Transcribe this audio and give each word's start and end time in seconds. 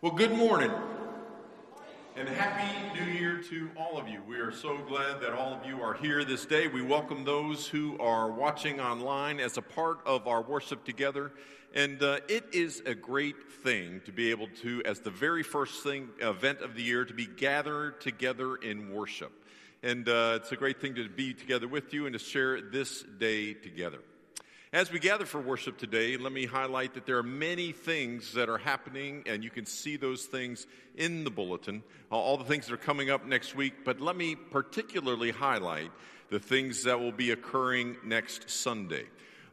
Well, 0.00 0.12
good 0.12 0.30
morning. 0.30 0.70
And 2.14 2.28
happy 2.28 2.96
New 2.96 3.10
Year 3.10 3.42
to 3.50 3.68
all 3.76 3.98
of 3.98 4.06
you. 4.06 4.22
We 4.28 4.36
are 4.36 4.52
so 4.52 4.78
glad 4.86 5.20
that 5.22 5.32
all 5.32 5.52
of 5.52 5.66
you 5.66 5.82
are 5.82 5.94
here 5.94 6.24
this 6.24 6.46
day. 6.46 6.68
We 6.68 6.82
welcome 6.82 7.24
those 7.24 7.66
who 7.66 7.98
are 7.98 8.30
watching 8.30 8.78
online 8.78 9.40
as 9.40 9.56
a 9.56 9.60
part 9.62 9.98
of 10.06 10.28
our 10.28 10.40
worship 10.40 10.84
together. 10.84 11.32
And 11.74 12.00
uh, 12.00 12.20
it 12.28 12.44
is 12.52 12.80
a 12.86 12.94
great 12.94 13.50
thing 13.64 14.00
to 14.04 14.12
be 14.12 14.30
able 14.30 14.46
to, 14.62 14.84
as 14.84 15.00
the 15.00 15.10
very 15.10 15.42
first 15.42 15.82
thing, 15.82 16.10
event 16.20 16.60
of 16.60 16.76
the 16.76 16.82
year, 16.84 17.04
to 17.04 17.12
be 17.12 17.26
gathered 17.26 18.00
together 18.00 18.54
in 18.54 18.92
worship. 18.92 19.32
And 19.82 20.08
uh, 20.08 20.38
it's 20.40 20.52
a 20.52 20.56
great 20.56 20.80
thing 20.80 20.94
to 20.94 21.08
be 21.08 21.34
together 21.34 21.66
with 21.66 21.92
you 21.92 22.06
and 22.06 22.12
to 22.12 22.20
share 22.20 22.60
this 22.60 23.02
day 23.02 23.52
together. 23.52 23.98
As 24.70 24.92
we 24.92 24.98
gather 24.98 25.24
for 25.24 25.40
worship 25.40 25.78
today, 25.78 26.18
let 26.18 26.30
me 26.30 26.44
highlight 26.44 26.92
that 26.92 27.06
there 27.06 27.16
are 27.16 27.22
many 27.22 27.72
things 27.72 28.34
that 28.34 28.50
are 28.50 28.58
happening, 28.58 29.22
and 29.24 29.42
you 29.42 29.48
can 29.48 29.64
see 29.64 29.96
those 29.96 30.26
things 30.26 30.66
in 30.94 31.24
the 31.24 31.30
bulletin, 31.30 31.82
all 32.10 32.36
the 32.36 32.44
things 32.44 32.66
that 32.66 32.74
are 32.74 32.76
coming 32.76 33.08
up 33.08 33.24
next 33.24 33.56
week. 33.56 33.72
But 33.82 34.02
let 34.02 34.14
me 34.14 34.34
particularly 34.34 35.30
highlight 35.30 35.90
the 36.28 36.38
things 36.38 36.82
that 36.84 37.00
will 37.00 37.12
be 37.12 37.30
occurring 37.30 37.96
next 38.04 38.50
Sunday. 38.50 39.04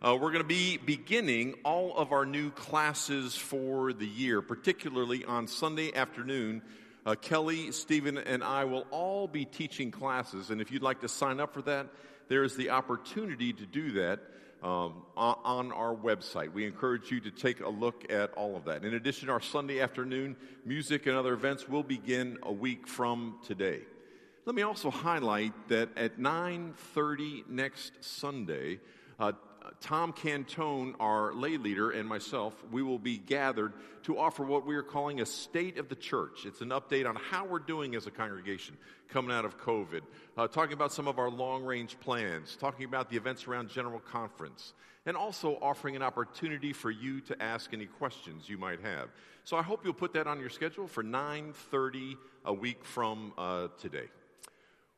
Uh, 0.02 0.17
we're 0.20 0.31
going 0.31 0.43
to 0.43 0.43
be 0.43 0.76
beginning 0.76 1.55
all 1.63 1.95
of 1.95 2.12
our 2.12 2.26
new 2.26 2.52
classes 2.52 3.38
for 3.38 3.93
the 3.93 4.05
year, 4.05 4.41
particularly 4.41 5.23
on 5.23 5.48
Sunday 5.48 5.95
afternoon. 5.95 6.62
Uh, 7.05 7.16
Kelly, 7.16 7.71
Stephen, 7.71 8.18
and 8.18 8.43
I 8.43 8.66
will 8.66 8.85
all 8.91 9.29
be 9.29 9.45
teaching 9.45 9.91
classes, 9.91 10.49
and 10.49 10.59
if 10.59 10.73
you'd 10.73 10.84
like 10.84 10.99
to 10.99 11.07
sign 11.07 11.40
up 11.40 11.54
for 11.54 11.62
that, 11.62 11.88
there 12.27 12.43
is 12.43 12.57
the 12.57 12.71
opportunity 12.71 13.54
to 13.54 13.66
do 13.66 13.93
that 13.93 14.20
um, 14.66 14.94
on 15.16 15.72
our 15.72 15.96
website. 15.96 16.52
We 16.52 16.66
encourage 16.66 17.12
you 17.12 17.20
to 17.20 17.30
take 17.30 17.60
a 17.60 17.70
look 17.70 18.12
at 18.12 18.34
all 18.34 18.55
of 18.55 18.66
that. 18.66 18.84
In 18.84 18.96
addition, 18.96 19.30
our 19.30 19.40
Sunday 19.40 19.80
afternoon 19.80 20.36
music 20.66 21.05
and 21.05 21.16
other 21.16 21.34
events 21.34 21.70
will 21.70 21.84
begin 21.84 22.40
a 22.41 22.52
week 22.52 22.88
from 22.88 23.38
today. 23.46 23.82
Let 24.46 24.55
me 24.55 24.63
also 24.63 24.90
highlight 24.90 25.54
that 25.68 25.96
at 25.96 26.18
9:30 26.18 27.44
next 27.48 28.04
Sunday, 28.04 28.80
uh, 29.20 29.34
Tom 29.82 30.13
Cantone, 30.13 30.96
our 30.99 31.34
lay 31.34 31.58
leader, 31.58 31.91
and 31.91 32.08
myself, 32.08 32.54
we 32.71 32.82
will 32.82 32.99
be 32.99 33.18
gathered 33.18 33.74
to 34.04 34.18
offer 34.18 34.44
what 34.44 34.66
we 34.66 34.76
are 34.76 34.84
calling 34.84 35.22
a 35.22 35.26
state 35.26 35.77
of 35.77 35.90
the 35.90 35.96
church. 35.96 36.46
It's 36.46 36.62
an 36.62 36.70
update 36.70 37.07
on 37.07 37.16
how 37.16 37.46
we're 37.46 37.60
doing 37.60 37.96
as 37.96 38.07
a 38.07 38.12
congregation 38.12 38.77
coming 39.10 39.32
out 39.32 39.46
of 39.46 39.57
COVID, 39.57 40.02
uh, 40.38 40.48
talking 40.48 40.74
about 40.74 40.91
some 40.91 41.07
of 41.07 41.20
our 41.20 41.30
long 41.30 41.63
range 41.63 41.99
plans, 41.99 42.55
talking 42.55 42.85
about 42.85 43.10
the 43.10 43.18
events 43.18 43.48
around 43.48 43.70
General 43.70 43.99
Conference, 43.99 44.74
and 45.05 45.16
also 45.16 45.57
offering 45.62 45.96
an 45.96 46.02
opportunity 46.02 46.74
for 46.74 46.91
you 46.91 47.22
to 47.22 47.41
ask 47.41 47.74
any 47.74 47.85
questions 47.85 48.50
you 48.50 48.57
might 48.57 48.82
have. 48.82 49.10
So 49.44 49.57
I 49.57 49.62
hope 49.62 49.85
you'll 49.85 49.94
put 49.94 50.13
that 50.13 50.27
on 50.27 50.40
your 50.40 50.50
schedule 50.50 50.88
for 50.88 51.04
9:30 51.04 52.18
a 52.46 52.54
week 52.54 52.84
from 52.84 53.34
uh, 53.38 53.68
today. 53.79 54.10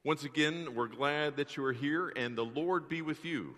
Once 0.04 0.24
again, 0.24 0.74
we're 0.74 0.88
glad 0.88 1.36
that 1.36 1.58
you 1.58 1.66
are 1.66 1.74
here, 1.74 2.14
and 2.16 2.38
the 2.38 2.46
Lord 2.46 2.88
be 2.88 3.02
with 3.02 3.26
you. 3.26 3.56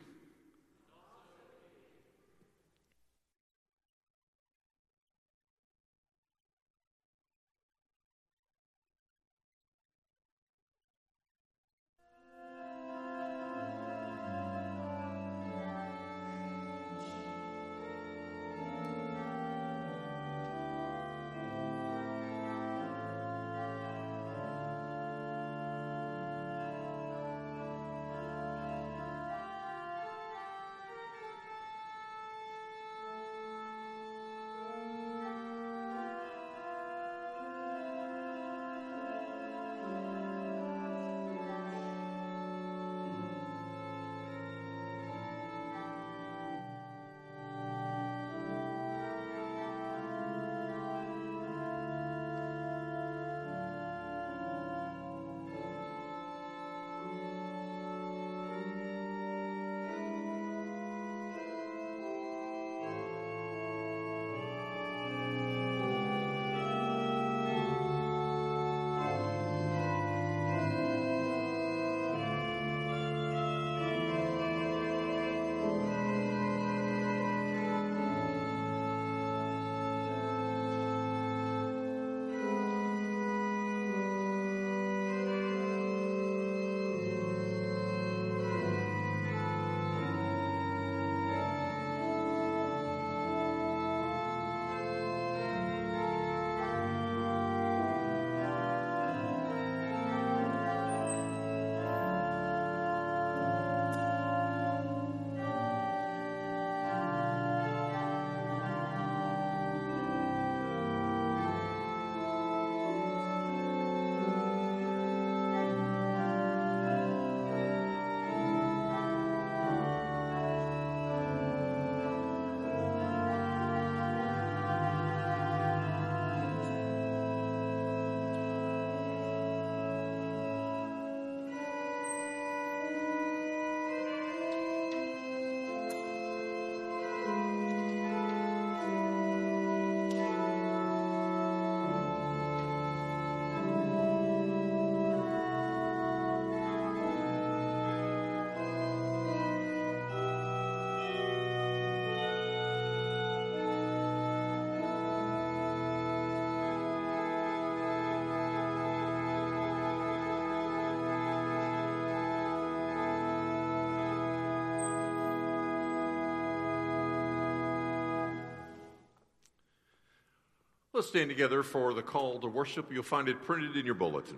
Let's 170.99 171.07
stand 171.07 171.29
together 171.29 171.63
for 171.63 171.93
the 171.93 172.01
call 172.01 172.39
to 172.39 172.47
worship. 172.49 172.91
You'll 172.91 173.03
find 173.03 173.29
it 173.29 173.41
printed 173.43 173.77
in 173.77 173.85
your 173.85 173.95
bulletin. 173.95 174.35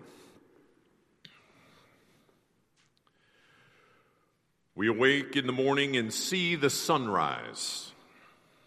We 4.76 4.88
awake 4.88 5.36
in 5.36 5.48
the 5.48 5.54
morning 5.54 5.98
and 5.98 6.14
see 6.14 6.54
the 6.56 6.70
sunrise. 6.70 7.92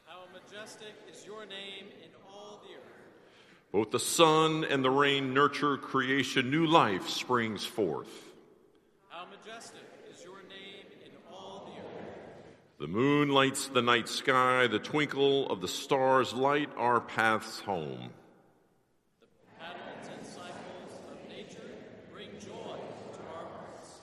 How 0.07 0.23
majestic 0.33 0.93
is 1.09 1.25
your 1.25 1.47
name 1.47 1.87
in 2.03 2.11
all 2.29 2.61
the 2.67 2.75
earth. 2.75 3.71
Both 3.71 3.93
the 3.93 4.01
sun 4.01 4.65
and 4.65 4.85
the 4.85 4.91
rain 4.91 5.33
nurture 5.33 5.77
creation, 5.77 6.51
new 6.51 6.67
life 6.67 7.09
springs 7.09 7.65
forth. 7.65 8.11
How 9.09 9.27
majestic 9.27 9.83
the 12.81 12.89
moon 12.89 13.29
lights 13.29 13.69
the 13.69 13.83
night 13.83 14.09
sky, 14.09 14.67
the 14.67 14.81
twinkle 14.81 15.49
of 15.49 15.61
the 15.61 15.69
stars 15.69 16.35
light 16.35 16.69
our 16.77 17.01
paths 17.01 17.61
home. 17.61 18.11
The 19.21 19.27
patterns 19.61 20.09
and 20.13 20.27
cycles 20.27 20.99
of 21.09 21.29
nature 21.29 21.71
bring 22.13 22.31
joy 22.41 22.77
to 23.13 23.21
our 23.21 23.47
hearts. 23.47 24.01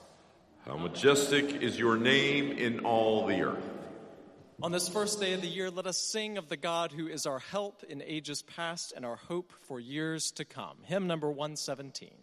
How 0.65 0.77
majestic 0.77 1.61
is 1.61 1.77
your 1.77 1.97
name 1.97 2.53
in 2.53 2.85
all 2.85 3.27
the 3.27 3.41
earth. 3.41 3.69
On 4.63 4.71
this 4.71 4.87
first 4.87 5.19
day 5.19 5.33
of 5.33 5.41
the 5.41 5.49
year, 5.49 5.69
let 5.69 5.85
us 5.85 5.97
sing 5.97 6.37
of 6.37 6.47
the 6.47 6.55
God 6.55 6.93
who 6.93 7.07
is 7.07 7.25
our 7.25 7.39
help 7.39 7.83
in 7.83 8.01
ages 8.01 8.41
past 8.41 8.93
and 8.95 9.03
our 9.03 9.17
hope 9.17 9.51
for 9.63 9.81
years 9.81 10.31
to 10.31 10.45
come. 10.45 10.77
Hymn 10.83 11.07
number 11.07 11.29
117. 11.29 12.20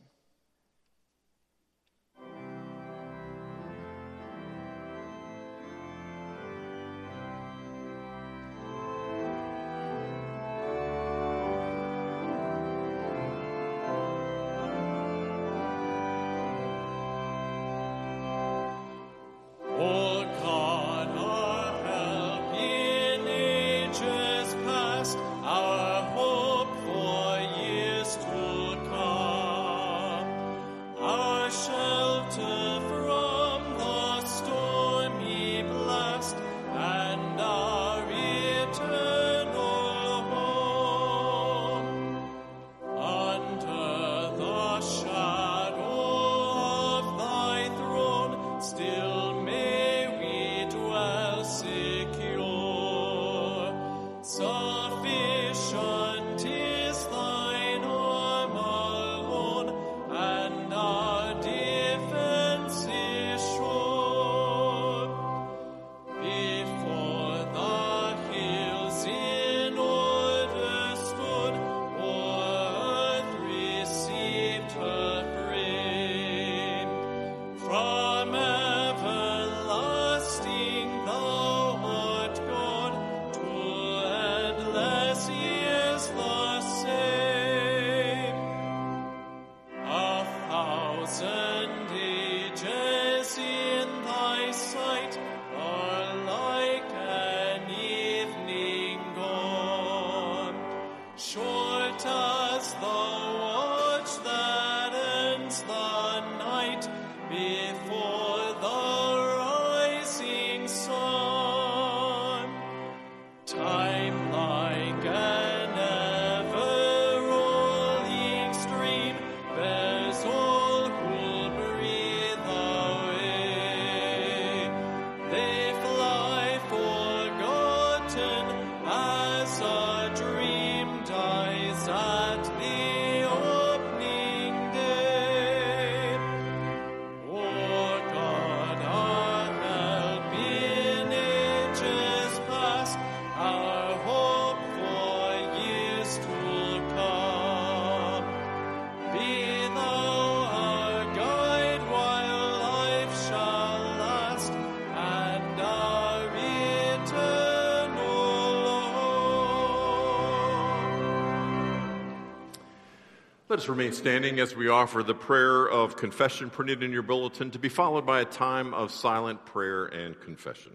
Remain 163.68 163.92
standing 163.92 164.40
as 164.40 164.56
we 164.56 164.68
offer 164.68 165.02
the 165.02 165.14
prayer 165.14 165.68
of 165.68 165.94
confession 165.94 166.48
printed 166.48 166.82
in 166.82 166.90
your 166.90 167.02
bulletin 167.02 167.50
to 167.50 167.58
be 167.58 167.68
followed 167.68 168.06
by 168.06 168.22
a 168.22 168.24
time 168.24 168.72
of 168.72 168.90
silent 168.90 169.44
prayer 169.44 169.84
and 169.84 170.18
confession. 170.18 170.72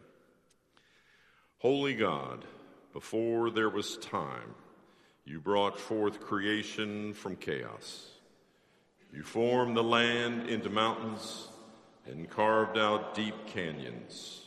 Holy 1.57 1.95
God, 1.95 2.45
before 2.94 3.50
there 3.50 3.69
was 3.69 3.98
time, 3.98 4.54
you 5.25 5.42
brought 5.42 5.80
forth 5.80 6.19
creation 6.22 7.16
from 7.16 7.36
chaos. 7.36 8.12
You 9.12 9.24
formed 9.24 9.75
the 9.75 9.84
land 9.84 10.48
into 10.48 10.69
mountains 10.69 11.48
and 12.06 12.30
carved 12.30 12.78
out 12.78 13.16
deep 13.16 13.48
canyons. 13.48 14.42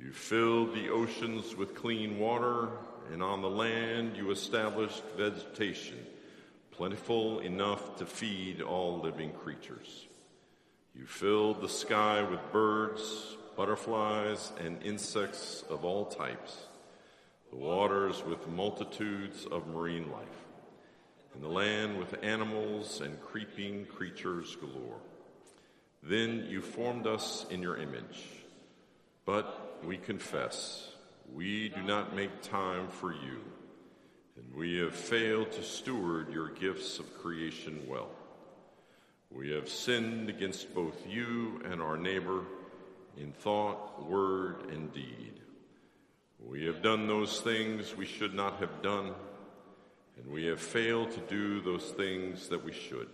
You 0.00 0.10
filled 0.10 0.74
the 0.74 0.88
oceans 0.88 1.54
with 1.54 1.76
clean 1.76 2.18
water, 2.18 2.70
and 3.12 3.22
on 3.22 3.40
the 3.40 3.48
land 3.48 4.16
you 4.16 4.32
established 4.32 5.04
vegetation, 5.16 5.98
plentiful 6.78 7.40
enough 7.40 7.96
to 7.96 8.06
feed 8.06 8.62
all 8.62 9.00
living 9.00 9.32
creatures. 9.32 10.06
You 10.94 11.06
filled 11.06 11.60
the 11.60 11.68
sky 11.68 12.22
with 12.22 12.38
birds, 12.52 13.36
butterflies, 13.56 14.52
and 14.64 14.80
insects 14.84 15.64
of 15.68 15.84
all 15.84 16.04
types, 16.04 16.56
the 17.50 17.56
waters 17.56 18.22
with 18.24 18.46
multitudes 18.46 19.44
of 19.50 19.66
marine 19.66 20.08
life, 20.12 20.44
and 21.34 21.42
the 21.42 21.48
land 21.48 21.98
with 21.98 22.22
animals 22.22 23.00
and 23.00 23.20
creeping 23.22 23.84
creatures 23.86 24.56
galore. 24.60 25.00
Then 26.04 26.46
you 26.48 26.62
formed 26.62 27.08
us 27.08 27.44
in 27.50 27.60
your 27.60 27.76
image. 27.76 28.22
But 29.26 29.80
we 29.84 29.96
confess, 29.96 30.92
we 31.34 31.70
do 31.70 31.82
not 31.82 32.14
make 32.14 32.40
time 32.40 32.86
for 32.86 33.12
you, 33.12 33.40
and 34.38 34.54
we 34.54 34.78
have 34.78 34.94
failed 34.94 35.50
to 35.52 35.62
steward 35.62 36.32
your 36.32 36.48
gifts 36.50 36.98
of 36.98 37.18
creation 37.18 37.82
well. 37.88 38.10
We 39.30 39.50
have 39.50 39.68
sinned 39.68 40.28
against 40.28 40.74
both 40.74 41.06
you 41.06 41.60
and 41.64 41.82
our 41.82 41.96
neighbor 41.96 42.44
in 43.16 43.32
thought, 43.32 44.08
word, 44.08 44.70
and 44.70 44.92
deed. 44.92 45.40
We 46.38 46.66
have 46.66 46.82
done 46.82 47.08
those 47.08 47.40
things 47.40 47.96
we 47.96 48.06
should 48.06 48.32
not 48.32 48.60
have 48.60 48.80
done, 48.80 49.12
and 50.16 50.32
we 50.32 50.46
have 50.46 50.60
failed 50.60 51.10
to 51.12 51.20
do 51.20 51.60
those 51.60 51.90
things 51.90 52.48
that 52.48 52.64
we 52.64 52.72
should. 52.72 53.08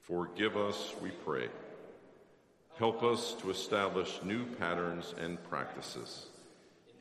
Forgive 0.00 0.56
us, 0.56 0.94
we 1.02 1.10
pray. 1.10 1.48
Help 2.78 3.02
us 3.02 3.34
to 3.42 3.50
establish 3.50 4.20
new 4.24 4.46
patterns 4.56 5.14
and 5.20 5.42
practices 5.44 6.26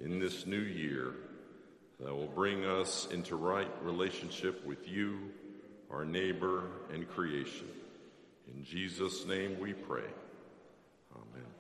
in 0.01 0.19
this 0.19 0.45
new 0.45 0.57
year 0.57 1.13
that 1.99 2.13
will 2.13 2.27
bring 2.27 2.65
us 2.65 3.07
into 3.11 3.35
right 3.35 3.69
relationship 3.83 4.65
with 4.65 4.87
you, 4.87 5.31
our 5.91 6.05
neighbor, 6.05 6.63
and 6.91 7.07
creation. 7.09 7.67
In 8.53 8.63
Jesus' 8.63 9.25
name 9.25 9.59
we 9.59 9.73
pray. 9.73 10.09
Amen. 11.15 11.52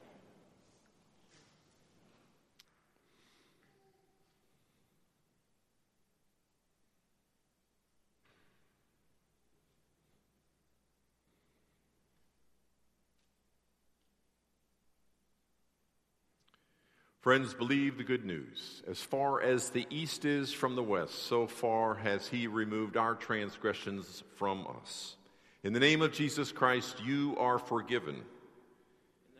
Friends, 17.23 17.53
believe 17.53 17.97
the 17.97 18.03
good 18.03 18.25
news. 18.25 18.83
As 18.85 18.99
far 18.99 19.41
as 19.41 19.69
the 19.69 19.87
east 19.89 20.25
is 20.25 20.51
from 20.51 20.75
the 20.75 20.83
west, 20.83 21.23
so 21.23 21.47
far 21.47 21.95
has 21.95 22.27
he 22.27 22.47
removed 22.47 22.97
our 22.97 23.15
transgressions 23.15 24.23
from 24.35 24.67
us. 24.67 25.15
In 25.63 25.71
the 25.71 25.79
name 25.79 26.01
of 26.01 26.11
Jesus 26.11 26.51
Christ, 26.51 27.01
you 27.05 27.37
are 27.39 27.59
forgiven. 27.59 28.15
In 28.15 28.23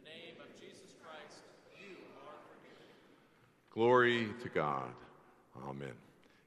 the 0.02 0.10
name 0.10 0.36
of 0.40 0.62
Jesus 0.62 0.94
Christ, 1.04 1.42
you 1.78 1.98
are 2.26 2.38
forgiven. 2.48 2.88
Glory 3.72 4.30
to 4.44 4.48
God. 4.48 4.94
Amen. 5.68 5.92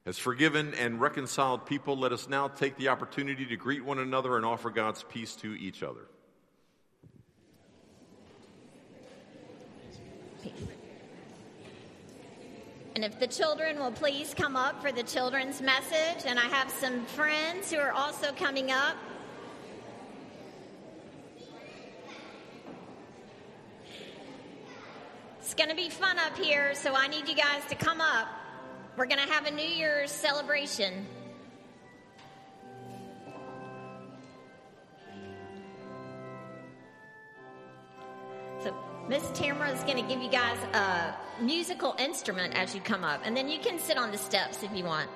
As 0.07 0.17
forgiven 0.17 0.73
and 0.73 1.03
reconciled 1.03 1.67
people, 1.67 1.99
let 1.99 2.13
us 2.13 2.31
now 2.31 2.49
take 2.49 2.79
the 2.79 2.89
opportunity 2.89 3.45
to 3.45 3.57
greet 3.57 3.85
one 3.85 3.99
another 3.99 4.39
and 4.39 4.47
offer 4.47 4.71
God's 4.71 5.03
peace 5.03 5.37
to 5.37 5.53
each 5.53 5.83
other. 5.83 6.09
And 12.97 13.05
if 13.05 13.21
the 13.21 13.27
children 13.27 13.79
will 13.79 13.93
please 13.93 14.33
come 14.33 14.57
up 14.57 14.81
for 14.81 14.91
the 14.91 15.03
children's 15.03 15.61
message, 15.61 16.25
and 16.25 16.39
I 16.39 16.45
have 16.45 16.71
some 16.71 17.05
friends 17.05 17.71
who 17.71 17.77
are 17.77 17.93
also 17.93 18.33
coming 18.33 18.71
up. 18.71 18.97
It's 25.41 25.53
going 25.53 25.69
to 25.69 25.77
be 25.77 25.91
fun 25.91 26.19
up 26.19 26.39
here, 26.39 26.75
so 26.75 26.95
I 26.95 27.07
need 27.09 27.29
you 27.29 27.37
guys 27.37 27.67
to 27.69 27.75
come 27.75 28.01
up. 28.01 28.29
We're 28.97 29.05
going 29.05 29.21
to 29.21 29.31
have 29.31 29.45
a 29.45 29.51
New 29.51 29.61
Year's 29.61 30.11
celebration. 30.11 31.05
Miss 39.09 39.31
Tamara 39.35 39.71
is 39.71 39.81
going 39.85 40.03
to 40.03 40.03
give 40.03 40.21
you 40.21 40.29
guys 40.29 40.59
a 40.75 41.15
musical 41.41 41.95
instrument 41.97 42.55
as 42.59 42.75
you 42.75 42.81
come 42.81 43.05
up, 43.05 43.21
and 43.25 43.37
then 43.37 43.49
you 43.49 43.61
can 43.61 43.79
sit 43.79 43.97
on 43.97 44.11
the 44.11 44.19
steps 44.19 44.65
if 44.65 44.75
you 44.75 44.83
want. 44.83 45.09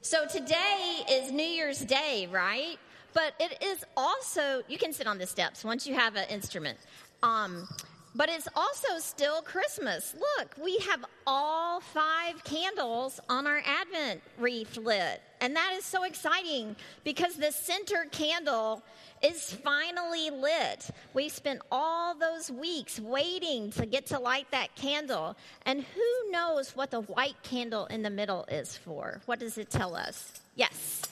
So, 0.00 0.26
today 0.26 1.02
is 1.10 1.30
New 1.30 1.42
Year's 1.42 1.80
Day, 1.80 2.26
right? 2.32 2.78
But 3.12 3.34
it 3.38 3.62
is 3.62 3.84
also, 3.98 4.62
you 4.66 4.78
can 4.78 4.94
sit 4.94 5.06
on 5.06 5.18
the 5.18 5.26
steps 5.26 5.62
once 5.62 5.86
you 5.86 5.94
have 5.94 6.16
an 6.16 6.26
instrument. 6.30 6.78
Um, 7.22 7.68
but 8.14 8.28
it's 8.28 8.48
also 8.54 8.98
still 8.98 9.42
Christmas. 9.42 10.14
Look, 10.14 10.54
we 10.62 10.78
have 10.90 11.04
all 11.26 11.80
five 11.80 12.42
candles 12.44 13.20
on 13.28 13.46
our 13.46 13.62
Advent 13.64 14.22
wreath 14.38 14.76
lit. 14.76 15.20
And 15.40 15.54
that 15.56 15.74
is 15.76 15.84
so 15.84 16.04
exciting 16.04 16.76
because 17.02 17.34
the 17.34 17.50
center 17.50 18.06
candle 18.10 18.82
is 19.22 19.52
finally 19.52 20.30
lit. 20.30 20.88
We 21.12 21.28
spent 21.28 21.60
all 21.70 22.14
those 22.14 22.50
weeks 22.50 23.00
waiting 23.00 23.70
to 23.72 23.86
get 23.86 24.06
to 24.06 24.18
light 24.18 24.50
that 24.52 24.74
candle. 24.76 25.36
And 25.66 25.82
who 25.82 26.30
knows 26.30 26.76
what 26.76 26.90
the 26.90 27.00
white 27.00 27.42
candle 27.42 27.86
in 27.86 28.02
the 28.02 28.10
middle 28.10 28.44
is 28.48 28.76
for? 28.76 29.20
What 29.26 29.40
does 29.40 29.58
it 29.58 29.70
tell 29.70 29.94
us? 29.94 30.40
Yes. 30.54 31.02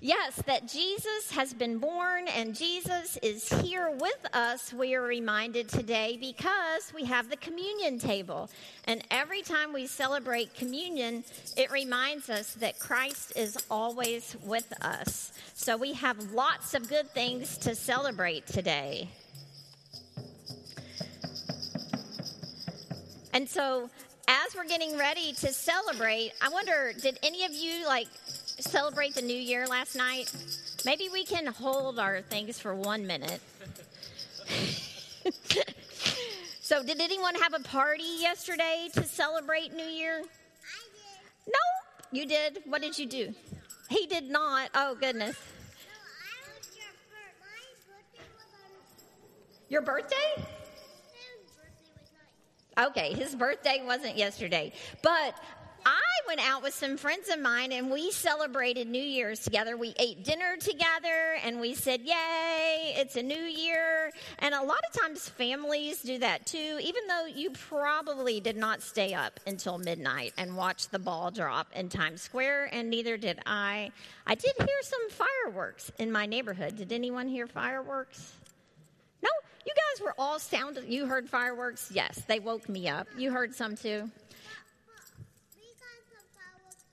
Yes, 0.00 0.36
that 0.44 0.68
Jesus 0.68 1.30
has 1.30 1.54
been 1.54 1.78
born 1.78 2.28
and 2.28 2.54
Jesus 2.54 3.16
is 3.22 3.48
here 3.62 3.90
with 3.90 4.26
us, 4.34 4.70
we 4.70 4.94
are 4.94 5.02
reminded 5.02 5.70
today 5.70 6.18
because 6.20 6.92
we 6.94 7.06
have 7.06 7.30
the 7.30 7.36
communion 7.38 7.98
table. 7.98 8.50
And 8.84 9.02
every 9.10 9.40
time 9.40 9.72
we 9.72 9.86
celebrate 9.86 10.54
communion, 10.54 11.24
it 11.56 11.72
reminds 11.72 12.28
us 12.28 12.52
that 12.56 12.78
Christ 12.78 13.32
is 13.36 13.56
always 13.70 14.36
with 14.44 14.70
us. 14.84 15.32
So 15.54 15.78
we 15.78 15.94
have 15.94 16.30
lots 16.32 16.74
of 16.74 16.90
good 16.90 17.10
things 17.12 17.56
to 17.58 17.74
celebrate 17.74 18.46
today. 18.46 19.08
And 23.32 23.48
so, 23.48 23.88
as 24.28 24.54
we're 24.56 24.66
getting 24.66 24.98
ready 24.98 25.32
to 25.34 25.52
celebrate, 25.52 26.32
I 26.42 26.48
wonder 26.48 26.92
did 27.00 27.18
any 27.22 27.44
of 27.44 27.52
you 27.52 27.86
like 27.86 28.08
celebrate 28.62 29.14
the 29.14 29.22
new 29.22 29.36
year 29.36 29.66
last 29.66 29.96
night? 29.96 30.32
Maybe 30.84 31.08
we 31.12 31.24
can 31.24 31.46
hold 31.46 31.98
our 31.98 32.20
things 32.22 32.58
for 32.58 32.74
one 32.74 33.06
minute. 33.06 33.40
so, 36.60 36.82
did 36.82 37.00
anyone 37.00 37.34
have 37.36 37.54
a 37.54 37.60
party 37.60 38.04
yesterday 38.20 38.88
to 38.94 39.02
celebrate 39.02 39.74
New 39.74 39.84
Year? 39.84 40.18
I 40.18 40.22
did. 40.22 41.52
No, 41.52 41.58
you 42.12 42.26
did. 42.26 42.58
What 42.66 42.82
did 42.82 42.98
you 42.98 43.06
do? 43.06 43.34
He 43.88 44.06
did 44.06 44.30
not. 44.30 44.70
Oh, 44.74 44.94
goodness. 44.94 45.36
No, 45.36 45.92
I 46.22 46.58
was 46.58 46.70
your 46.76 46.92
birthday 47.02 48.26
was 48.36 48.52
on. 48.54 48.70
Your 49.68 49.82
birthday? 49.82 50.32
Sam's 50.36 51.52
birthday 51.56 51.90
was 52.00 52.10
not. 52.76 52.90
Okay, 52.90 53.12
his 53.14 53.34
birthday 53.34 53.82
wasn't 53.84 54.16
yesterday. 54.16 54.72
But 55.02 55.34
I 55.86 56.00
went 56.26 56.40
out 56.40 56.64
with 56.64 56.74
some 56.74 56.96
friends 56.96 57.28
of 57.28 57.38
mine 57.38 57.70
and 57.70 57.92
we 57.92 58.10
celebrated 58.10 58.88
New 58.88 59.00
Year's 59.00 59.38
together. 59.38 59.76
We 59.76 59.94
ate 60.00 60.24
dinner 60.24 60.56
together 60.56 61.36
and 61.44 61.60
we 61.60 61.74
said, 61.74 62.00
Yay, 62.00 62.94
it's 62.96 63.14
a 63.14 63.22
new 63.22 63.34
year. 63.36 64.10
And 64.40 64.52
a 64.52 64.62
lot 64.62 64.80
of 64.90 65.00
times 65.00 65.28
families 65.28 66.02
do 66.02 66.18
that 66.18 66.44
too, 66.44 66.80
even 66.82 67.06
though 67.06 67.26
you 67.26 67.50
probably 67.50 68.40
did 68.40 68.56
not 68.56 68.82
stay 68.82 69.14
up 69.14 69.38
until 69.46 69.78
midnight 69.78 70.32
and 70.36 70.56
watch 70.56 70.88
the 70.88 70.98
ball 70.98 71.30
drop 71.30 71.68
in 71.72 71.88
Times 71.88 72.20
Square, 72.20 72.70
and 72.72 72.90
neither 72.90 73.16
did 73.16 73.38
I. 73.46 73.92
I 74.26 74.34
did 74.34 74.54
hear 74.58 74.82
some 74.82 75.08
fireworks 75.10 75.92
in 75.98 76.10
my 76.10 76.26
neighborhood. 76.26 76.76
Did 76.76 76.92
anyone 76.92 77.28
hear 77.28 77.46
fireworks? 77.46 78.32
No, 79.22 79.30
you 79.64 79.72
guys 79.72 80.02
were 80.04 80.14
all 80.18 80.40
sound. 80.40 80.80
You 80.88 81.06
heard 81.06 81.28
fireworks? 81.28 81.92
Yes, 81.94 82.22
they 82.26 82.40
woke 82.40 82.68
me 82.68 82.88
up. 82.88 83.06
You 83.16 83.30
heard 83.30 83.54
some 83.54 83.76
too. 83.76 84.10
We 85.56 85.62
got 85.80 85.96
some 86.10 86.26
fireworks. 86.34 86.84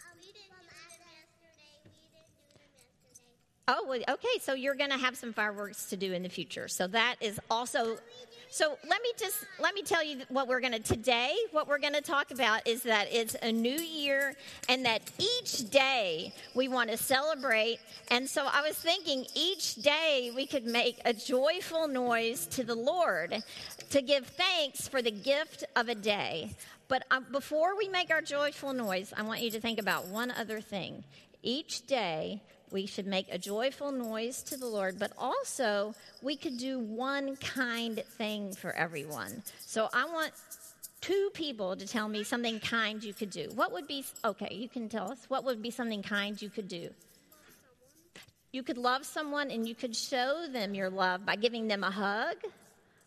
Um, 0.00 0.16
we 0.20 0.32
didn't 0.32 0.56
do 0.56 0.72
them 0.72 0.96
yesterday. 1.10 1.72
We 1.84 2.06
didn't 2.14 2.32
do 2.38 2.48
them 2.54 2.70
yesterday. 2.72 3.55
Oh, 3.68 3.84
well, 3.88 3.98
okay. 4.08 4.38
So 4.40 4.54
you're 4.54 4.76
going 4.76 4.90
to 4.90 4.98
have 4.98 5.16
some 5.16 5.32
fireworks 5.32 5.86
to 5.86 5.96
do 5.96 6.12
in 6.12 6.22
the 6.22 6.28
future. 6.28 6.68
So 6.68 6.86
that 6.88 7.16
is 7.20 7.40
also. 7.50 7.98
So 8.48 8.78
let 8.88 9.02
me 9.02 9.10
just 9.18 9.44
let 9.58 9.74
me 9.74 9.82
tell 9.82 10.04
you 10.04 10.22
what 10.28 10.46
we're 10.46 10.60
going 10.60 10.72
to 10.72 10.78
today. 10.78 11.34
What 11.50 11.66
we're 11.66 11.80
going 11.80 11.94
to 11.94 12.00
talk 12.00 12.30
about 12.30 12.66
is 12.66 12.84
that 12.84 13.08
it's 13.10 13.34
a 13.42 13.50
new 13.50 13.76
year, 13.76 14.36
and 14.68 14.86
that 14.86 15.02
each 15.18 15.68
day 15.68 16.32
we 16.54 16.68
want 16.68 16.90
to 16.90 16.96
celebrate. 16.96 17.78
And 18.08 18.30
so 18.30 18.46
I 18.50 18.62
was 18.62 18.76
thinking 18.76 19.26
each 19.34 19.74
day 19.74 20.30
we 20.34 20.46
could 20.46 20.64
make 20.64 21.00
a 21.04 21.12
joyful 21.12 21.88
noise 21.88 22.46
to 22.52 22.62
the 22.62 22.76
Lord 22.76 23.42
to 23.90 24.00
give 24.00 24.28
thanks 24.28 24.86
for 24.86 25.02
the 25.02 25.10
gift 25.10 25.64
of 25.74 25.88
a 25.88 25.96
day. 25.96 26.54
But 26.86 27.04
uh, 27.10 27.20
before 27.32 27.76
we 27.76 27.88
make 27.88 28.10
our 28.10 28.22
joyful 28.22 28.72
noise, 28.72 29.12
I 29.16 29.22
want 29.22 29.40
you 29.42 29.50
to 29.50 29.60
think 29.60 29.80
about 29.80 30.06
one 30.06 30.30
other 30.30 30.60
thing. 30.60 31.02
Each 31.42 31.84
day, 31.84 32.42
we 32.70 32.86
should 32.86 33.06
make 33.06 33.26
a 33.32 33.38
joyful 33.38 33.92
noise 33.92 34.42
to 34.44 34.56
the 34.56 34.66
Lord, 34.66 34.98
but 34.98 35.12
also 35.18 35.94
we 36.22 36.36
could 36.36 36.58
do 36.58 36.78
one 36.78 37.36
kind 37.36 38.02
thing 38.18 38.52
for 38.52 38.72
everyone. 38.72 39.42
So 39.60 39.88
I 39.92 40.04
want 40.06 40.32
two 41.00 41.30
people 41.34 41.76
to 41.76 41.86
tell 41.86 42.08
me 42.08 42.24
something 42.24 42.58
kind 42.60 43.02
you 43.02 43.14
could 43.14 43.30
do. 43.30 43.48
What 43.54 43.72
would 43.72 43.86
be, 43.86 44.04
okay, 44.24 44.54
you 44.54 44.68
can 44.68 44.88
tell 44.88 45.10
us, 45.10 45.24
what 45.28 45.44
would 45.44 45.62
be 45.62 45.70
something 45.70 46.02
kind 46.02 46.40
you 46.40 46.50
could 46.50 46.68
do? 46.68 46.90
You 48.52 48.62
could 48.62 48.78
love 48.78 49.04
someone 49.04 49.50
and 49.50 49.68
you 49.68 49.74
could 49.74 49.94
show 49.94 50.46
them 50.50 50.74
your 50.74 50.88
love 50.88 51.26
by 51.26 51.36
giving 51.36 51.68
them 51.68 51.84
a 51.84 51.90
hug 51.90 52.36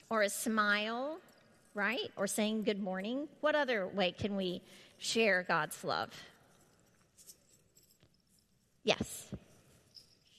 or 0.09 0.21
a 0.21 0.29
smile, 0.29 1.17
right? 1.73 2.11
Or 2.15 2.27
saying 2.27 2.63
good 2.63 2.81
morning. 2.81 3.27
What 3.41 3.55
other 3.55 3.87
way 3.87 4.11
can 4.11 4.35
we 4.35 4.61
share 4.99 5.43
God's 5.47 5.83
love? 5.83 6.11
Yes. 8.83 9.27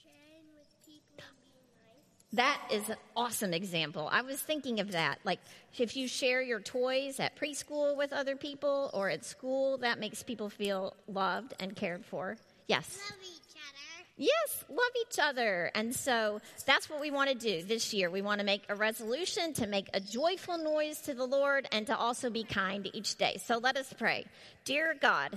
Sharing 0.03 0.47
with 0.55 0.69
people 0.87 1.19
and 1.19 1.37
being 1.45 1.71
nice. 1.77 2.20
That 2.35 2.61
is 2.71 2.89
an 2.89 2.97
awesome 3.17 3.53
example. 3.53 4.09
I 4.11 4.23
was 4.23 4.41
thinking 4.41 4.79
of 4.79 4.93
that. 4.93 5.19
Like, 5.25 5.41
if 5.77 5.97
you 5.97 6.07
share 6.07 6.41
your 6.41 6.61
toys 6.61 7.19
at 7.19 7.37
preschool 7.37 7.97
with 7.97 8.13
other 8.13 8.37
people 8.37 8.91
or 8.95 9.11
at 9.11 9.25
school, 9.25 9.79
that 9.79 9.99
makes 9.99 10.23
people 10.23 10.49
feel 10.49 10.95
loved 11.09 11.55
and 11.59 11.75
cared 11.75 12.05
for. 12.05 12.37
Yes. 12.69 13.01
Love 13.11 13.19
each 13.21 13.57
other. 13.57 14.07
Yes, 14.17 14.65
love 14.69 14.93
each 15.09 15.19
other. 15.19 15.73
And 15.75 15.93
so 15.93 16.41
that's 16.67 16.89
what 16.89 17.01
we 17.01 17.11
want 17.11 17.31
to 17.31 17.35
do 17.35 17.65
this 17.65 17.93
year. 17.93 18.11
We 18.11 18.23
want 18.23 18.39
to 18.39 18.47
make 18.47 18.63
a 18.69 18.77
resolution 18.77 19.53
to 19.55 19.67
make 19.67 19.89
a 19.93 19.99
joyful 19.99 20.59
noise 20.59 21.01
to 21.03 21.15
the 21.15 21.25
Lord 21.25 21.67
and 21.73 21.87
to 21.89 21.97
also 21.97 22.31
be 22.31 22.45
kind 22.45 22.89
each 22.93 23.17
day. 23.17 23.39
So 23.45 23.59
let 23.59 23.77
us 23.77 23.93
pray. 23.93 24.27
Dear 24.65 24.95
God, 25.01 25.37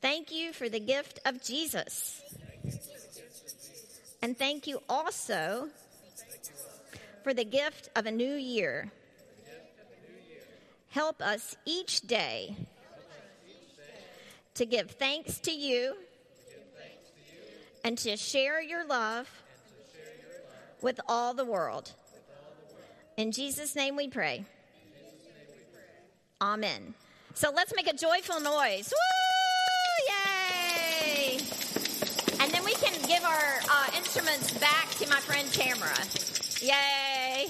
thank 0.00 0.32
you 0.32 0.54
for 0.54 0.70
the 0.70 0.80
gift 0.80 1.18
of 1.26 1.42
Jesus. 1.42 2.22
And 4.22 4.36
thank 4.36 4.66
you 4.66 4.82
also 4.88 5.68
for 7.24 7.32
the 7.32 7.44
gift 7.44 7.88
of 7.96 8.06
a 8.06 8.10
new 8.10 8.34
year. 8.34 8.90
Help 10.88 11.22
us 11.22 11.56
each 11.64 12.00
day 12.02 12.56
to 14.54 14.66
give 14.66 14.90
thanks 14.90 15.38
to 15.38 15.52
you 15.52 15.94
and 17.84 17.96
to 17.98 18.16
share 18.16 18.60
your 18.60 18.84
love 18.86 19.30
with 20.82 21.00
all 21.08 21.32
the 21.34 21.44
world. 21.44 21.92
In 23.16 23.32
Jesus' 23.32 23.76
name 23.76 23.96
we 23.96 24.08
pray. 24.08 24.44
Amen. 26.42 26.94
So 27.34 27.52
let's 27.54 27.74
make 27.76 27.86
a 27.86 27.96
joyful 27.96 28.40
noise. 28.40 28.92
Woo! 28.92 30.14
Yay! 30.14 31.38
And 32.40 32.50
then 32.50 32.64
we 32.64 32.72
can 32.74 32.99
give 33.10 33.24
our 33.24 33.60
uh, 33.68 33.86
instruments 33.96 34.52
back 34.58 34.88
to 34.90 35.08
my 35.08 35.16
friend 35.16 35.52
Tamara. 35.52 35.98
Yay! 36.62 37.48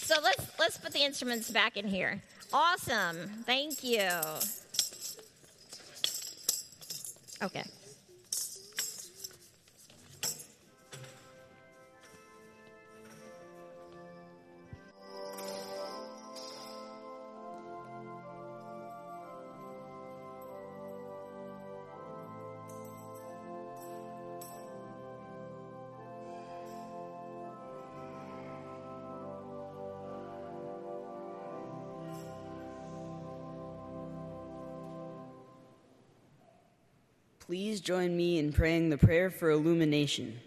So 0.00 0.14
let's 0.22 0.46
let's 0.58 0.78
put 0.78 0.94
the 0.94 1.04
instruments 1.04 1.50
back 1.50 1.76
in 1.76 1.86
here. 1.86 2.22
Awesome. 2.50 3.28
Thank 3.44 3.84
you. 3.84 4.08
Okay. 7.42 7.64
Please 37.52 37.82
join 37.82 38.16
me 38.16 38.38
in 38.38 38.50
praying 38.50 38.88
the 38.88 38.96
prayer 38.96 39.28
for 39.28 39.50
illumination. 39.50 40.40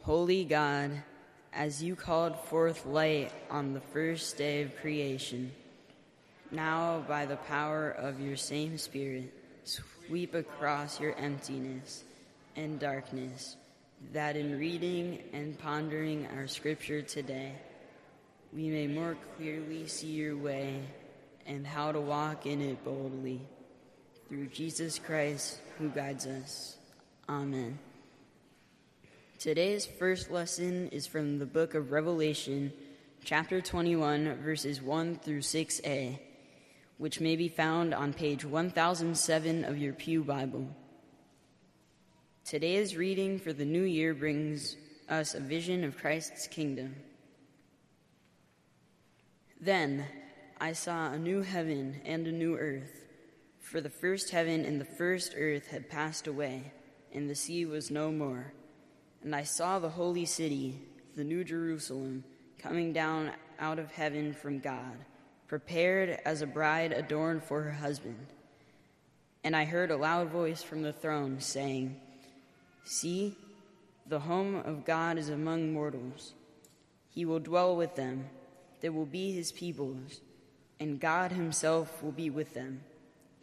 Holy 0.00 0.42
God, 0.42 0.90
as 1.52 1.82
you 1.82 1.96
called 1.96 2.34
forth 2.46 2.86
light 2.86 3.30
on 3.50 3.74
the 3.74 3.80
first 3.82 4.38
day 4.38 4.62
of 4.62 4.74
creation, 4.78 5.52
now 6.50 7.04
by 7.06 7.26
the 7.26 7.36
power 7.36 7.90
of 7.90 8.22
your 8.22 8.36
same 8.38 8.78
Spirit, 8.78 9.34
sweep 9.64 10.34
across 10.34 10.98
your 10.98 11.14
emptiness 11.16 12.04
and 12.56 12.80
darkness, 12.80 13.56
that 14.14 14.34
in 14.34 14.58
reading 14.58 15.18
and 15.34 15.58
pondering 15.58 16.26
our 16.34 16.46
scripture 16.46 17.02
today, 17.02 17.52
we 18.54 18.70
may 18.70 18.86
more 18.86 19.14
clearly 19.36 19.86
see 19.86 20.12
your 20.12 20.38
way 20.38 20.80
and 21.44 21.66
how 21.66 21.92
to 21.92 22.00
walk 22.00 22.46
in 22.46 22.62
it 22.62 22.82
boldly. 22.82 23.42
Through 24.32 24.46
Jesus 24.46 24.98
Christ, 24.98 25.58
who 25.76 25.90
guides 25.90 26.26
us. 26.26 26.78
Amen. 27.28 27.78
Today's 29.38 29.84
first 29.84 30.30
lesson 30.30 30.88
is 30.88 31.06
from 31.06 31.38
the 31.38 31.44
book 31.44 31.74
of 31.74 31.92
Revelation, 31.92 32.72
chapter 33.26 33.60
21, 33.60 34.36
verses 34.36 34.80
1 34.80 35.16
through 35.16 35.40
6a, 35.40 36.18
which 36.96 37.20
may 37.20 37.36
be 37.36 37.48
found 37.48 37.92
on 37.92 38.14
page 38.14 38.42
1007 38.42 39.66
of 39.66 39.76
your 39.76 39.92
Pew 39.92 40.24
Bible. 40.24 40.66
Today's 42.46 42.96
reading 42.96 43.38
for 43.38 43.52
the 43.52 43.66
new 43.66 43.82
year 43.82 44.14
brings 44.14 44.76
us 45.10 45.34
a 45.34 45.40
vision 45.40 45.84
of 45.84 45.98
Christ's 45.98 46.46
kingdom. 46.46 46.96
Then 49.60 50.06
I 50.58 50.72
saw 50.72 51.12
a 51.12 51.18
new 51.18 51.42
heaven 51.42 52.00
and 52.06 52.26
a 52.26 52.32
new 52.32 52.56
earth. 52.56 53.01
For 53.62 53.80
the 53.80 53.88
first 53.88 54.30
heaven 54.30 54.66
and 54.66 54.78
the 54.78 54.84
first 54.84 55.34
earth 55.38 55.68
had 55.68 55.88
passed 55.88 56.26
away, 56.26 56.72
and 57.14 57.30
the 57.30 57.34
sea 57.34 57.64
was 57.64 57.90
no 57.90 58.10
more. 58.10 58.52
And 59.22 59.34
I 59.34 59.44
saw 59.44 59.78
the 59.78 59.88
holy 59.88 60.26
city, 60.26 60.82
the 61.16 61.24
new 61.24 61.44
Jerusalem, 61.44 62.24
coming 62.58 62.92
down 62.92 63.30
out 63.58 63.78
of 63.78 63.92
heaven 63.92 64.34
from 64.34 64.58
God, 64.58 64.96
prepared 65.46 66.18
as 66.24 66.42
a 66.42 66.46
bride 66.46 66.92
adorned 66.92 67.44
for 67.44 67.62
her 67.62 67.70
husband. 67.70 68.26
And 69.44 69.56
I 69.56 69.64
heard 69.64 69.90
a 69.90 69.96
loud 69.96 70.28
voice 70.28 70.62
from 70.62 70.82
the 70.82 70.92
throne 70.92 71.40
saying, 71.40 71.98
See, 72.84 73.38
the 74.06 74.20
home 74.20 74.56
of 74.56 74.84
God 74.84 75.18
is 75.18 75.28
among 75.28 75.72
mortals. 75.72 76.34
He 77.08 77.24
will 77.24 77.40
dwell 77.40 77.76
with 77.76 77.94
them, 77.94 78.28
they 78.80 78.88
will 78.88 79.06
be 79.06 79.32
his 79.32 79.52
peoples, 79.52 80.20
and 80.80 81.00
God 81.00 81.30
himself 81.30 82.02
will 82.02 82.12
be 82.12 82.28
with 82.28 82.54
them. 82.54 82.80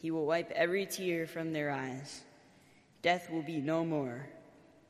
He 0.02 0.12
will 0.12 0.26
wipe 0.26 0.50
every 0.52 0.86
tear 0.86 1.28
from 1.28 1.52
their 1.52 1.72
eyes. 1.72 2.22
Death 3.02 3.30
will 3.30 3.42
be 3.42 3.58
no 3.58 3.84
more. 3.84 4.28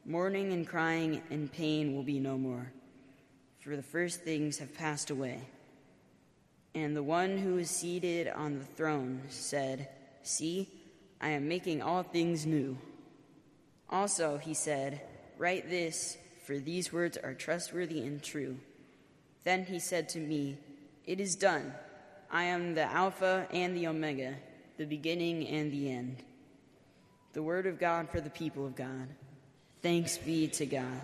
Mourning 0.06 0.54
and 0.54 0.68
crying 0.68 1.22
and 1.32 1.52
pain 1.52 1.96
will 1.96 2.04
be 2.04 2.20
no 2.20 2.38
more, 2.38 2.72
for 3.60 3.76
the 3.76 3.84
first 3.84 4.22
things 4.22 4.60
have 4.60 4.74
passed 4.76 5.10
away. 5.10 5.42
And 6.76 6.96
the 6.96 7.04
one 7.04 7.38
who 7.38 7.58
is 7.58 7.72
seated 7.72 8.28
on 8.28 8.60
the 8.60 8.66
throne 8.66 9.24
said, 9.30 9.90
See, 10.22 10.70
I 11.20 11.30
am 11.30 11.48
making 11.48 11.82
all 11.82 12.04
things 12.04 12.46
new. 12.46 12.78
Also, 13.90 14.38
he 14.38 14.54
said, 14.54 15.02
Write 15.40 15.70
this, 15.70 16.18
for 16.46 16.60
these 16.60 16.94
words 16.94 17.18
are 17.18 17.34
trustworthy 17.34 18.02
and 18.02 18.22
true. 18.22 18.58
Then 19.44 19.66
he 19.66 19.80
said 19.80 20.08
to 20.10 20.20
me, 20.20 20.58
It 21.06 21.20
is 21.20 21.36
done. 21.36 21.74
I 22.32 22.44
am 22.44 22.76
the 22.76 22.84
Alpha 22.84 23.48
and 23.52 23.76
the 23.76 23.88
Omega 23.88 24.36
the 24.80 24.86
beginning 24.86 25.46
and 25.50 25.72
the 25.74 25.92
end. 25.92 26.24
The 27.34 27.44
word 27.44 27.68
of 27.68 27.78
God 27.78 28.10
for 28.10 28.22
the 28.22 28.30
people 28.30 28.66
of 28.66 28.78
God. 28.78 29.10
Thanks 29.82 30.18
be 30.18 30.48
to 30.48 30.66
God. 30.66 31.02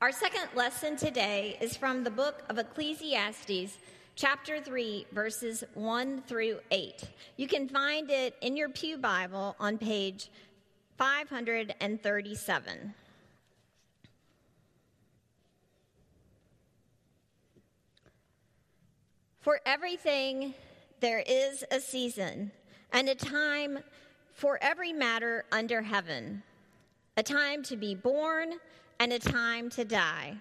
Our 0.00 0.10
second 0.10 0.48
lesson 0.56 0.96
today 0.96 1.56
is 1.60 1.76
from 1.76 2.02
the 2.02 2.10
book 2.10 2.42
of 2.48 2.58
Ecclesiastes, 2.58 3.78
chapter 4.16 4.60
3, 4.60 5.06
verses 5.12 5.62
1 5.74 6.22
through 6.26 6.58
8. 6.72 7.04
You 7.36 7.46
can 7.46 7.68
find 7.68 8.10
it 8.10 8.34
in 8.40 8.56
your 8.56 8.68
Pew 8.68 8.98
Bible 8.98 9.54
on 9.60 9.78
page 9.78 10.30
537. 10.98 12.94
For 19.40 19.60
everything 19.64 20.54
there 21.00 21.22
is 21.26 21.64
a 21.70 21.80
season 21.80 22.50
and 22.92 23.08
a 23.08 23.14
time 23.14 23.78
for 24.32 24.58
every 24.62 24.92
matter 24.92 25.44
under 25.52 25.82
heaven 25.82 26.42
a 27.16 27.22
time 27.22 27.62
to 27.62 27.76
be 27.76 27.94
born 27.94 28.54
and 28.98 29.12
a 29.12 29.18
time 29.18 29.70
to 29.70 29.84
die, 29.84 30.36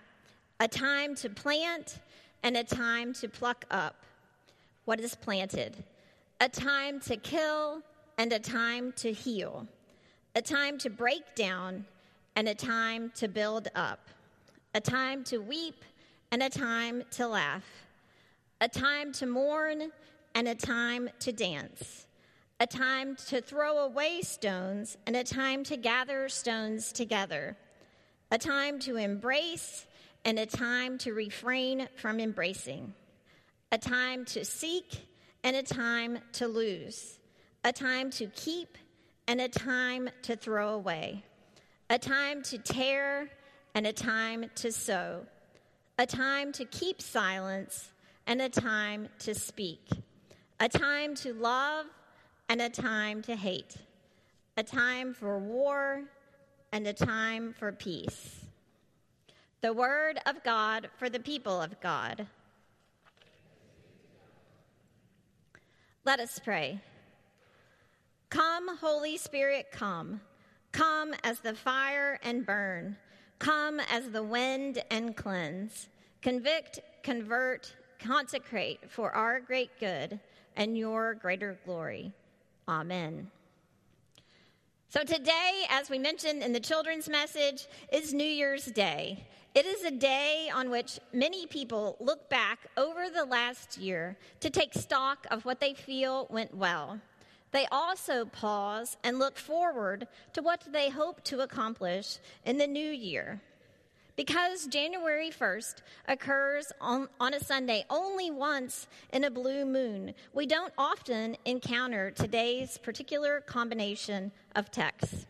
a 0.59 0.67
time 0.67 1.13
to 1.15 1.29
plant 1.29 1.99
and 2.41 2.57
a 2.57 2.63
time 2.63 3.13
to 3.13 3.29
pluck 3.29 3.65
up 3.69 3.95
what 4.85 4.99
is 4.99 5.15
planted, 5.15 5.83
a 6.41 6.49
time 6.49 6.99
to 6.99 7.15
kill 7.15 7.81
and 8.17 8.33
a 8.33 8.39
time 8.39 8.91
to 8.93 9.11
heal, 9.11 9.67
a 10.35 10.41
time 10.41 10.77
to 10.79 10.89
break 10.89 11.35
down 11.35 11.85
and 12.35 12.47
a 12.47 12.55
time 12.55 13.11
to 13.15 13.27
build 13.27 13.67
up, 13.75 14.09
a 14.73 14.81
time 14.81 15.23
to 15.23 15.37
weep 15.37 15.85
and 16.31 16.41
a 16.41 16.49
time 16.49 17.03
to 17.11 17.27
laugh, 17.27 17.65
a 18.61 18.67
time 18.67 19.11
to 19.13 19.27
mourn 19.27 19.91
and 20.35 20.47
a 20.47 20.55
time 20.55 21.09
to 21.19 21.31
dance, 21.31 22.07
a 22.59 22.67
time 22.67 23.15
to 23.27 23.41
throw 23.41 23.79
away 23.79 24.21
stones 24.21 24.97
and 25.05 25.15
a 25.15 25.23
time 25.23 25.63
to 25.63 25.77
gather 25.77 26.27
stones 26.29 26.91
together, 26.91 27.55
a 28.31 28.37
time 28.37 28.79
to 28.79 28.95
embrace 28.95 29.85
and 30.25 30.39
a 30.39 30.45
time 30.45 30.97
to 30.97 31.13
refrain 31.13 31.87
from 31.97 32.19
embracing, 32.19 32.93
a 33.71 33.77
time 33.77 34.25
to 34.25 34.43
seek 34.43 35.07
and 35.43 35.55
a 35.55 35.63
time 35.63 36.17
to 36.31 36.47
lose, 36.47 37.19
a 37.63 37.71
time 37.71 38.09
to 38.09 38.27
keep 38.27 38.77
and 39.27 39.39
a 39.39 39.47
time 39.47 40.09
to 40.23 40.35
throw 40.35 40.69
away, 40.69 41.23
a 41.89 41.99
time 41.99 42.41
to 42.43 42.57
tear 42.57 43.29
and 43.75 43.85
a 43.85 43.93
time 43.93 44.45
to 44.55 44.71
sow, 44.71 45.25
a 45.99 46.05
time 46.05 46.51
to 46.53 46.65
keep 46.65 47.01
silence 47.01 47.91
and 48.25 48.41
a 48.41 48.49
time 48.49 49.09
to 49.19 49.35
speak 49.35 49.81
a 50.59 50.69
time 50.69 51.15
to 51.15 51.33
love 51.33 51.85
and 52.49 52.61
a 52.61 52.69
time 52.69 53.21
to 53.23 53.35
hate, 53.35 53.77
a 54.57 54.63
time 54.63 55.13
for 55.13 55.39
war 55.39 56.03
and 56.71 56.87
a 56.87 56.93
time 56.93 57.53
for 57.57 57.71
peace. 57.71 58.45
The 59.61 59.73
word 59.73 60.19
of 60.25 60.43
God 60.43 60.89
for 60.97 61.09
the 61.09 61.19
people 61.19 61.61
of 61.61 61.79
God. 61.79 62.27
Let 66.05 66.19
us 66.19 66.39
pray. 66.43 66.81
Come, 68.29 68.77
Holy 68.77 69.17
Spirit, 69.17 69.67
come. 69.71 70.19
Come 70.73 71.13
as 71.23 71.39
the 71.39 71.53
fire 71.53 72.19
and 72.23 72.45
burn. 72.45 72.97
Come 73.39 73.79
as 73.91 74.09
the 74.09 74.23
wind 74.23 74.83
and 74.89 75.15
cleanse. 75.15 75.87
Convict, 76.21 76.79
convert, 77.03 77.73
consecrate 78.03 78.91
for 78.91 79.11
our 79.11 79.39
great 79.39 79.71
good 79.79 80.19
and 80.55 80.77
your 80.77 81.15
greater 81.15 81.57
glory. 81.65 82.11
Amen. 82.67 83.31
So, 84.89 85.03
today, 85.03 85.63
as 85.69 85.89
we 85.89 85.97
mentioned 85.97 86.43
in 86.43 86.53
the 86.53 86.59
children's 86.59 87.09
message, 87.09 87.67
is 87.91 88.13
New 88.13 88.23
Year's 88.23 88.65
Day. 88.65 89.25
It 89.55 89.65
is 89.65 89.83
a 89.83 89.91
day 89.91 90.51
on 90.53 90.69
which 90.69 90.99
many 91.11 91.47
people 91.47 91.95
look 91.99 92.29
back 92.29 92.59
over 92.77 93.09
the 93.09 93.25
last 93.25 93.77
year 93.77 94.17
to 94.39 94.49
take 94.49 94.73
stock 94.73 95.25
of 95.31 95.45
what 95.45 95.59
they 95.59 95.73
feel 95.73 96.27
went 96.29 96.55
well. 96.55 96.99
They 97.51 97.67
also 97.71 98.25
pause 98.25 98.97
and 99.03 99.19
look 99.19 99.37
forward 99.37 100.07
to 100.33 100.41
what 100.41 100.63
they 100.71 100.89
hope 100.89 101.23
to 101.25 101.41
accomplish 101.41 102.17
in 102.45 102.57
the 102.57 102.67
new 102.67 102.89
year. 102.89 103.41
Because 104.15 104.67
January 104.67 105.31
1st 105.31 105.75
occurs 106.07 106.71
on, 106.79 107.09
on 107.19 107.33
a 107.33 107.39
Sunday 107.39 107.83
only 107.89 108.29
once 108.29 108.87
in 109.11 109.23
a 109.23 109.31
blue 109.31 109.65
moon, 109.65 110.13
we 110.33 110.45
don't 110.45 110.73
often 110.77 111.35
encounter 111.45 112.11
today's 112.11 112.77
particular 112.77 113.41
combination 113.41 114.31
of 114.55 114.69
texts. 114.69 115.25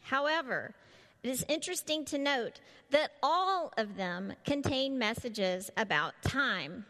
However, 0.00 0.74
it 1.22 1.28
is 1.28 1.44
interesting 1.48 2.04
to 2.06 2.18
note 2.18 2.60
that 2.90 3.12
all 3.22 3.72
of 3.76 3.96
them 3.96 4.32
contain 4.44 4.98
messages 4.98 5.70
about 5.76 6.14
time. 6.22 6.86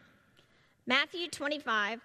Matthew 0.85 1.27
25, 1.27 1.99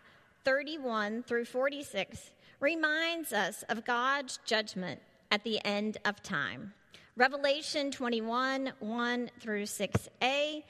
31 0.45 1.23
through 1.23 1.45
46 1.45 2.31
reminds 2.59 3.33
us 3.33 3.62
of 3.69 3.85
God's 3.85 4.40
judgment 4.45 5.01
at 5.31 5.45
the 5.45 5.64
end 5.64 5.99
of 6.05 6.23
time. 6.23 6.73
Revelation 7.21 7.91
21 7.91 8.73
1 8.79 9.31
through 9.41 9.65
6a 9.65 10.63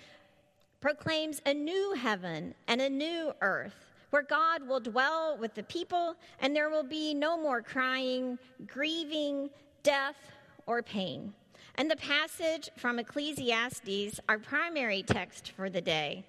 proclaims 0.80 1.40
a 1.46 1.54
new 1.54 1.94
heaven 1.94 2.56
and 2.66 2.80
a 2.80 2.90
new 2.90 3.32
earth 3.40 3.86
where 4.10 4.24
God 4.24 4.66
will 4.66 4.80
dwell 4.80 5.38
with 5.38 5.54
the 5.54 5.62
people 5.62 6.16
and 6.40 6.56
there 6.56 6.68
will 6.68 6.82
be 6.82 7.14
no 7.14 7.40
more 7.40 7.62
crying, 7.62 8.36
grieving, 8.66 9.50
death, 9.84 10.16
or 10.66 10.82
pain. 10.82 11.32
And 11.76 11.88
the 11.88 11.94
passage 11.94 12.68
from 12.76 12.98
Ecclesiastes, 12.98 14.18
our 14.28 14.40
primary 14.40 15.04
text 15.04 15.52
for 15.52 15.70
the 15.70 15.80
day, 15.80 16.24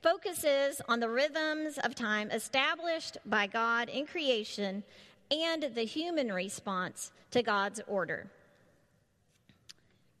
focuses 0.00 0.80
on 0.88 1.00
the 1.00 1.10
rhythms 1.10 1.76
of 1.84 1.94
time 1.94 2.30
established 2.30 3.18
by 3.26 3.46
God 3.46 3.90
in 3.90 4.06
creation 4.06 4.84
and 5.30 5.64
the 5.74 5.84
human 5.84 6.32
response 6.32 7.12
to 7.32 7.42
God's 7.42 7.82
order. 7.86 8.30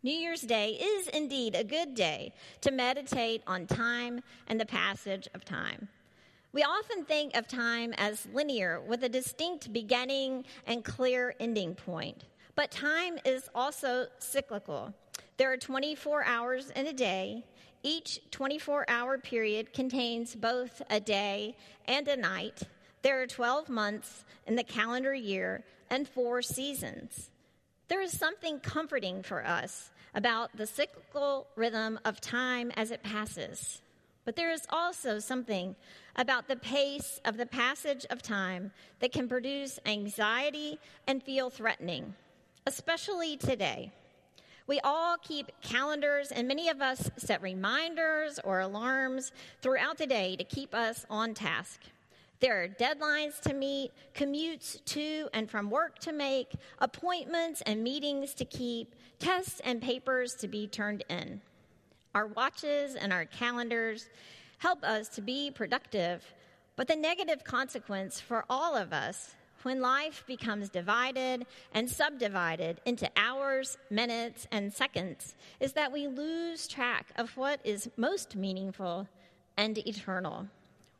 New 0.02 0.12
Year's 0.12 0.42
Day 0.42 0.70
is 0.72 1.08
indeed 1.08 1.54
a 1.54 1.64
good 1.64 1.94
day 1.94 2.32
to 2.60 2.70
meditate 2.70 3.42
on 3.46 3.66
time 3.66 4.20
and 4.46 4.60
the 4.60 4.66
passage 4.66 5.26
of 5.34 5.44
time. 5.44 5.88
We 6.52 6.62
often 6.62 7.04
think 7.04 7.36
of 7.36 7.48
time 7.48 7.92
as 7.96 8.28
linear 8.32 8.80
with 8.80 9.04
a 9.04 9.08
distinct 9.08 9.72
beginning 9.72 10.44
and 10.66 10.84
clear 10.84 11.34
ending 11.40 11.74
point. 11.74 12.24
But 12.54 12.70
time 12.70 13.18
is 13.24 13.48
also 13.54 14.06
cyclical. 14.18 14.94
There 15.38 15.52
are 15.52 15.56
24 15.56 16.24
hours 16.24 16.70
in 16.70 16.86
a 16.86 16.92
day. 16.92 17.44
Each 17.82 18.20
24 18.30 18.86
hour 18.88 19.18
period 19.18 19.72
contains 19.72 20.34
both 20.34 20.82
a 20.88 21.00
day 21.00 21.56
and 21.86 22.06
a 22.06 22.16
night. 22.16 22.62
There 23.02 23.20
are 23.20 23.26
12 23.26 23.68
months 23.68 24.24
in 24.46 24.56
the 24.56 24.64
calendar 24.64 25.14
year 25.14 25.64
and 25.90 26.08
four 26.08 26.42
seasons. 26.42 27.30
There 27.88 28.00
is 28.00 28.18
something 28.18 28.58
comforting 28.58 29.22
for 29.22 29.46
us 29.46 29.90
about 30.14 30.56
the 30.56 30.66
cyclical 30.66 31.46
rhythm 31.54 32.00
of 32.04 32.20
time 32.20 32.72
as 32.76 32.90
it 32.90 33.02
passes. 33.02 33.80
But 34.24 34.34
there 34.34 34.50
is 34.50 34.66
also 34.70 35.20
something 35.20 35.76
about 36.16 36.48
the 36.48 36.56
pace 36.56 37.20
of 37.24 37.36
the 37.36 37.46
passage 37.46 38.04
of 38.10 38.22
time 38.22 38.72
that 38.98 39.12
can 39.12 39.28
produce 39.28 39.78
anxiety 39.86 40.80
and 41.06 41.22
feel 41.22 41.48
threatening, 41.48 42.14
especially 42.66 43.36
today. 43.36 43.92
We 44.66 44.80
all 44.80 45.16
keep 45.18 45.52
calendars, 45.62 46.32
and 46.32 46.48
many 46.48 46.68
of 46.68 46.82
us 46.82 47.08
set 47.16 47.40
reminders 47.40 48.40
or 48.42 48.58
alarms 48.58 49.30
throughout 49.62 49.96
the 49.96 50.08
day 50.08 50.34
to 50.34 50.42
keep 50.42 50.74
us 50.74 51.06
on 51.08 51.34
task. 51.34 51.82
There 52.40 52.62
are 52.62 52.68
deadlines 52.68 53.40
to 53.42 53.54
meet, 53.54 53.92
commutes 54.14 54.84
to 54.86 55.28
and 55.32 55.50
from 55.50 55.70
work 55.70 55.98
to 56.00 56.12
make, 56.12 56.52
appointments 56.78 57.62
and 57.62 57.82
meetings 57.82 58.34
to 58.34 58.44
keep, 58.44 58.94
tests 59.18 59.60
and 59.64 59.80
papers 59.80 60.34
to 60.36 60.48
be 60.48 60.66
turned 60.66 61.02
in. 61.08 61.40
Our 62.14 62.26
watches 62.26 62.94
and 62.94 63.12
our 63.12 63.24
calendars 63.24 64.08
help 64.58 64.84
us 64.84 65.08
to 65.10 65.22
be 65.22 65.50
productive, 65.50 66.24
but 66.76 66.88
the 66.88 66.96
negative 66.96 67.42
consequence 67.42 68.20
for 68.20 68.44
all 68.50 68.76
of 68.76 68.92
us 68.92 69.34
when 69.62 69.80
life 69.80 70.22
becomes 70.26 70.68
divided 70.68 71.46
and 71.72 71.90
subdivided 71.90 72.80
into 72.84 73.10
hours, 73.16 73.78
minutes, 73.90 74.46
and 74.52 74.72
seconds 74.72 75.34
is 75.58 75.72
that 75.72 75.90
we 75.90 76.06
lose 76.06 76.68
track 76.68 77.06
of 77.16 77.36
what 77.36 77.60
is 77.64 77.90
most 77.96 78.36
meaningful 78.36 79.08
and 79.56 79.78
eternal. 79.78 80.46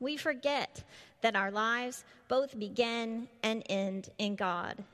We 0.00 0.16
forget 0.16 0.82
that 1.26 1.34
our 1.34 1.50
lives 1.50 2.04
both 2.28 2.56
begin 2.56 3.26
and 3.42 3.64
end 3.68 4.10
in 4.16 4.36
God. 4.36 4.84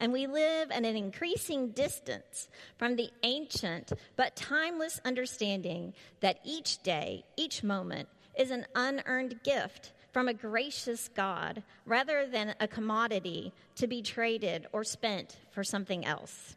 And 0.00 0.12
we 0.12 0.26
live 0.26 0.72
at 0.72 0.84
an 0.84 0.96
increasing 0.96 1.68
distance 1.68 2.48
from 2.76 2.96
the 2.96 3.08
ancient 3.22 3.92
but 4.16 4.34
timeless 4.34 5.00
understanding 5.04 5.94
that 6.22 6.40
each 6.44 6.82
day, 6.82 7.24
each 7.36 7.62
moment, 7.62 8.08
is 8.36 8.50
an 8.50 8.66
unearned 8.74 9.44
gift 9.44 9.92
from 10.10 10.26
a 10.26 10.34
gracious 10.34 11.08
God 11.14 11.62
rather 11.84 12.26
than 12.26 12.56
a 12.58 12.66
commodity 12.66 13.52
to 13.76 13.86
be 13.86 14.02
traded 14.02 14.66
or 14.72 14.82
spent 14.82 15.36
for 15.52 15.62
something 15.62 16.04
else. 16.04 16.56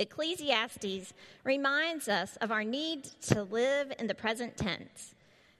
Ecclesiastes 0.00 1.14
reminds 1.44 2.08
us 2.08 2.34
of 2.40 2.50
our 2.50 2.64
need 2.64 3.04
to 3.28 3.44
live 3.44 3.92
in 4.00 4.08
the 4.08 4.16
present 4.16 4.56
tense, 4.56 5.14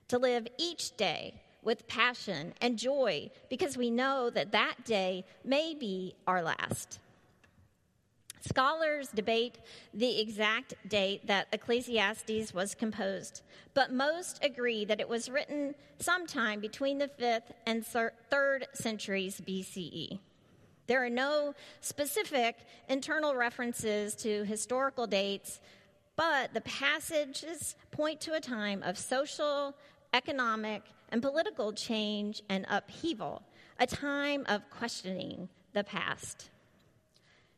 to 0.08 0.18
live 0.18 0.48
each 0.58 0.96
day 0.96 1.34
with 1.62 1.86
passion 1.88 2.54
and 2.60 2.78
joy 2.78 3.30
because 3.48 3.76
we 3.76 3.90
know 3.90 4.30
that 4.30 4.52
that 4.52 4.84
day 4.84 5.24
may 5.44 5.74
be 5.74 6.14
our 6.26 6.42
last. 6.42 7.00
Scholars 8.40 9.08
debate 9.08 9.58
the 9.92 10.20
exact 10.20 10.74
date 10.88 11.26
that 11.26 11.48
Ecclesiastes 11.52 12.54
was 12.54 12.74
composed, 12.74 13.42
but 13.74 13.92
most 13.92 14.42
agree 14.42 14.84
that 14.84 15.00
it 15.00 15.08
was 15.08 15.28
written 15.28 15.74
sometime 15.98 16.60
between 16.60 16.98
the 16.98 17.10
5th 17.20 17.50
and 17.66 17.84
3rd 17.84 18.64
centuries 18.74 19.40
BCE. 19.46 20.20
There 20.86 21.04
are 21.04 21.10
no 21.10 21.54
specific 21.80 22.56
internal 22.88 23.34
references 23.34 24.14
to 24.16 24.44
historical 24.44 25.06
dates, 25.06 25.60
but 26.16 26.54
the 26.54 26.62
passages 26.62 27.76
point 27.90 28.20
to 28.22 28.34
a 28.34 28.40
time 28.40 28.82
of 28.82 28.96
social, 28.96 29.74
economic, 30.14 30.82
and 31.10 31.22
political 31.22 31.72
change 31.72 32.42
and 32.48 32.66
upheaval, 32.68 33.42
a 33.78 33.86
time 33.86 34.44
of 34.48 34.68
questioning 34.70 35.48
the 35.72 35.84
past. 35.84 36.50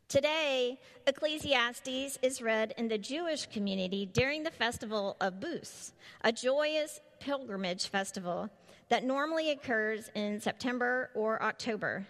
Today, 0.08 0.80
Ecclesiastes 1.06 2.18
is 2.20 2.42
read 2.42 2.74
in 2.76 2.88
the 2.88 2.98
Jewish 2.98 3.46
community 3.46 4.06
during 4.06 4.42
the 4.42 4.50
festival 4.50 5.16
of 5.20 5.40
Booths, 5.40 5.92
a 6.22 6.32
joyous 6.32 7.00
pilgrimage 7.20 7.86
festival 7.86 8.50
that 8.88 9.04
normally 9.04 9.50
occurs 9.50 10.10
in 10.16 10.40
September 10.40 11.10
or 11.14 11.40
October. 11.42 12.06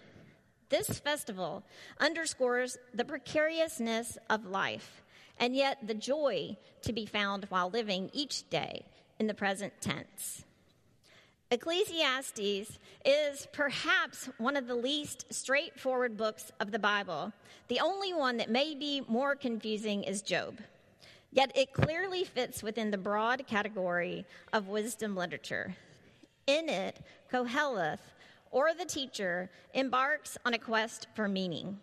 This 0.70 0.98
festival 0.98 1.62
underscores 1.98 2.79
the 2.94 3.05
precariousness 3.05 4.16
of 4.31 4.46
life 4.46 5.03
and 5.38 5.55
yet 5.55 5.79
the 5.87 5.94
joy 5.94 6.57
to 6.83 6.92
be 6.92 7.05
found 7.05 7.46
while 7.50 7.68
living 7.68 8.09
each 8.12 8.48
day 8.50 8.87
in 9.18 9.26
the 9.26 9.35
present 9.35 9.74
tense. 9.81 10.44
Ecclesiastes 11.52 12.78
is 13.04 13.48
perhaps 13.52 14.28
one 14.38 14.56
of 14.56 14.68
the 14.68 14.74
least 14.76 15.26
straightforward 15.34 16.16
books 16.16 16.52
of 16.60 16.70
the 16.70 16.78
Bible. 16.78 17.32
The 17.66 17.80
only 17.80 18.14
one 18.14 18.36
that 18.36 18.48
may 18.48 18.76
be 18.76 19.02
more 19.08 19.34
confusing 19.34 20.04
is 20.04 20.22
Job. 20.22 20.60
Yet 21.32 21.50
it 21.56 21.72
clearly 21.72 22.22
fits 22.22 22.62
within 22.62 22.92
the 22.92 22.98
broad 22.98 23.48
category 23.48 24.26
of 24.52 24.68
wisdom 24.68 25.16
literature. 25.16 25.74
In 26.46 26.68
it, 26.68 27.00
Koheleth, 27.32 28.14
or 28.52 28.72
the 28.72 28.84
teacher, 28.84 29.50
embarks 29.74 30.38
on 30.44 30.54
a 30.54 30.58
quest 30.58 31.08
for 31.16 31.28
meaning. 31.28 31.80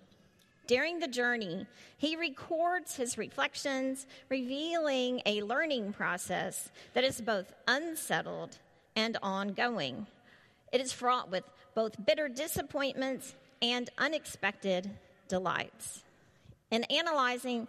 During 0.65 0.99
the 0.99 1.09
journey, 1.09 1.67
he 1.97 2.15
records 2.15 2.95
his 2.95 3.17
reflections, 3.17 4.07
revealing 4.29 5.21
a 5.25 5.41
learning 5.41 5.91
process 5.91 6.71
that 6.93 7.03
is 7.03 7.19
both 7.19 7.53
unsettled 7.67 8.59
and 8.97 9.15
ongoing. 9.21 10.07
It 10.73 10.81
is 10.81 10.91
fraught 10.91 11.29
with 11.31 11.43
both 11.75 12.03
bitter 12.03 12.27
disappointments 12.27 13.35
and 13.61 13.89
unexpected 13.97 14.89
delights. 15.29 16.03
In 16.71 16.83
analyzing 16.85 17.67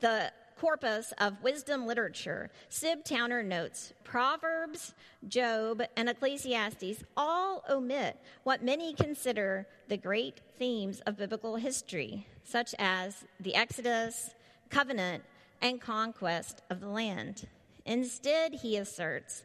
the 0.00 0.32
corpus 0.58 1.12
of 1.18 1.42
wisdom 1.42 1.86
literature, 1.86 2.50
Sib 2.68 3.04
Towner 3.04 3.42
notes 3.42 3.92
Proverbs, 4.02 4.94
Job, 5.28 5.82
and 5.96 6.08
Ecclesiastes 6.08 7.04
all 7.16 7.62
omit 7.70 8.18
what 8.42 8.62
many 8.62 8.94
consider 8.94 9.66
the 9.88 9.96
great 9.96 10.40
themes 10.58 11.00
of 11.06 11.16
biblical 11.16 11.56
history, 11.56 12.26
such 12.42 12.74
as 12.78 13.24
the 13.38 13.54
Exodus, 13.54 14.34
covenant, 14.70 15.22
and 15.62 15.80
conquest 15.80 16.62
of 16.68 16.80
the 16.80 16.88
land. 16.88 17.46
Instead, 17.86 18.54
he 18.54 18.76
asserts 18.76 19.44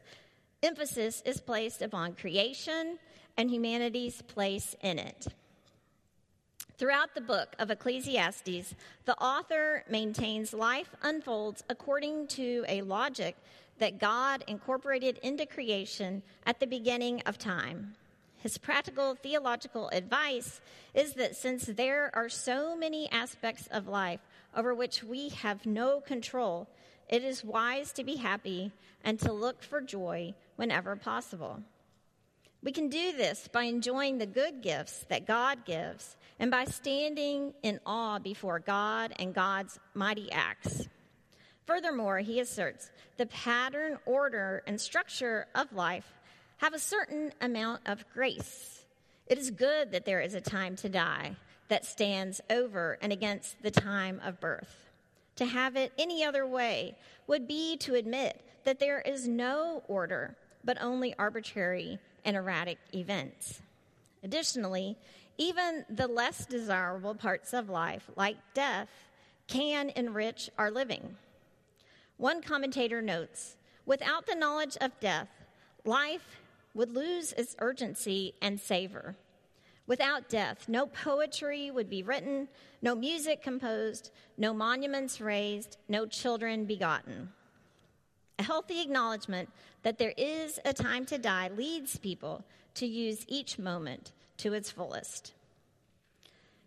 emphasis 0.62 1.22
is 1.24 1.40
placed 1.40 1.82
upon 1.82 2.14
creation 2.14 2.98
and 3.36 3.50
humanity's 3.50 4.22
place 4.22 4.76
in 4.82 4.98
it. 4.98 5.26
Throughout 6.76 7.14
the 7.14 7.20
book 7.20 7.54
of 7.58 7.70
Ecclesiastes, 7.70 8.74
the 9.04 9.18
author 9.18 9.84
maintains 9.90 10.54
life 10.54 10.94
unfolds 11.02 11.62
according 11.68 12.26
to 12.28 12.64
a 12.68 12.80
logic 12.82 13.36
that 13.78 13.98
God 13.98 14.44
incorporated 14.46 15.18
into 15.18 15.44
creation 15.44 16.22
at 16.46 16.58
the 16.58 16.66
beginning 16.66 17.20
of 17.26 17.38
time. 17.38 17.94
His 18.38 18.56
practical 18.56 19.14
theological 19.14 19.90
advice 19.90 20.62
is 20.94 21.12
that 21.14 21.36
since 21.36 21.66
there 21.66 22.10
are 22.14 22.30
so 22.30 22.74
many 22.74 23.10
aspects 23.12 23.68
of 23.70 23.86
life 23.86 24.20
over 24.56 24.74
which 24.74 25.04
we 25.04 25.28
have 25.28 25.66
no 25.66 26.00
control, 26.00 26.66
it 27.10 27.22
is 27.22 27.44
wise 27.44 27.92
to 27.92 28.04
be 28.04 28.16
happy 28.16 28.72
and 29.04 29.18
to 29.20 29.32
look 29.32 29.62
for 29.62 29.82
joy 29.82 30.34
whenever 30.60 30.94
possible. 30.94 31.58
We 32.62 32.70
can 32.70 32.90
do 32.90 33.12
this 33.12 33.48
by 33.50 33.62
enjoying 33.62 34.18
the 34.18 34.26
good 34.26 34.60
gifts 34.60 35.06
that 35.08 35.26
God 35.26 35.64
gives 35.64 36.18
and 36.38 36.50
by 36.50 36.66
standing 36.66 37.54
in 37.62 37.80
awe 37.86 38.18
before 38.18 38.58
God 38.58 39.14
and 39.18 39.34
God's 39.34 39.78
mighty 39.94 40.30
acts. 40.30 40.86
Furthermore, 41.64 42.18
he 42.18 42.40
asserts 42.40 42.90
the 43.16 43.24
pattern, 43.24 43.96
order, 44.04 44.62
and 44.66 44.78
structure 44.78 45.46
of 45.54 45.72
life 45.72 46.12
have 46.58 46.74
a 46.74 46.78
certain 46.78 47.32
amount 47.40 47.80
of 47.86 48.04
grace. 48.12 48.84
It 49.28 49.38
is 49.38 49.50
good 49.50 49.92
that 49.92 50.04
there 50.04 50.20
is 50.20 50.34
a 50.34 50.42
time 50.42 50.76
to 50.76 50.90
die 50.90 51.36
that 51.68 51.86
stands 51.86 52.42
over 52.50 52.98
and 53.00 53.14
against 53.14 53.62
the 53.62 53.70
time 53.70 54.20
of 54.22 54.40
birth. 54.40 54.90
To 55.36 55.46
have 55.46 55.76
it 55.76 55.94
any 55.96 56.22
other 56.22 56.46
way 56.46 56.98
would 57.26 57.48
be 57.48 57.78
to 57.78 57.94
admit 57.94 58.44
that 58.64 58.78
there 58.78 59.00
is 59.00 59.26
no 59.26 59.82
order, 59.88 60.36
but 60.64 60.80
only 60.80 61.14
arbitrary 61.18 61.98
and 62.24 62.36
erratic 62.36 62.78
events. 62.94 63.60
Additionally, 64.22 64.96
even 65.38 65.84
the 65.88 66.06
less 66.06 66.44
desirable 66.44 67.14
parts 67.14 67.54
of 67.54 67.70
life, 67.70 68.10
like 68.16 68.36
death, 68.52 68.88
can 69.46 69.90
enrich 69.90 70.50
our 70.58 70.70
living. 70.70 71.16
One 72.18 72.42
commentator 72.42 73.00
notes 73.00 73.56
without 73.86 74.26
the 74.26 74.34
knowledge 74.34 74.76
of 74.80 75.00
death, 75.00 75.28
life 75.84 76.40
would 76.74 76.94
lose 76.94 77.32
its 77.32 77.56
urgency 77.58 78.34
and 78.42 78.60
savor. 78.60 79.16
Without 79.86 80.28
death, 80.28 80.68
no 80.68 80.86
poetry 80.86 81.70
would 81.70 81.90
be 81.90 82.02
written, 82.02 82.46
no 82.80 82.94
music 82.94 83.42
composed, 83.42 84.12
no 84.36 84.54
monuments 84.54 85.20
raised, 85.20 85.78
no 85.88 86.06
children 86.06 86.64
begotten. 86.64 87.32
A 88.40 88.42
healthy 88.42 88.80
acknowledgement 88.80 89.50
that 89.82 89.98
there 89.98 90.14
is 90.16 90.58
a 90.64 90.72
time 90.72 91.04
to 91.04 91.18
die 91.18 91.50
leads 91.54 91.98
people 91.98 92.42
to 92.72 92.86
use 92.86 93.26
each 93.28 93.58
moment 93.58 94.12
to 94.38 94.54
its 94.54 94.70
fullest. 94.70 95.34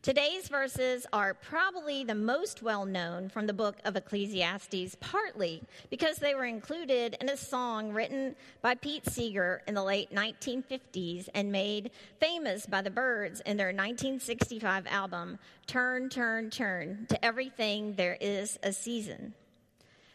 Today's 0.03 0.49
verses 0.49 1.07
are 1.11 1.33
probably 1.33 2.03
the 2.03 2.13
most 2.13 2.61
well 2.61 2.85
known 2.85 3.27
from 3.27 3.47
the 3.47 3.53
book 3.53 3.77
of 3.85 3.95
Ecclesiastes, 3.95 4.97
partly 4.99 5.63
because 5.89 6.17
they 6.17 6.35
were 6.35 6.45
included 6.45 7.17
in 7.19 7.27
a 7.27 7.37
song 7.37 7.91
written 7.91 8.35
by 8.61 8.75
Pete 8.75 9.09
Seeger 9.09 9.63
in 9.67 9.73
the 9.73 9.83
late 9.83 10.13
1950s 10.13 11.27
and 11.33 11.51
made 11.51 11.89
famous 12.19 12.67
by 12.67 12.83
the 12.83 12.91
Byrds 12.91 13.41
in 13.47 13.57
their 13.57 13.69
1965 13.69 14.85
album, 14.85 15.39
Turn, 15.65 16.09
Turn, 16.09 16.51
Turn, 16.51 17.07
to 17.09 17.25
Everything 17.25 17.95
There 17.95 18.19
Is 18.21 18.59
a 18.61 18.71
Season. 18.71 19.33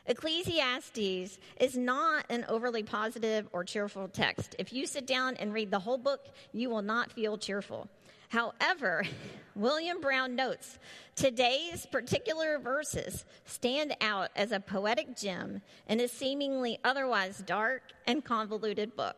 Ecclesiastes 0.08 1.38
is 1.60 1.76
not 1.76 2.24
an 2.30 2.46
overly 2.48 2.82
positive 2.82 3.46
or 3.52 3.62
cheerful 3.62 4.08
text. 4.08 4.56
If 4.58 4.72
you 4.72 4.86
sit 4.86 5.06
down 5.06 5.36
and 5.36 5.52
read 5.52 5.70
the 5.70 5.78
whole 5.78 5.98
book, 5.98 6.28
you 6.52 6.70
will 6.70 6.82
not 6.82 7.12
feel 7.12 7.36
cheerful. 7.36 7.88
However, 8.30 9.04
William 9.54 10.00
Brown 10.00 10.34
notes 10.34 10.78
today's 11.14 11.84
particular 11.86 12.58
verses 12.58 13.26
stand 13.44 13.96
out 14.00 14.30
as 14.34 14.50
a 14.50 14.60
poetic 14.60 15.14
gem 15.14 15.60
in 15.88 16.00
a 16.00 16.08
seemingly 16.08 16.78
otherwise 16.84 17.42
dark 17.44 17.82
and 18.06 18.24
convoluted 18.24 18.96
book. 18.96 19.16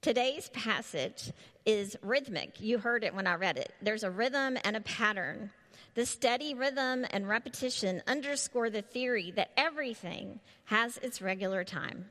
Today's 0.00 0.48
passage 0.50 1.32
is 1.64 1.96
rhythmic. 2.02 2.60
You 2.60 2.78
heard 2.78 3.02
it 3.02 3.14
when 3.14 3.26
I 3.26 3.34
read 3.34 3.56
it. 3.56 3.72
There's 3.82 4.04
a 4.04 4.10
rhythm 4.10 4.56
and 4.62 4.76
a 4.76 4.80
pattern. 4.82 5.50
The 5.96 6.04
steady 6.04 6.52
rhythm 6.52 7.06
and 7.10 7.26
repetition 7.26 8.02
underscore 8.06 8.68
the 8.68 8.82
theory 8.82 9.30
that 9.34 9.50
everything 9.56 10.40
has 10.64 10.98
its 10.98 11.22
regular 11.22 11.64
time. 11.64 12.04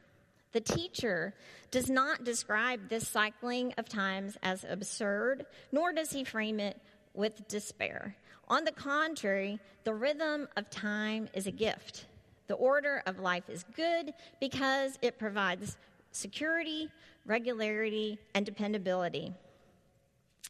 The 0.53 0.61
teacher 0.61 1.35
does 1.69 1.87
not 1.87 2.23
describe 2.23 2.89
this 2.89 3.07
cycling 3.07 3.75
of 3.77 3.87
times 3.87 4.39
as 4.41 4.65
absurd, 4.67 5.45
nor 5.71 5.93
does 5.93 6.11
he 6.11 6.23
frame 6.23 6.59
it 6.59 6.81
with 7.13 7.47
despair. 7.47 8.15
On 8.47 8.63
the 8.63 8.71
contrary, 8.71 9.59
the 9.83 9.93
rhythm 9.93 10.47
of 10.57 10.71
time 10.71 11.29
is 11.35 11.45
a 11.45 11.51
gift. 11.51 12.07
The 12.47 12.55
order 12.55 13.03
of 13.05 13.19
life 13.19 13.51
is 13.51 13.63
good 13.75 14.15
because 14.39 14.97
it 15.03 15.19
provides 15.19 15.77
security, 16.11 16.89
regularity, 17.27 18.17
and 18.33 18.47
dependability. 18.47 19.35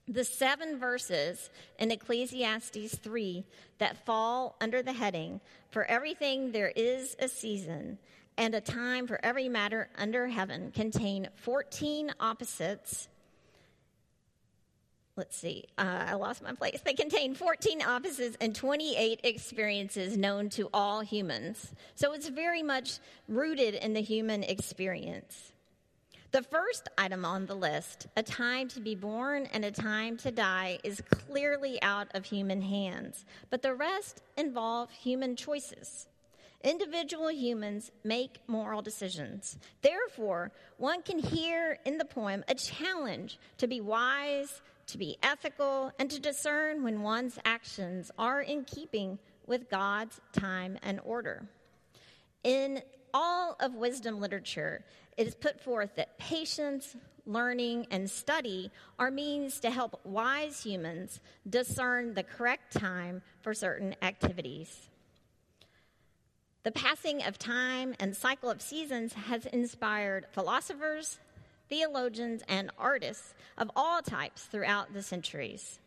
The 0.07 0.23
seven 0.23 0.77
verses 0.77 1.49
in 1.79 1.89
Ecclesiastes 1.89 2.95
3 2.95 3.43
that 3.79 4.05
fall 4.05 4.55
under 4.61 4.83
the 4.83 4.93
heading, 4.93 5.41
For 5.71 5.83
everything 5.85 6.51
there 6.51 6.71
is 6.75 7.15
a 7.19 7.27
season, 7.27 7.97
and 8.37 8.53
a 8.53 8.61
time 8.61 9.07
for 9.07 9.19
every 9.23 9.49
matter 9.49 9.89
under 9.97 10.27
heaven 10.27 10.71
contain 10.71 11.29
14 11.35 12.11
opposites. 12.19 13.07
Let's 15.15 15.37
see, 15.37 15.63
uh, 15.77 16.05
I 16.07 16.13
lost 16.15 16.43
my 16.43 16.53
place. 16.53 16.81
They 16.83 16.93
contain 16.93 17.35
14 17.35 17.81
opposites 17.81 18.37
and 18.41 18.53
28 18.53 19.21
experiences 19.23 20.17
known 20.17 20.49
to 20.49 20.69
all 20.73 20.99
humans. 20.99 21.73
So 21.95 22.11
it's 22.11 22.27
very 22.27 22.61
much 22.61 22.99
rooted 23.29 23.75
in 23.75 23.93
the 23.93 24.01
human 24.01 24.43
experience. 24.43 25.53
The 26.35 26.43
first 26.43 26.89
item 26.97 27.23
on 27.23 27.45
the 27.45 27.55
list, 27.55 28.07
a 28.17 28.21
time 28.21 28.67
to 28.67 28.81
be 28.81 28.93
born 28.93 29.47
and 29.53 29.63
a 29.63 29.71
time 29.71 30.17
to 30.17 30.31
die, 30.31 30.79
is 30.83 31.01
clearly 31.09 31.81
out 31.81 32.09
of 32.13 32.25
human 32.25 32.61
hands, 32.61 33.23
but 33.49 33.61
the 33.61 33.73
rest 33.73 34.21
involve 34.35 34.91
human 34.91 35.37
choices. 35.37 36.07
Individual 36.61 37.31
humans 37.31 37.89
make 38.03 38.39
moral 38.47 38.81
decisions. 38.81 39.57
Therefore, 39.81 40.51
one 40.75 41.03
can 41.03 41.19
hear 41.19 41.79
in 41.85 41.97
the 41.97 42.03
poem 42.03 42.43
a 42.49 42.55
challenge 42.55 43.39
to 43.59 43.67
be 43.67 43.79
wise, 43.79 44.61
to 44.87 44.97
be 44.97 45.15
ethical, 45.23 45.93
and 45.99 46.11
to 46.11 46.19
discern 46.19 46.83
when 46.83 47.01
one's 47.01 47.39
actions 47.45 48.11
are 48.19 48.41
in 48.41 48.65
keeping 48.65 49.19
with 49.47 49.69
God's 49.69 50.19
time 50.33 50.77
and 50.83 50.99
order. 51.05 51.47
In 52.43 52.81
all 53.15 53.55
of 53.61 53.73
wisdom 53.75 54.19
literature, 54.19 54.83
it 55.15 55.25
is 55.25 55.33
put 55.33 55.61
forth 55.61 55.95
that 55.95 56.17
patience, 56.17 56.97
learning, 57.25 57.87
and 57.89 58.11
study 58.11 58.69
are 58.99 59.09
means 59.09 59.61
to 59.61 59.71
help 59.71 60.01
wise 60.03 60.61
humans 60.61 61.21
discern 61.49 62.13
the 62.13 62.23
correct 62.23 62.73
time 62.73 63.21
for 63.41 63.53
certain 63.53 63.95
activities. 64.01 64.89
The 66.63 66.71
passing 66.71 67.23
of 67.23 67.39
time 67.39 67.95
and 68.01 68.13
cycle 68.17 68.49
of 68.49 68.61
seasons 68.61 69.13
has 69.13 69.45
inspired 69.45 70.25
philosophers, 70.33 71.19
theologians, 71.69 72.43
and 72.49 72.69
artists 72.77 73.33
of 73.57 73.71
all 73.77 74.01
types 74.01 74.43
throughout 74.43 74.93
the 74.93 75.01
centuries. 75.01 75.79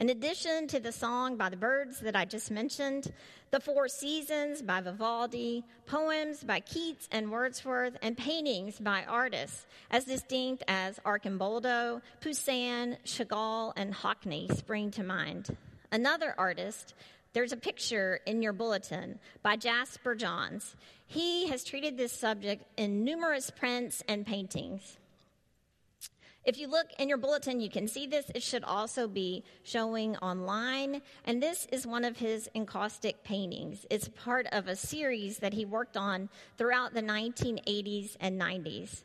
In 0.00 0.08
addition 0.08 0.66
to 0.68 0.80
the 0.80 0.92
song 0.92 1.36
by 1.36 1.50
the 1.50 1.58
Byrds 1.58 2.00
that 2.00 2.16
I 2.16 2.24
just 2.24 2.50
mentioned, 2.50 3.12
the 3.50 3.60
Four 3.60 3.86
Seasons 3.86 4.62
by 4.62 4.80
Vivaldi, 4.80 5.62
poems 5.84 6.42
by 6.42 6.60
Keats 6.60 7.06
and 7.12 7.30
Wordsworth, 7.30 7.98
and 8.00 8.16
paintings 8.16 8.78
by 8.78 9.04
artists 9.06 9.66
as 9.90 10.06
distinct 10.06 10.64
as 10.66 10.98
Arcimboldo, 11.04 12.00
Poussin, 12.22 12.96
Chagall, 13.04 13.74
and 13.76 13.92
Hockney 13.92 14.50
spring 14.56 14.90
to 14.92 15.02
mind. 15.02 15.54
Another 15.92 16.34
artist 16.38 16.94
there's 17.34 17.52
a 17.52 17.58
picture 17.58 18.20
in 18.24 18.40
your 18.40 18.54
bulletin 18.54 19.18
by 19.42 19.56
Jasper 19.56 20.14
Johns. 20.14 20.76
He 21.06 21.46
has 21.48 21.62
treated 21.62 21.98
this 21.98 22.12
subject 22.12 22.64
in 22.78 23.04
numerous 23.04 23.50
prints 23.50 24.02
and 24.08 24.26
paintings. 24.26 24.96
If 26.42 26.58
you 26.58 26.68
look 26.68 26.86
in 26.98 27.08
your 27.08 27.18
bulletin, 27.18 27.60
you 27.60 27.68
can 27.68 27.86
see 27.86 28.06
this. 28.06 28.30
It 28.34 28.42
should 28.42 28.64
also 28.64 29.06
be 29.06 29.44
showing 29.62 30.16
online. 30.18 31.02
And 31.26 31.42
this 31.42 31.66
is 31.70 31.86
one 31.86 32.04
of 32.04 32.16
his 32.16 32.48
encaustic 32.54 33.22
paintings. 33.22 33.84
It's 33.90 34.08
part 34.08 34.46
of 34.50 34.66
a 34.66 34.74
series 34.74 35.38
that 35.38 35.52
he 35.52 35.66
worked 35.66 35.98
on 35.98 36.30
throughout 36.56 36.94
the 36.94 37.02
1980s 37.02 38.16
and 38.20 38.40
90s. 38.40 39.02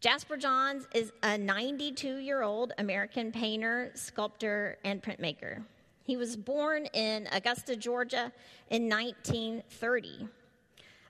Jasper 0.00 0.36
Johns 0.36 0.86
is 0.94 1.12
a 1.22 1.36
92 1.36 2.18
year 2.18 2.42
old 2.42 2.72
American 2.78 3.32
painter, 3.32 3.90
sculptor, 3.94 4.78
and 4.84 5.02
printmaker. 5.02 5.64
He 6.04 6.16
was 6.16 6.36
born 6.36 6.86
in 6.86 7.28
Augusta, 7.32 7.76
Georgia 7.76 8.32
in 8.70 8.88
1930. 8.88 10.28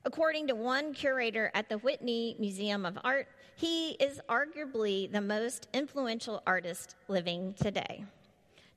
According 0.05 0.49
to 0.49 0.55
one 0.55 0.93
curator 0.93 1.51
at 1.55 1.69
the 1.69 1.79
Whitney 1.79 2.37
Museum 2.39 2.85
of 2.85 2.99
Art, 3.05 3.29
he 3.57 3.91
is 3.91 4.21
arguably 4.29 5.11
the 5.11 5.21
most 5.21 5.69
influential 5.73 6.43
artist 6.47 6.97
living 7.09 7.55
today. 7.55 8.05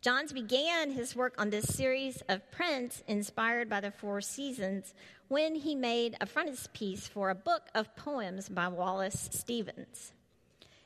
Johns 0.02 0.34
began 0.34 0.92
his 0.92 1.16
work 1.16 1.34
on 1.40 1.50
this 1.50 1.66
series 1.66 2.22
of 2.30 2.52
prints 2.52 3.04
inspired 3.08 3.70
by 3.70 3.82
the 3.82 3.90
Four 3.90 4.22
Seasons 4.22 4.94
when 5.30 5.56
he 5.56 5.74
made 5.74 6.16
a 6.22 6.28
frontispiece 6.28 7.08
for 7.08 7.32
a 7.32 7.36
book 7.36 7.64
of 7.74 7.96
poems 7.96 8.48
by 8.48 8.68
Wallace 8.68 9.30
Stevens. 9.32 10.14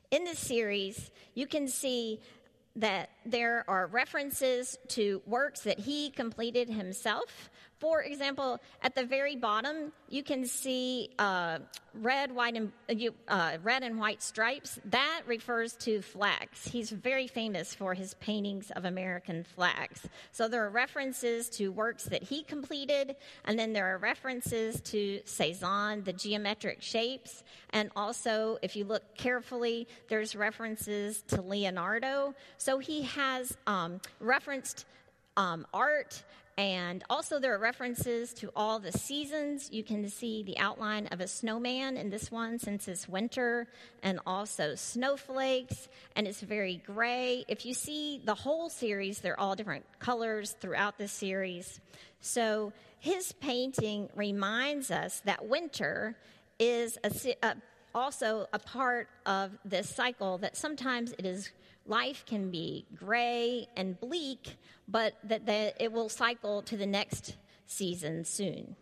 In 0.09 0.23
this 0.23 0.39
series, 0.39 1.11
you 1.33 1.47
can 1.47 1.67
see 1.67 2.21
that 2.77 3.09
there 3.31 3.63
are 3.67 3.87
references 3.87 4.77
to 4.89 5.21
works 5.25 5.61
that 5.61 5.79
he 5.79 6.09
completed 6.09 6.69
himself, 6.69 7.49
for 7.79 8.03
example, 8.03 8.59
at 8.81 8.93
the 8.93 9.05
very 9.05 9.37
bottom, 9.37 9.93
you 10.09 10.21
can 10.21 10.45
see 10.45 11.11
uh, 11.17 11.59
red, 11.93 12.29
white, 12.29 12.55
and 12.55 12.71
uh, 13.29 13.57
red 13.63 13.83
and 13.83 13.97
white 13.97 14.21
stripes. 14.21 14.79
That 14.85 15.21
refers 15.25 15.73
to 15.77 16.01
flags. 16.01 16.65
He's 16.65 16.89
very 16.89 17.27
famous 17.27 17.73
for 17.73 17.93
his 17.93 18.15
paintings 18.15 18.69
of 18.71 18.83
American 18.83 19.45
flags. 19.45 20.05
So 20.33 20.49
there 20.49 20.65
are 20.65 20.69
references 20.69 21.49
to 21.51 21.71
works 21.71 22.03
that 22.05 22.21
he 22.21 22.43
completed, 22.43 23.15
and 23.45 23.57
then 23.57 23.71
there 23.71 23.95
are 23.95 23.97
references 23.97 24.81
to 24.81 25.21
Cezanne, 25.23 26.03
the 26.03 26.13
geometric 26.13 26.81
shapes, 26.81 27.43
and 27.71 27.91
also, 27.95 28.57
if 28.61 28.75
you 28.75 28.83
look 28.83 29.15
carefully, 29.15 29.87
there's 30.09 30.35
references 30.35 31.21
to 31.27 31.41
Leonardo. 31.41 32.33
So 32.57 32.79
he 32.79 33.03
has 33.19 33.57
um, 33.67 34.01
referenced 34.19 34.85
um, 35.37 35.65
art 35.73 36.23
and 36.59 37.05
also, 37.09 37.39
there 37.39 37.55
are 37.55 37.57
references 37.57 38.33
to 38.33 38.51
all 38.53 38.79
the 38.79 38.91
seasons. 38.91 39.69
You 39.71 39.81
can 39.81 40.09
see 40.09 40.43
the 40.43 40.57
outline 40.57 41.07
of 41.07 41.21
a 41.21 41.27
snowman 41.27 41.95
in 41.95 42.09
this 42.09 42.29
one 42.29 42.59
since 42.59 42.89
it's 42.89 43.07
winter, 43.07 43.65
and 44.03 44.19
also 44.27 44.75
snowflakes, 44.75 45.87
and 46.17 46.27
it's 46.27 46.41
very 46.41 46.81
gray. 46.85 47.45
If 47.47 47.65
you 47.65 47.73
see 47.73 48.21
the 48.25 48.35
whole 48.35 48.69
series, 48.69 49.19
they're 49.19 49.39
all 49.39 49.55
different 49.55 49.85
colors 49.99 50.51
throughout 50.59 50.97
the 50.97 51.07
series. 51.07 51.79
So, 52.19 52.73
his 52.99 53.31
painting 53.31 54.09
reminds 54.13 54.91
us 54.91 55.21
that 55.23 55.47
winter 55.47 56.17
is 56.59 56.97
a, 57.05 57.35
a, 57.41 57.55
also 57.95 58.47
a 58.51 58.59
part 58.59 59.07
of 59.25 59.57
this 59.63 59.87
cycle, 59.87 60.39
that 60.39 60.57
sometimes 60.57 61.13
it 61.17 61.25
is 61.25 61.51
life 61.89 62.23
can 62.25 62.49
be 62.49 62.85
gray 62.95 63.67
and 63.75 63.99
bleak, 63.99 64.57
but 64.87 65.15
that 65.23 65.75
it 65.79 65.91
will 65.91 66.09
cycle 66.09 66.61
to 66.61 66.77
the 66.77 66.85
next 66.85 67.35
season 67.65 68.23
soon. 68.23 68.75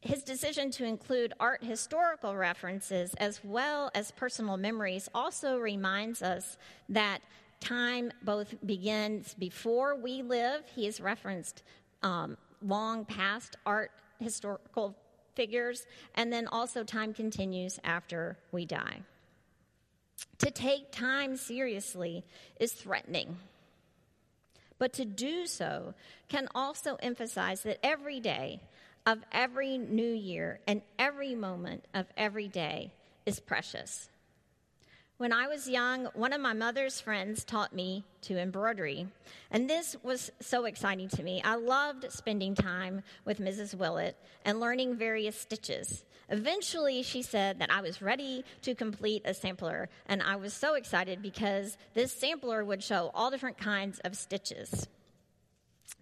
His 0.00 0.22
decision 0.22 0.70
to 0.72 0.84
include 0.84 1.32
art 1.40 1.64
historical 1.64 2.36
references 2.36 3.14
as 3.14 3.40
well 3.42 3.90
as 3.94 4.12
personal 4.12 4.56
memories 4.56 5.08
also 5.12 5.58
reminds 5.58 6.22
us 6.22 6.56
that 6.88 7.22
time 7.60 8.12
both 8.22 8.54
begins 8.64 9.34
before 9.34 9.96
we 9.96 10.22
live. 10.22 10.62
He 10.74 10.84
has 10.84 11.00
referenced 11.00 11.64
um, 12.02 12.36
long 12.62 13.04
past 13.04 13.56
art 13.66 13.90
historical 14.20 14.94
figures, 15.34 15.86
and 16.14 16.32
then 16.32 16.46
also 16.46 16.84
time 16.84 17.12
continues 17.12 17.80
after 17.84 18.38
we 18.52 18.64
die. 18.64 19.00
To 20.38 20.50
take 20.50 20.92
time 20.92 21.36
seriously 21.36 22.24
is 22.60 22.72
threatening. 22.72 23.38
But 24.78 24.92
to 24.94 25.04
do 25.04 25.46
so 25.46 25.94
can 26.28 26.48
also 26.54 26.96
emphasize 26.96 27.62
that 27.62 27.84
every 27.84 28.20
day 28.20 28.60
of 29.06 29.18
every 29.32 29.78
new 29.78 30.12
year 30.12 30.60
and 30.66 30.82
every 30.98 31.34
moment 31.34 31.84
of 31.94 32.06
every 32.16 32.48
day 32.48 32.92
is 33.24 33.40
precious. 33.40 34.08
When 35.18 35.32
I 35.32 35.46
was 35.46 35.66
young, 35.66 36.06
one 36.12 36.34
of 36.34 36.42
my 36.42 36.52
mother's 36.52 37.00
friends 37.00 37.42
taught 37.42 37.72
me 37.72 38.04
to 38.22 38.38
embroidery, 38.38 39.06
and 39.50 39.70
this 39.70 39.96
was 40.02 40.30
so 40.40 40.66
exciting 40.66 41.08
to 41.10 41.22
me. 41.22 41.40
I 41.42 41.54
loved 41.54 42.12
spending 42.12 42.54
time 42.54 43.02
with 43.24 43.40
Mrs. 43.40 43.74
Willett 43.74 44.14
and 44.44 44.60
learning 44.60 44.96
various 44.96 45.40
stitches. 45.40 46.04
Eventually, 46.28 47.02
she 47.02 47.22
said 47.22 47.60
that 47.60 47.70
I 47.70 47.80
was 47.80 48.02
ready 48.02 48.44
to 48.62 48.74
complete 48.74 49.22
a 49.24 49.32
sampler, 49.32 49.88
and 50.08 50.22
I 50.22 50.36
was 50.36 50.52
so 50.52 50.74
excited 50.74 51.22
because 51.22 51.78
this 51.94 52.12
sampler 52.12 52.64
would 52.64 52.82
show 52.82 53.10
all 53.14 53.30
different 53.30 53.58
kinds 53.58 54.00
of 54.00 54.16
stitches. 54.16 54.88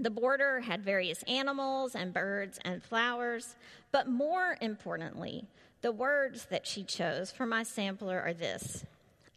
The 0.00 0.10
border 0.10 0.60
had 0.60 0.82
various 0.82 1.22
animals 1.24 1.94
and 1.94 2.14
birds 2.14 2.58
and 2.64 2.82
flowers, 2.82 3.54
but 3.92 4.08
more 4.08 4.56
importantly, 4.60 5.46
the 5.82 5.92
words 5.92 6.46
that 6.46 6.66
she 6.66 6.84
chose 6.84 7.30
for 7.30 7.44
my 7.44 7.62
sampler 7.62 8.20
are 8.20 8.32
this 8.32 8.86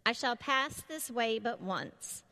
I 0.06 0.14
shall 0.14 0.38
pass 0.38 0.82
this 0.88 1.12
way 1.12 1.38
but 1.38 1.62
once. 1.62 2.24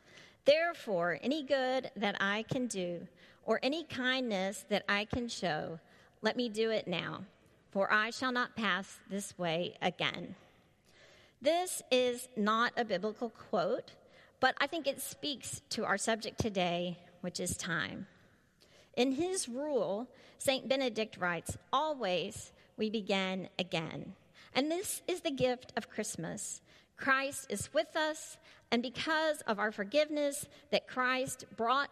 Therefore, 0.46 1.18
any 1.22 1.42
good 1.42 1.90
that 1.94 2.16
I 2.20 2.44
can 2.50 2.68
do, 2.68 3.06
or 3.44 3.60
any 3.62 3.84
kindness 3.84 4.64
that 4.70 4.84
I 4.88 5.04
can 5.04 5.28
show, 5.28 5.78
let 6.22 6.36
me 6.36 6.48
do 6.48 6.70
it 6.70 6.88
now, 6.88 7.24
for 7.76 7.92
I 7.92 8.08
shall 8.08 8.32
not 8.32 8.56
pass 8.56 9.00
this 9.10 9.36
way 9.36 9.76
again. 9.82 10.34
This 11.42 11.82
is 11.90 12.26
not 12.34 12.72
a 12.74 12.86
biblical 12.86 13.28
quote, 13.28 13.92
but 14.40 14.54
I 14.58 14.66
think 14.66 14.86
it 14.86 15.02
speaks 15.02 15.60
to 15.68 15.84
our 15.84 15.98
subject 15.98 16.40
today, 16.40 16.96
which 17.20 17.38
is 17.38 17.54
time. 17.54 18.06
In 18.96 19.12
his 19.12 19.46
rule, 19.46 20.08
St. 20.38 20.66
Benedict 20.66 21.18
writes, 21.18 21.58
Always 21.70 22.50
we 22.78 22.88
begin 22.88 23.50
again. 23.58 24.14
And 24.54 24.70
this 24.70 25.02
is 25.06 25.20
the 25.20 25.30
gift 25.30 25.74
of 25.76 25.90
Christmas 25.90 26.62
Christ 26.96 27.46
is 27.50 27.74
with 27.74 27.94
us, 27.94 28.38
and 28.70 28.82
because 28.82 29.42
of 29.42 29.58
our 29.58 29.70
forgiveness 29.70 30.46
that 30.70 30.88
Christ 30.88 31.44
brought, 31.58 31.90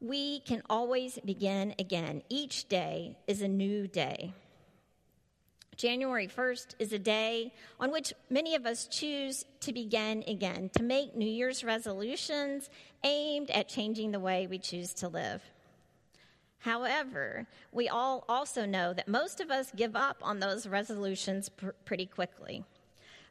we 0.00 0.40
can 0.40 0.62
always 0.70 1.18
begin 1.22 1.74
again. 1.78 2.22
Each 2.30 2.66
day 2.66 3.18
is 3.26 3.42
a 3.42 3.48
new 3.48 3.86
day. 3.86 4.32
January 5.76 6.26
1st 6.26 6.74
is 6.78 6.92
a 6.92 6.98
day 6.98 7.52
on 7.78 7.92
which 7.92 8.14
many 8.30 8.54
of 8.54 8.64
us 8.64 8.86
choose 8.86 9.44
to 9.60 9.72
begin 9.72 10.24
again, 10.26 10.70
to 10.76 10.82
make 10.82 11.14
New 11.14 11.28
Year's 11.28 11.62
resolutions 11.62 12.70
aimed 13.04 13.50
at 13.50 13.68
changing 13.68 14.12
the 14.12 14.20
way 14.20 14.46
we 14.46 14.58
choose 14.58 14.94
to 14.94 15.08
live. 15.08 15.42
However, 16.60 17.46
we 17.72 17.88
all 17.88 18.24
also 18.28 18.64
know 18.64 18.94
that 18.94 19.06
most 19.06 19.40
of 19.40 19.50
us 19.50 19.70
give 19.76 19.94
up 19.94 20.16
on 20.22 20.40
those 20.40 20.66
resolutions 20.66 21.48
pr- 21.50 21.70
pretty 21.84 22.06
quickly. 22.06 22.64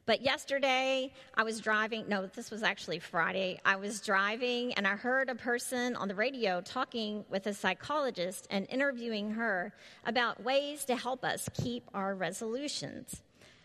But 0.06 0.22
yesterday, 0.22 1.12
I 1.34 1.42
was 1.42 1.60
driving, 1.60 2.08
no, 2.08 2.26
this 2.26 2.52
was 2.52 2.62
actually 2.62 3.00
Friday. 3.00 3.60
I 3.64 3.74
was 3.74 4.00
driving 4.00 4.72
and 4.74 4.86
I 4.86 4.94
heard 4.94 5.28
a 5.28 5.34
person 5.34 5.96
on 5.96 6.06
the 6.06 6.14
radio 6.14 6.60
talking 6.60 7.24
with 7.28 7.48
a 7.48 7.52
psychologist 7.52 8.46
and 8.48 8.68
interviewing 8.70 9.32
her 9.32 9.72
about 10.04 10.44
ways 10.44 10.84
to 10.84 10.96
help 10.96 11.24
us 11.24 11.48
keep 11.60 11.82
our 11.92 12.14
resolutions. 12.14 13.20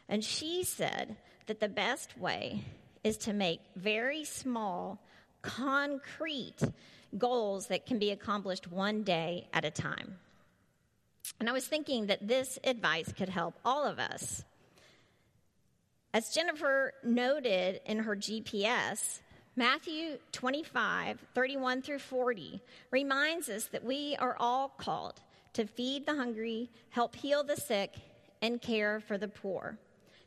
And 0.09 0.23
she 0.23 0.63
said 0.63 1.15
that 1.45 1.59
the 1.59 1.69
best 1.69 2.17
way 2.17 2.63
is 3.03 3.17
to 3.17 3.33
make 3.33 3.61
very 3.75 4.23
small, 4.23 4.99
concrete 5.43 6.57
goals 7.19 7.67
that 7.67 7.85
can 7.85 7.99
be 7.99 8.09
accomplished 8.09 8.71
one 8.71 9.03
day 9.03 9.47
at 9.53 9.63
a 9.63 9.71
time. 9.71 10.17
And 11.39 11.47
I 11.47 11.51
was 11.51 11.67
thinking 11.67 12.07
that 12.07 12.27
this 12.27 12.57
advice 12.63 13.13
could 13.15 13.29
help 13.29 13.59
all 13.63 13.85
of 13.85 13.99
us. 13.99 14.43
As 16.13 16.29
Jennifer 16.29 16.93
noted 17.03 17.79
in 17.85 17.99
her 17.99 18.17
GPS, 18.17 19.21
Matthew 19.55 20.17
25, 20.33 21.19
31 21.33 21.81
through 21.81 21.99
40 21.99 22.61
reminds 22.91 23.47
us 23.47 23.65
that 23.67 23.85
we 23.85 24.17
are 24.19 24.35
all 24.37 24.69
called 24.69 25.21
to 25.53 25.65
feed 25.65 26.05
the 26.05 26.15
hungry, 26.15 26.69
help 26.89 27.15
heal 27.15 27.43
the 27.43 27.55
sick, 27.55 27.95
and 28.41 28.61
care 28.61 28.99
for 28.99 29.17
the 29.17 29.29
poor. 29.29 29.77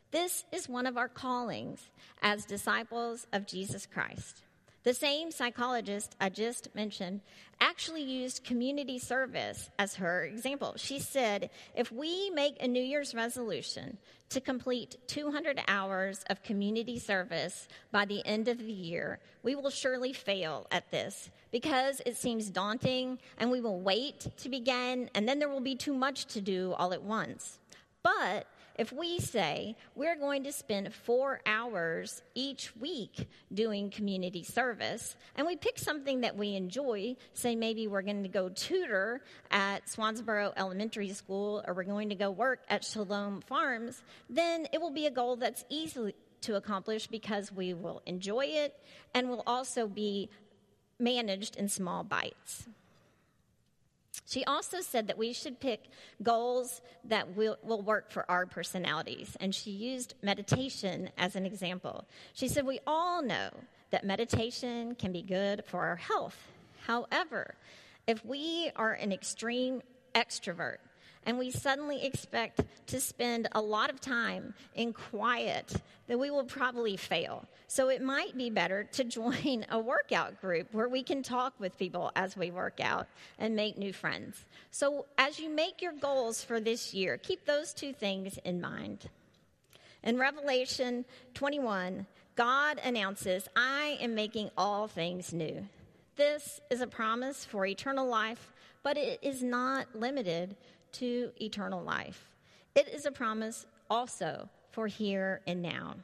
This 0.09 0.45
is 0.51 0.67
one 0.67 0.87
of 0.87 0.97
our 0.97 1.09
callings 1.09 1.89
as 2.21 2.45
disciples 2.45 3.27
of 3.31 3.45
Jesus 3.45 3.85
Christ. 3.85 4.44
The 4.85 4.93
same 4.93 5.31
psychologist 5.31 6.15
I 6.21 6.29
just 6.29 6.75
mentioned 6.75 7.21
actually 7.59 8.03
used 8.03 8.43
community 8.43 8.99
service 8.99 9.71
as 9.79 9.95
her 9.95 10.25
example. 10.25 10.75
She 10.77 10.99
said, 10.99 11.49
if 11.75 11.91
we 11.91 12.29
make 12.29 12.61
a 12.61 12.67
New 12.67 12.83
Year's 12.83 13.15
resolution 13.15 13.97
to 14.29 14.39
complete 14.39 14.97
200 15.07 15.59
hours 15.67 16.23
of 16.29 16.43
community 16.43 16.99
service 16.99 17.67
by 17.91 18.05
the 18.05 18.23
end 18.27 18.47
of 18.47 18.59
the 18.59 18.71
year, 18.71 19.17
we 19.41 19.55
will 19.55 19.71
surely 19.71 20.13
fail 20.13 20.67
at 20.69 20.91
this 20.91 21.31
because 21.49 21.99
it 22.05 22.15
seems 22.15 22.51
daunting 22.51 23.17
and 23.39 23.49
we 23.49 23.61
will 23.61 23.79
wait 23.79 24.27
to 24.37 24.49
begin 24.49 25.09
and 25.15 25.27
then 25.27 25.39
there 25.39 25.49
will 25.49 25.61
be 25.61 25.75
too 25.75 25.95
much 25.95 26.27
to 26.27 26.41
do 26.41 26.73
all 26.77 26.93
at 26.93 27.01
once. 27.01 27.57
But 28.03 28.45
if 28.75 28.91
we 28.91 29.19
say 29.19 29.75
we're 29.95 30.15
going 30.15 30.43
to 30.43 30.51
spend 30.51 30.93
four 30.93 31.41
hours 31.45 32.21
each 32.33 32.75
week 32.75 33.27
doing 33.53 33.89
community 33.89 34.43
service, 34.43 35.15
and 35.35 35.47
we 35.47 35.55
pick 35.55 35.77
something 35.77 36.21
that 36.21 36.35
we 36.35 36.55
enjoy, 36.55 37.15
say 37.33 37.55
maybe 37.55 37.87
we're 37.87 38.01
going 38.01 38.23
to 38.23 38.29
go 38.29 38.49
tutor 38.49 39.21
at 39.51 39.85
Swansboro 39.87 40.53
Elementary 40.57 41.09
School 41.13 41.63
or 41.67 41.73
we're 41.73 41.83
going 41.83 42.09
to 42.09 42.15
go 42.15 42.29
work 42.29 42.59
at 42.69 42.83
Shalom 42.83 43.41
Farms, 43.41 44.01
then 44.29 44.67
it 44.71 44.81
will 44.81 44.91
be 44.91 45.05
a 45.05 45.11
goal 45.11 45.35
that's 45.35 45.63
easy 45.69 46.13
to 46.41 46.55
accomplish 46.55 47.07
because 47.07 47.51
we 47.51 47.73
will 47.73 48.01
enjoy 48.05 48.45
it 48.45 48.77
and 49.13 49.29
will 49.29 49.43
also 49.47 49.87
be 49.87 50.29
managed 50.99 51.55
in 51.55 51.67
small 51.69 52.03
bites. 52.03 52.67
She 54.25 54.43
also 54.45 54.81
said 54.81 55.07
that 55.07 55.17
we 55.17 55.33
should 55.33 55.59
pick 55.59 55.89
goals 56.23 56.81
that 57.05 57.35
will, 57.35 57.57
will 57.63 57.81
work 57.81 58.11
for 58.11 58.29
our 58.29 58.45
personalities, 58.45 59.35
and 59.39 59.53
she 59.53 59.71
used 59.71 60.15
meditation 60.21 61.09
as 61.17 61.35
an 61.35 61.45
example. 61.45 62.05
She 62.33 62.47
said, 62.47 62.65
We 62.65 62.79
all 62.87 63.21
know 63.21 63.49
that 63.91 64.05
meditation 64.05 64.95
can 64.95 65.11
be 65.11 65.21
good 65.21 65.63
for 65.65 65.83
our 65.85 65.95
health. 65.95 66.37
However, 66.85 67.55
if 68.07 68.23
we 68.25 68.71
are 68.75 68.93
an 68.93 69.11
extreme 69.11 69.81
extrovert 70.13 70.77
and 71.25 71.37
we 71.37 71.51
suddenly 71.51 72.05
expect 72.05 72.61
to 72.87 73.01
spend 73.01 73.47
a 73.53 73.61
lot 73.61 73.89
of 73.89 73.99
time 73.99 74.53
in 74.75 74.93
quiet, 74.93 75.73
then 76.07 76.19
we 76.19 76.29
will 76.29 76.43
probably 76.43 76.97
fail. 76.97 77.45
So 77.67 77.89
it 77.89 78.01
might 78.01 78.37
be 78.37 78.49
better 78.49 78.83
to 78.93 79.03
join 79.03 79.65
a 79.69 79.79
workout 79.79 80.39
group 80.39 80.67
where 80.71 80.87
we 80.87 81.03
can 81.03 81.23
talk 81.23 81.53
with 81.59 81.77
people 81.77 82.11
as 82.15 82.37
we 82.37 82.51
work 82.51 82.79
out 82.79 83.07
and 83.39 83.55
make 83.55 83.77
new 83.77 83.91
friends. 83.91 84.45
So 84.71 85.05
as 85.17 85.39
you 85.39 85.49
make 85.49 85.81
your 85.81 85.93
goals 85.93 86.43
for 86.43 86.59
this 86.59 86.93
year, 86.93 87.17
keep 87.17 87.45
those 87.45 87.73
two 87.73 87.93
things 87.93 88.37
in 88.45 88.61
mind. 88.61 89.09
In 90.03 90.19
Revelation 90.19 91.05
21, 91.33 92.05
God 92.35 92.79
announces, 92.83 93.47
I 93.55 93.97
am 93.99 94.13
making 94.13 94.51
all 94.57 94.87
things 94.87 95.33
new. 95.33 95.67
This 96.15 96.61
is 96.69 96.81
a 96.81 96.87
promise 96.87 97.43
for 97.43 97.65
eternal 97.65 98.07
life, 98.07 98.53
but 98.83 98.97
it 98.97 99.19
is 99.23 99.41
not 99.41 99.87
limited 99.95 100.55
to 100.99 101.31
eternal 101.41 101.83
life. 101.83 102.31
It 102.75 102.89
is 102.89 103.05
a 103.05 103.11
promise 103.11 103.65
also 103.89 104.49
for 104.71 104.87
here 104.87 105.41
and 105.47 105.61
now. 105.61 105.95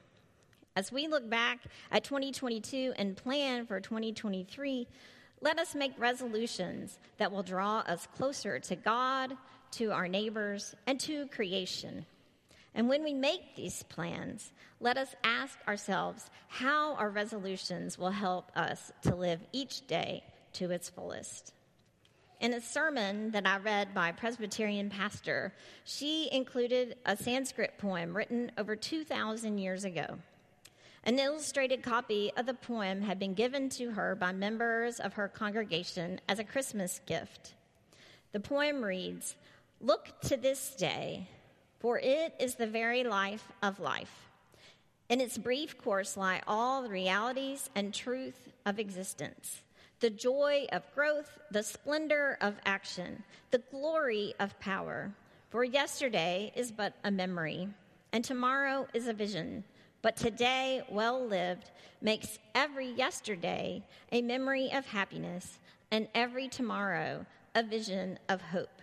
As 0.76 0.92
we 0.92 1.08
look 1.08 1.30
back 1.30 1.60
at 1.92 2.04
2022 2.04 2.94
and 2.96 3.18
plan 3.18 3.66
for 3.66 3.80
2023, 3.80 4.88
let 5.42 5.60
us 5.60 5.76
make 5.76 5.92
resolutions 5.98 7.00
that 7.18 7.32
will 7.32 7.44
draw 7.44 7.80
us 7.80 8.08
closer 8.16 8.60
to 8.60 8.76
God, 8.76 9.36
to 9.72 9.92
our 9.92 10.08
neighbors, 10.08 10.76
and 10.88 11.00
to 11.02 11.28
creation. 11.28 12.06
And 12.74 12.88
when 12.88 13.04
we 13.04 13.14
make 13.14 13.56
these 13.56 13.84
plans, 13.84 14.54
let 14.80 14.98
us 14.98 15.14
ask 15.24 15.58
ourselves 15.68 16.30
how 16.48 16.96
our 16.96 17.10
resolutions 17.10 17.98
will 17.98 18.12
help 18.12 18.52
us 18.56 18.94
to 19.02 19.16
live 19.16 19.42
each 19.52 19.86
day 19.88 20.24
to 20.54 20.72
its 20.72 20.90
fullest. 20.90 21.54
In 22.42 22.56
a 22.56 22.60
sermon 22.60 23.30
that 23.32 23.46
I 23.46 23.60
read 23.60 23.94
by 23.94 24.10
a 24.10 24.14
Presbyterian 24.14 24.90
pastor, 24.90 25.54
she 25.84 26.28
included 26.32 26.96
a 27.06 27.16
Sanskrit 27.16 27.78
poem 27.78 28.18
written 28.18 28.52
over 28.58 28.76
2,000 28.76 29.60
years 29.60 29.86
ago. 29.86 30.18
An 31.04 31.20
illustrated 31.20 31.84
copy 31.84 32.32
of 32.36 32.48
the 32.48 32.56
poem 32.56 33.04
had 33.04 33.20
been 33.20 33.36
given 33.36 33.70
to 33.70 33.92
her 33.92 34.16
by 34.16 34.32
members 34.32 35.00
of 35.00 35.14
her 35.14 35.28
congregation 35.28 36.20
as 36.28 36.40
a 36.40 36.44
Christmas 36.44 37.00
gift. 37.06 37.54
The 38.32 38.40
poem 38.40 38.84
reads 38.84 39.36
Look 39.80 40.20
to 40.22 40.36
this 40.36 40.74
day, 40.76 41.28
for 41.78 42.00
it 42.00 42.34
is 42.40 42.56
the 42.56 42.66
very 42.66 43.04
life 43.04 43.52
of 43.62 43.80
life. 43.80 44.30
In 45.10 45.22
its 45.22 45.38
brief 45.38 45.78
course 45.78 46.18
lie 46.18 46.42
all 46.48 46.82
the 46.82 46.90
realities 46.90 47.70
and 47.76 47.94
truth 47.94 48.50
of 48.66 48.80
existence 48.80 49.62
the 50.02 50.10
joy 50.10 50.66
of 50.72 50.84
growth, 50.96 51.40
the 51.52 51.62
splendor 51.64 52.38
of 52.42 52.56
action, 52.66 53.24
the 53.52 53.62
glory 53.72 54.34
of 54.40 54.60
power. 54.60 55.14
For 55.50 55.64
yesterday 55.64 56.52
is 56.56 56.72
but 56.72 56.96
a 57.04 57.12
memory, 57.12 57.70
and 58.12 58.26
tomorrow 58.26 58.88
is 58.96 59.08
a 59.08 59.14
vision. 59.14 59.64
But 60.02 60.18
today, 60.18 60.82
well 60.90 61.24
lived, 61.24 61.70
makes 62.02 62.40
every 62.56 62.88
yesterday 62.88 63.84
a 64.12 64.24
memory 64.24 64.72
of 64.74 64.88
happiness, 64.88 65.60
and 65.92 66.08
every 66.16 66.48
tomorrow 66.48 67.26
a 67.54 67.62
vision 67.62 68.18
of 68.28 68.42
hope. 68.42 68.82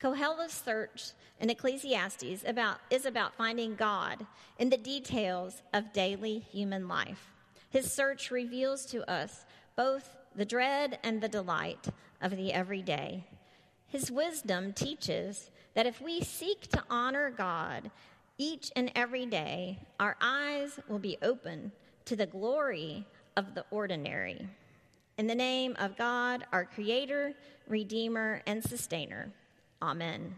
Koheleth's 0.00 0.62
search 0.62 1.12
in 1.40 1.50
Ecclesiastes 1.50 2.44
about, 2.46 2.78
is 2.90 3.06
about 3.06 3.34
finding 3.34 3.74
God 3.74 4.24
in 4.58 4.70
the 4.70 4.76
details 4.76 5.62
of 5.72 5.92
daily 5.92 6.38
human 6.38 6.86
life. 6.86 7.32
His 7.70 7.90
search 7.90 8.30
reveals 8.30 8.86
to 8.86 9.10
us 9.10 9.44
both 9.76 10.16
the 10.34 10.44
dread 10.44 10.98
and 11.02 11.20
the 11.20 11.28
delight 11.28 11.88
of 12.20 12.36
the 12.36 12.52
everyday. 12.52 13.24
His 13.86 14.10
wisdom 14.10 14.72
teaches 14.72 15.50
that 15.74 15.86
if 15.86 16.00
we 16.00 16.22
seek 16.22 16.62
to 16.68 16.82
honor 16.90 17.30
God 17.30 17.90
each 18.38 18.72
and 18.74 18.90
every 18.94 19.26
day, 19.26 19.78
our 20.00 20.16
eyes 20.20 20.78
will 20.88 20.98
be 20.98 21.18
open 21.22 21.72
to 22.06 22.16
the 22.16 22.26
glory 22.26 23.06
of 23.36 23.54
the 23.54 23.64
ordinary. 23.70 24.48
In 25.18 25.26
the 25.26 25.34
name 25.34 25.76
of 25.78 25.96
God, 25.96 26.44
our 26.52 26.64
Creator, 26.64 27.34
Redeemer, 27.68 28.42
and 28.46 28.62
Sustainer. 28.62 29.30
Amen. 29.80 30.34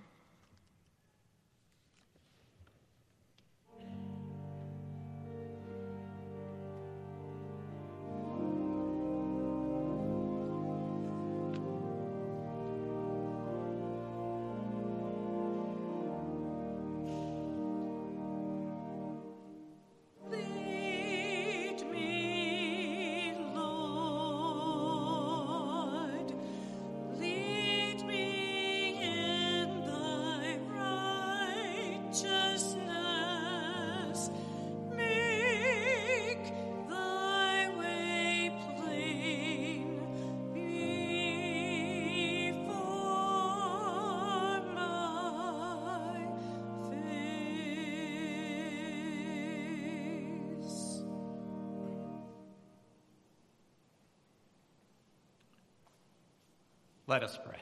Let 57.18 57.30
us 57.30 57.38
pray. 57.44 57.58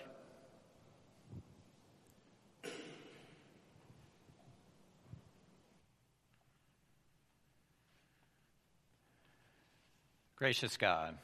Gracious 10.36 10.76
God 10.76 11.16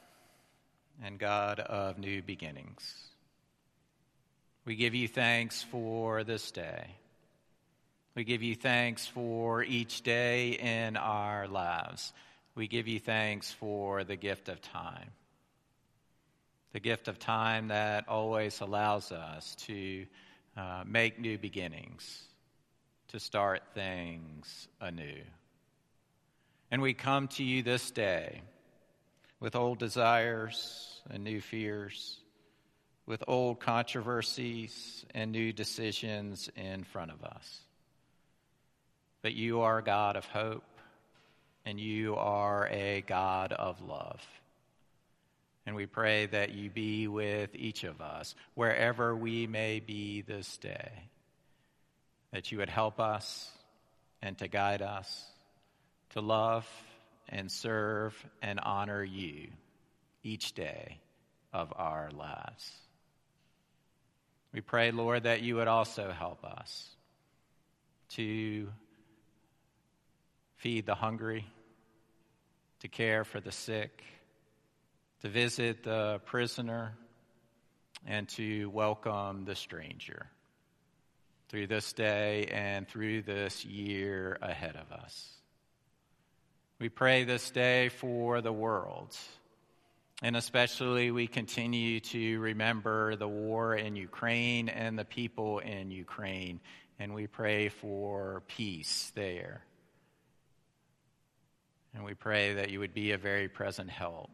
and 1.03 1.19
God 1.19 1.59
of 1.59 1.99
new 1.99 2.23
beginnings, 2.23 2.81
we 4.65 4.77
give 4.77 4.95
you 4.95 5.07
thanks 5.07 5.61
for 5.61 6.23
this 6.23 6.49
day. 6.49 6.87
We 8.15 8.23
give 8.23 8.41
you 8.41 8.55
thanks 8.55 9.05
for 9.05 9.61
each 9.61 10.01
day 10.01 10.53
in 10.53 10.97
our 10.97 11.47
lives. 11.47 12.13
We 12.55 12.67
give 12.67 12.87
you 12.87 12.99
thanks 12.99 13.51
for 13.51 14.03
the 14.03 14.15
gift 14.15 14.49
of 14.49 14.59
time 14.59 15.11
the 16.73 16.79
gift 16.79 17.07
of 17.07 17.19
time 17.19 17.67
that 17.67 18.07
always 18.09 18.59
allows 18.59 19.11
us 19.11 19.55
to 19.55 20.05
uh, 20.57 20.83
make 20.85 21.19
new 21.19 21.37
beginnings, 21.37 22.23
to 23.09 23.19
start 23.19 23.61
things 23.75 24.67
anew. 24.81 25.21
And 26.71 26.81
we 26.81 26.95
come 26.95 27.27
to 27.29 27.43
you 27.43 27.61
this 27.61 27.91
day 27.91 28.41
with 29.39 29.55
old 29.55 29.77
desires 29.77 31.01
and 31.11 31.23
new 31.23 31.41
fears, 31.41 32.19
with 33.05 33.23
old 33.27 33.59
controversies 33.59 35.05
and 35.13 35.31
new 35.31 35.53
decisions 35.53 36.49
in 36.55 36.83
front 36.85 37.11
of 37.11 37.23
us. 37.23 37.59
But 39.21 39.33
you 39.33 39.61
are 39.61 39.77
a 39.77 39.83
God 39.83 40.15
of 40.15 40.25
hope, 40.25 40.63
and 41.65 41.79
you 41.79 42.15
are 42.15 42.67
a 42.71 43.03
God 43.05 43.53
of 43.53 43.79
love. 43.81 44.21
And 45.65 45.75
we 45.75 45.85
pray 45.85 46.25
that 46.27 46.53
you 46.53 46.69
be 46.69 47.07
with 47.07 47.55
each 47.55 47.83
of 47.83 48.01
us, 48.01 48.35
wherever 48.53 49.15
we 49.15 49.47
may 49.47 49.79
be 49.79 50.21
this 50.21 50.57
day, 50.57 50.91
that 52.31 52.51
you 52.51 52.57
would 52.57 52.69
help 52.69 52.99
us 52.99 53.49
and 54.21 54.37
to 54.39 54.47
guide 54.47 54.81
us 54.81 55.25
to 56.11 56.21
love 56.21 56.67
and 57.29 57.51
serve 57.51 58.13
and 58.41 58.59
honor 58.59 59.03
you 59.03 59.47
each 60.23 60.53
day 60.53 60.99
of 61.51 61.73
our 61.75 62.09
lives. 62.11 62.71
We 64.53 64.61
pray, 64.61 64.91
Lord, 64.91 65.23
that 65.23 65.41
you 65.41 65.55
would 65.55 65.67
also 65.67 66.11
help 66.11 66.43
us 66.43 66.89
to 68.09 68.69
feed 70.57 70.85
the 70.85 70.95
hungry, 70.95 71.45
to 72.81 72.87
care 72.87 73.23
for 73.23 73.39
the 73.39 73.51
sick 73.51 74.03
to 75.23 75.29
visit 75.29 75.83
the 75.83 76.19
prisoner, 76.25 76.97
and 78.05 78.27
to 78.27 78.69
welcome 78.71 79.45
the 79.45 79.55
stranger 79.55 80.25
through 81.47 81.65
this 81.65 81.93
day 81.93 82.45
and 82.51 82.89
through 82.89 83.21
this 83.21 83.63
year 83.63 84.37
ahead 84.41 84.75
of 84.75 84.91
us. 84.91 85.29
We 86.77 86.89
pray 86.89 87.23
this 87.23 87.51
day 87.51 87.87
for 87.87 88.41
the 88.41 88.51
world. 88.51 89.15
And 90.21 90.35
especially, 90.35 91.09
we 91.11 91.27
continue 91.27 92.01
to 92.01 92.39
remember 92.39 93.15
the 93.15 93.27
war 93.27 93.75
in 93.75 93.95
Ukraine 93.95 94.67
and 94.67 94.99
the 94.99 95.05
people 95.05 95.59
in 95.59 95.89
Ukraine, 95.89 96.59
and 96.99 97.13
we 97.13 97.27
pray 97.27 97.69
for 97.69 98.43
peace 98.49 99.13
there. 99.15 99.63
And 101.93 102.03
we 102.03 102.13
pray 102.13 102.55
that 102.55 102.71
you 102.71 102.79
would 102.79 102.93
be 102.93 103.11
a 103.11 103.17
very 103.17 103.47
present 103.47 103.89
help 103.89 104.29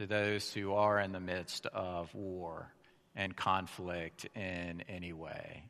to 0.00 0.06
those 0.06 0.50
who 0.54 0.72
are 0.72 0.98
in 0.98 1.12
the 1.12 1.20
midst 1.20 1.66
of 1.66 2.14
war 2.14 2.72
and 3.14 3.36
conflict 3.36 4.26
in 4.34 4.82
any 4.88 5.12
way. 5.12 5.62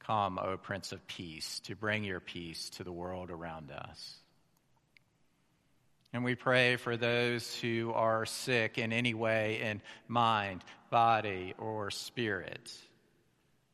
Come, 0.00 0.38
O 0.38 0.58
Prince 0.58 0.92
of 0.92 1.06
Peace, 1.06 1.60
to 1.60 1.74
bring 1.74 2.04
your 2.04 2.20
peace 2.20 2.68
to 2.76 2.84
the 2.84 2.92
world 2.92 3.30
around 3.30 3.70
us. 3.70 4.16
And 6.12 6.24
we 6.24 6.34
pray 6.34 6.76
for 6.76 6.98
those 6.98 7.54
who 7.54 7.90
are 7.94 8.26
sick 8.26 8.76
in 8.76 8.92
any 8.92 9.14
way 9.14 9.62
in 9.62 9.80
mind, 10.06 10.62
body, 10.90 11.54
or 11.56 11.90
spirit. 11.90 12.70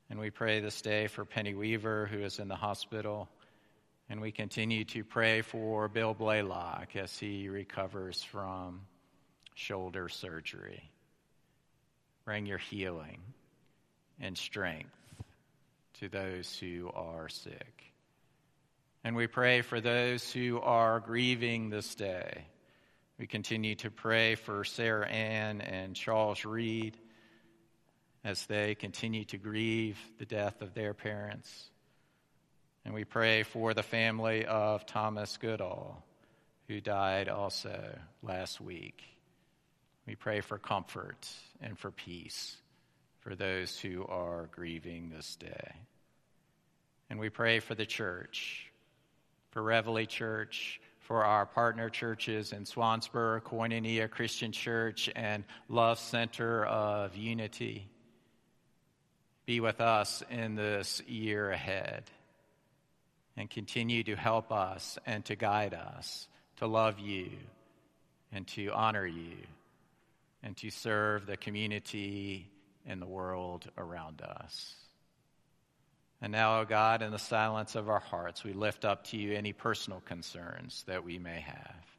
And 0.09 0.21
we 0.21 0.31
pray 0.31 0.61
this 0.61 0.81
day 0.83 1.09
for 1.09 1.25
Penny 1.25 1.55
Weaver, 1.55 2.07
who 2.07 2.21
is 2.21 2.39
in 2.39 2.47
the 2.47 2.55
hospital. 2.55 3.29
And 4.11 4.21
we 4.21 4.33
continue 4.33 4.85
to 4.87 5.03
pray 5.03 5.41
for 5.41 5.89
Bill 5.89 6.13
Blaylock 6.13 6.95
as 6.95 7.19
he 7.19 7.49
recovers 7.49 8.23
from 8.23 8.83
shoulder 9.55 10.09
surgery. 10.09 10.91
Bring 12.25 12.45
your 12.47 12.59
healing 12.59 13.21
and 14.21 14.37
strength 14.37 14.95
to 16.01 16.09
those 16.09 16.59
who 16.59 16.91
are 16.95 17.29
sick. 17.29 17.93
And 19.05 19.17
we 19.17 19.27
pray 19.27 19.63
for 19.63 19.81
those 19.81 20.33
who 20.33 20.61
are 20.61 21.01
grieving 21.01 21.71
this 21.71 21.95
day. 21.95 22.47
We 23.19 23.27
continue 23.27 23.75
to 23.77 23.91
pray 23.91 24.35
for 24.35 24.65
Sarah 24.65 25.07
Ann 25.07 25.61
and 25.61 25.95
Charles 25.95 26.45
Reed 26.45 26.97
as 28.25 28.47
they 28.47 28.75
continue 28.75 29.25
to 29.27 29.39
grieve 29.39 29.99
the 30.19 30.25
death 30.25 30.63
of 30.63 30.75
their 30.75 30.95
parents. 30.95 31.71
And 32.85 32.93
we 32.93 33.05
pray 33.05 33.45
for 33.45 33.73
the 33.73 33.83
family 33.83 34.45
of 34.45 34.85
Thomas 34.85 35.39
Goodall, 35.39 36.05
who 36.69 36.81
died 36.81 37.29
also 37.29 37.99
last 38.23 38.61
week. 38.61 39.03
We 40.07 40.17
pray 40.17 40.43
for 40.43 40.59
comfort 40.59 41.27
and 41.63 41.79
for 41.79 41.91
peace 41.91 42.57
for 43.21 43.35
those 43.35 43.79
who 43.79 44.05
are 44.07 44.51
grieving 44.53 45.09
this 45.09 45.37
day. 45.37 45.77
And 47.09 47.19
we 47.19 47.31
pray 47.31 47.61
for 47.61 47.75
the 47.75 47.87
church 47.87 48.71
for 49.51 49.63
Reveille 49.63 50.05
Church, 50.05 50.81
for 50.99 51.25
our 51.25 51.47
partner 51.47 51.89
churches 51.89 52.53
in 52.53 52.65
Swansboro, 52.65 53.41
Koinonia 53.41 54.11
Christian 54.11 54.51
Church, 54.51 55.09
and 55.15 55.45
Love 55.69 56.01
Center 56.01 56.67
of 56.67 57.17
Unity. 57.17 57.89
Be 59.47 59.61
with 59.61 59.81
us 59.81 60.25
in 60.29 60.57
this 60.57 61.01
year 61.07 61.53
ahead 61.53 62.11
and 63.37 63.51
continue 63.51 64.03
to 64.05 64.15
help 64.15 64.53
us 64.53 64.99
and 65.07 65.25
to 65.25 65.37
guide 65.37 65.75
us 65.75 66.29
to 66.57 66.67
love 66.67 66.99
you 66.99 67.31
and 68.33 68.47
to 68.49 68.69
honor 68.69 69.07
you 69.07 69.37
and 70.43 70.57
to 70.59 70.71
serve 70.71 71.27
the 71.27 71.37
community 71.37 72.51
and 72.87 73.01
the 73.01 73.07
world 73.07 73.69
around 73.79 74.21
us. 74.23 74.75
And 76.21 76.33
now, 76.33 76.59
O 76.59 76.61
oh 76.63 76.65
God, 76.65 77.03
in 77.03 77.11
the 77.11 77.19
silence 77.19 77.75
of 77.75 77.89
our 77.89 78.01
hearts, 78.01 78.45
we 78.45 78.53
lift 78.53 78.85
up 78.85 79.05
to 79.09 79.17
you 79.17 79.35
any 79.35 79.53
personal 79.53 80.01
concerns 80.01 80.85
that 80.87 81.05
we 81.05 81.19
may 81.19 81.41
have. 81.41 81.94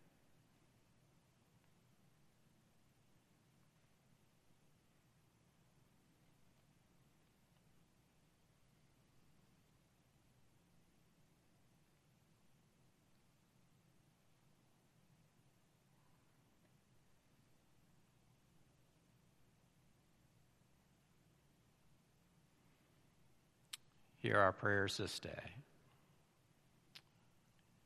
Hear 24.26 24.40
our 24.40 24.54
prayers 24.54 24.98
this 24.98 25.20
day. 25.20 25.52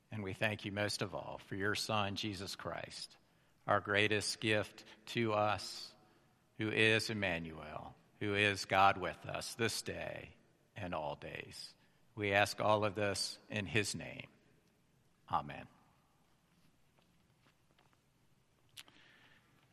And 0.10 0.24
we 0.24 0.32
thank 0.32 0.64
you 0.64 0.72
most 0.72 1.02
of 1.02 1.14
all 1.14 1.42
for 1.48 1.56
your 1.56 1.76
Son, 1.76 2.16
Jesus 2.16 2.56
Christ, 2.56 3.14
our 3.68 3.82
greatest 3.82 4.40
gift 4.40 4.86
to 5.08 5.34
us, 5.34 5.92
who 6.58 6.70
is 6.72 7.10
Emmanuel, 7.10 7.94
who 8.22 8.36
is 8.36 8.64
God 8.64 8.98
with 8.98 9.18
us 9.28 9.54
this 9.56 9.82
day 9.82 10.30
and 10.78 10.96
all 10.96 11.18
days. 11.20 11.74
We 12.16 12.32
ask 12.32 12.62
all 12.62 12.86
of 12.86 12.96
this 12.96 13.38
in 13.50 13.66
his 13.66 13.94
name. 13.94 14.28
Amen. 15.30 15.66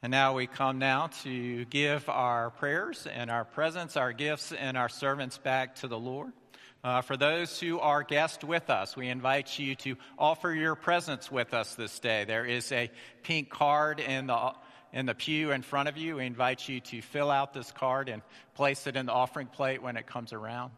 And 0.02 0.10
now 0.10 0.34
we 0.34 0.48
come 0.48 0.80
now 0.80 1.10
to 1.22 1.64
give 1.66 2.08
our 2.08 2.50
prayers 2.50 3.06
and 3.06 3.30
our 3.30 3.44
presents, 3.44 3.96
our 3.96 4.12
gifts, 4.12 4.50
and 4.50 4.76
our 4.76 4.88
servants 4.88 5.38
back 5.38 5.76
to 5.76 5.86
the 5.86 5.98
Lord. 5.98 6.32
Uh, 6.86 7.00
for 7.02 7.16
those 7.16 7.58
who 7.58 7.80
are 7.80 8.04
guests 8.04 8.44
with 8.44 8.70
us, 8.70 8.96
we 8.96 9.08
invite 9.08 9.58
you 9.58 9.74
to 9.74 9.96
offer 10.16 10.54
your 10.54 10.76
presence 10.76 11.32
with 11.32 11.52
us 11.52 11.74
this 11.74 11.98
day. 11.98 12.24
There 12.24 12.44
is 12.44 12.70
a 12.70 12.92
pink 13.24 13.50
card 13.50 13.98
in 13.98 14.28
the 14.28 14.52
in 14.92 15.06
the 15.06 15.14
pew 15.16 15.50
in 15.50 15.62
front 15.62 15.88
of 15.88 15.96
you. 15.96 16.14
We 16.14 16.26
invite 16.26 16.68
you 16.68 16.78
to 16.78 17.02
fill 17.02 17.28
out 17.28 17.52
this 17.52 17.72
card 17.72 18.08
and 18.08 18.22
place 18.54 18.86
it 18.86 18.94
in 18.94 19.06
the 19.06 19.12
offering 19.12 19.48
plate 19.48 19.82
when 19.82 19.96
it 19.96 20.06
comes 20.06 20.32
around. 20.32 20.70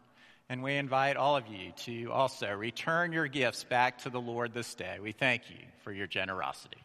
And 0.49 0.63
we 0.63 0.77
invite 0.77 1.15
all 1.15 1.37
of 1.37 1.45
you 1.45 1.73
to 1.85 2.11
also 2.11 2.51
return 2.55 3.11
your 3.11 3.27
gifts 3.27 3.63
back 3.63 3.99
to 3.99 4.09
the 4.09 4.19
Lord 4.19 4.51
this 4.51 4.73
day. 4.73 4.97
We 4.99 5.11
thank 5.11 5.51
you 5.51 5.63
for 5.83 5.91
your 5.91 6.07
generosity. 6.07 6.79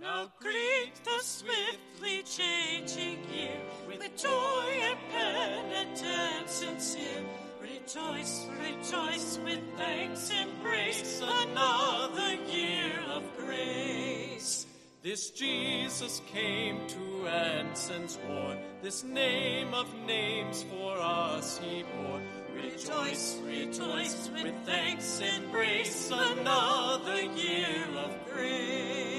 Now 0.00 0.32
greet 0.38 0.92
the 1.04 1.22
swiftly 1.22 2.22
changing 2.22 3.18
year 3.30 3.60
with 3.86 4.16
joy 4.16 4.64
and 4.80 4.98
penitence 5.12 6.50
sincere. 6.50 7.22
Rejoice, 7.60 8.46
rejoice 8.62 9.38
with 9.44 9.60
thanks, 9.76 10.30
embrace 10.30 11.20
another 11.22 12.34
year 12.50 12.92
of 13.10 13.22
grace. 13.36 14.66
This 15.02 15.30
Jesus 15.32 16.22
came 16.32 16.86
to 16.88 17.26
ensigns 17.26 18.18
war, 18.26 18.56
this 18.80 19.04
name 19.04 19.74
of 19.74 19.86
names 20.06 20.62
for 20.62 20.96
us 20.98 21.58
he 21.58 21.82
bore. 21.82 22.22
Rejoice, 22.54 23.38
rejoice 23.44 24.30
with 24.32 24.54
thanks, 24.64 25.20
embrace 25.20 26.10
another 26.10 27.20
year 27.20 27.84
of 27.98 28.14
grace. 28.32 29.09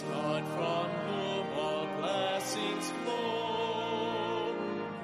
God 0.00 0.42
from 0.46 0.88
whom 1.04 1.58
all 1.58 1.86
blessings 1.98 2.90
flow. 3.04 4.54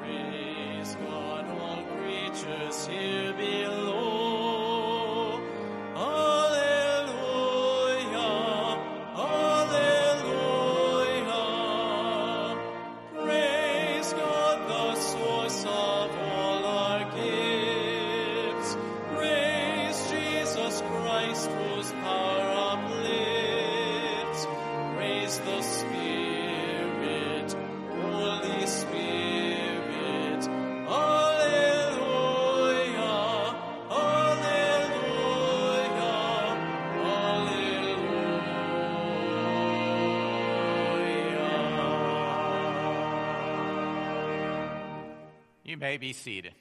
Praise 0.01 0.97
God, 1.07 1.45
all 1.61 1.83
creatures 1.99 2.87
here 2.87 3.28
May 45.79 45.97
be 45.97 46.13
seated. 46.13 46.55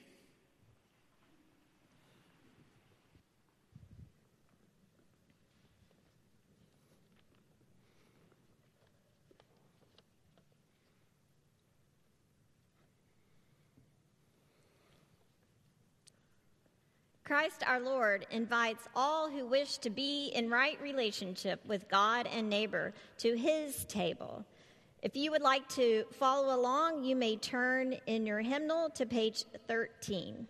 Christ 17.24 17.64
our 17.66 17.80
Lord 17.80 18.24
invites 18.30 18.86
all 18.94 19.28
who 19.28 19.46
wish 19.46 19.78
to 19.78 19.90
be 19.90 20.28
in 20.28 20.48
right 20.48 20.80
relationship 20.80 21.60
with 21.66 21.88
God 21.88 22.28
and 22.28 22.48
neighbor 22.48 22.94
to 23.18 23.36
his 23.36 23.84
table. 23.86 24.27
If 25.08 25.16
you 25.16 25.30
would 25.30 25.40
like 25.40 25.66
to 25.70 26.04
follow 26.18 26.54
along, 26.54 27.02
you 27.02 27.16
may 27.16 27.36
turn 27.36 27.94
in 28.06 28.26
your 28.26 28.40
hymnal 28.40 28.90
to 28.90 29.06
page 29.06 29.44
13. 29.66 30.46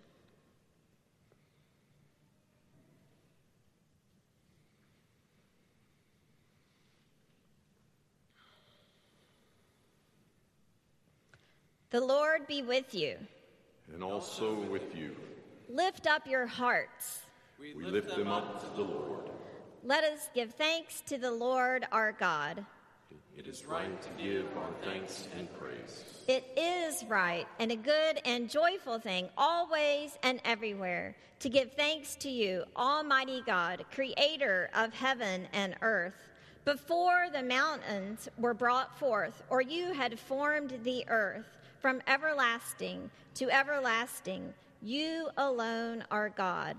The 11.90 12.00
Lord 12.00 12.48
be 12.48 12.62
with 12.62 12.92
you. 12.92 13.16
And 13.94 14.02
also 14.02 14.54
with 14.62 14.92
you. 14.96 15.14
Lift 15.68 16.08
up 16.08 16.26
your 16.26 16.48
hearts. 16.48 17.20
We 17.60 17.74
lift 17.74 18.16
them 18.16 18.26
up 18.26 18.60
to 18.60 18.76
the 18.76 18.82
Lord. 18.82 19.30
Let 19.84 20.02
us 20.02 20.28
give 20.34 20.54
thanks 20.54 21.00
to 21.02 21.16
the 21.16 21.30
Lord 21.30 21.86
our 21.92 22.10
God. 22.10 22.66
It 23.38 23.46
is 23.46 23.64
right 23.66 24.02
to 24.02 24.08
give 24.20 24.46
our 24.56 24.70
thanks 24.82 25.28
and 25.38 25.48
praise. 25.60 26.02
It 26.26 26.44
is 26.56 27.04
right 27.04 27.46
and 27.60 27.70
a 27.70 27.76
good 27.76 28.20
and 28.24 28.50
joyful 28.50 28.98
thing, 28.98 29.28
always 29.38 30.18
and 30.24 30.40
everywhere, 30.44 31.14
to 31.38 31.48
give 31.48 31.72
thanks 31.74 32.16
to 32.16 32.30
you, 32.30 32.64
Almighty 32.76 33.44
God, 33.46 33.84
creator 33.94 34.70
of 34.74 34.92
heaven 34.92 35.46
and 35.52 35.76
earth. 35.82 36.16
Before 36.64 37.28
the 37.32 37.44
mountains 37.44 38.28
were 38.38 38.54
brought 38.54 38.98
forth, 38.98 39.40
or 39.50 39.62
you 39.62 39.92
had 39.92 40.18
formed 40.18 40.76
the 40.82 41.04
earth 41.06 41.46
from 41.78 42.02
everlasting 42.08 43.08
to 43.34 43.48
everlasting, 43.52 44.52
you 44.82 45.28
alone 45.36 46.02
are 46.10 46.28
God. 46.28 46.76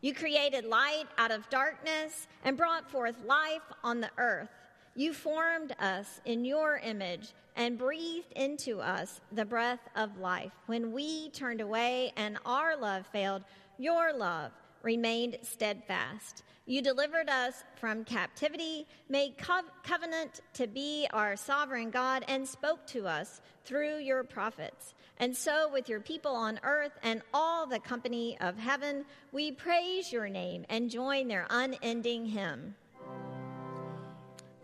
You 0.00 0.12
created 0.14 0.64
light 0.64 1.06
out 1.16 1.30
of 1.30 1.48
darkness 1.48 2.26
and 2.44 2.56
brought 2.56 2.90
forth 2.90 3.24
life 3.24 3.62
on 3.84 4.00
the 4.00 4.10
earth. 4.18 4.50
You 4.94 5.14
formed 5.14 5.74
us 5.78 6.20
in 6.26 6.44
your 6.44 6.76
image 6.76 7.32
and 7.56 7.78
breathed 7.78 8.32
into 8.32 8.80
us 8.80 9.20
the 9.32 9.44
breath 9.44 9.80
of 9.96 10.18
life. 10.18 10.52
When 10.66 10.92
we 10.92 11.30
turned 11.30 11.62
away 11.62 12.12
and 12.16 12.38
our 12.44 12.76
love 12.76 13.06
failed, 13.06 13.42
your 13.78 14.12
love 14.12 14.52
remained 14.82 15.38
steadfast. 15.42 16.42
You 16.66 16.82
delivered 16.82 17.28
us 17.30 17.64
from 17.80 18.04
captivity, 18.04 18.86
made 19.08 19.38
co- 19.38 19.62
covenant 19.82 20.42
to 20.54 20.66
be 20.66 21.06
our 21.12 21.36
sovereign 21.36 21.90
God, 21.90 22.24
and 22.28 22.46
spoke 22.46 22.86
to 22.88 23.06
us 23.06 23.40
through 23.64 23.98
your 23.98 24.24
prophets. 24.24 24.94
And 25.18 25.36
so, 25.36 25.70
with 25.72 25.88
your 25.88 26.00
people 26.00 26.34
on 26.34 26.60
earth 26.62 26.92
and 27.02 27.22
all 27.32 27.66
the 27.66 27.78
company 27.78 28.36
of 28.40 28.58
heaven, 28.58 29.04
we 29.32 29.52
praise 29.52 30.12
your 30.12 30.28
name 30.28 30.64
and 30.68 30.90
join 30.90 31.28
their 31.28 31.46
unending 31.48 32.26
hymn. 32.26 32.74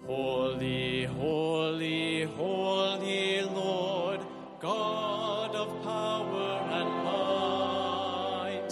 Holy, 0.09 1.05
holy, 1.05 2.23
holy 2.23 3.43
Lord, 3.43 4.21
God 4.59 5.55
of 5.55 5.69
power 5.83 6.65
and 6.79 6.89
might. 7.05 8.71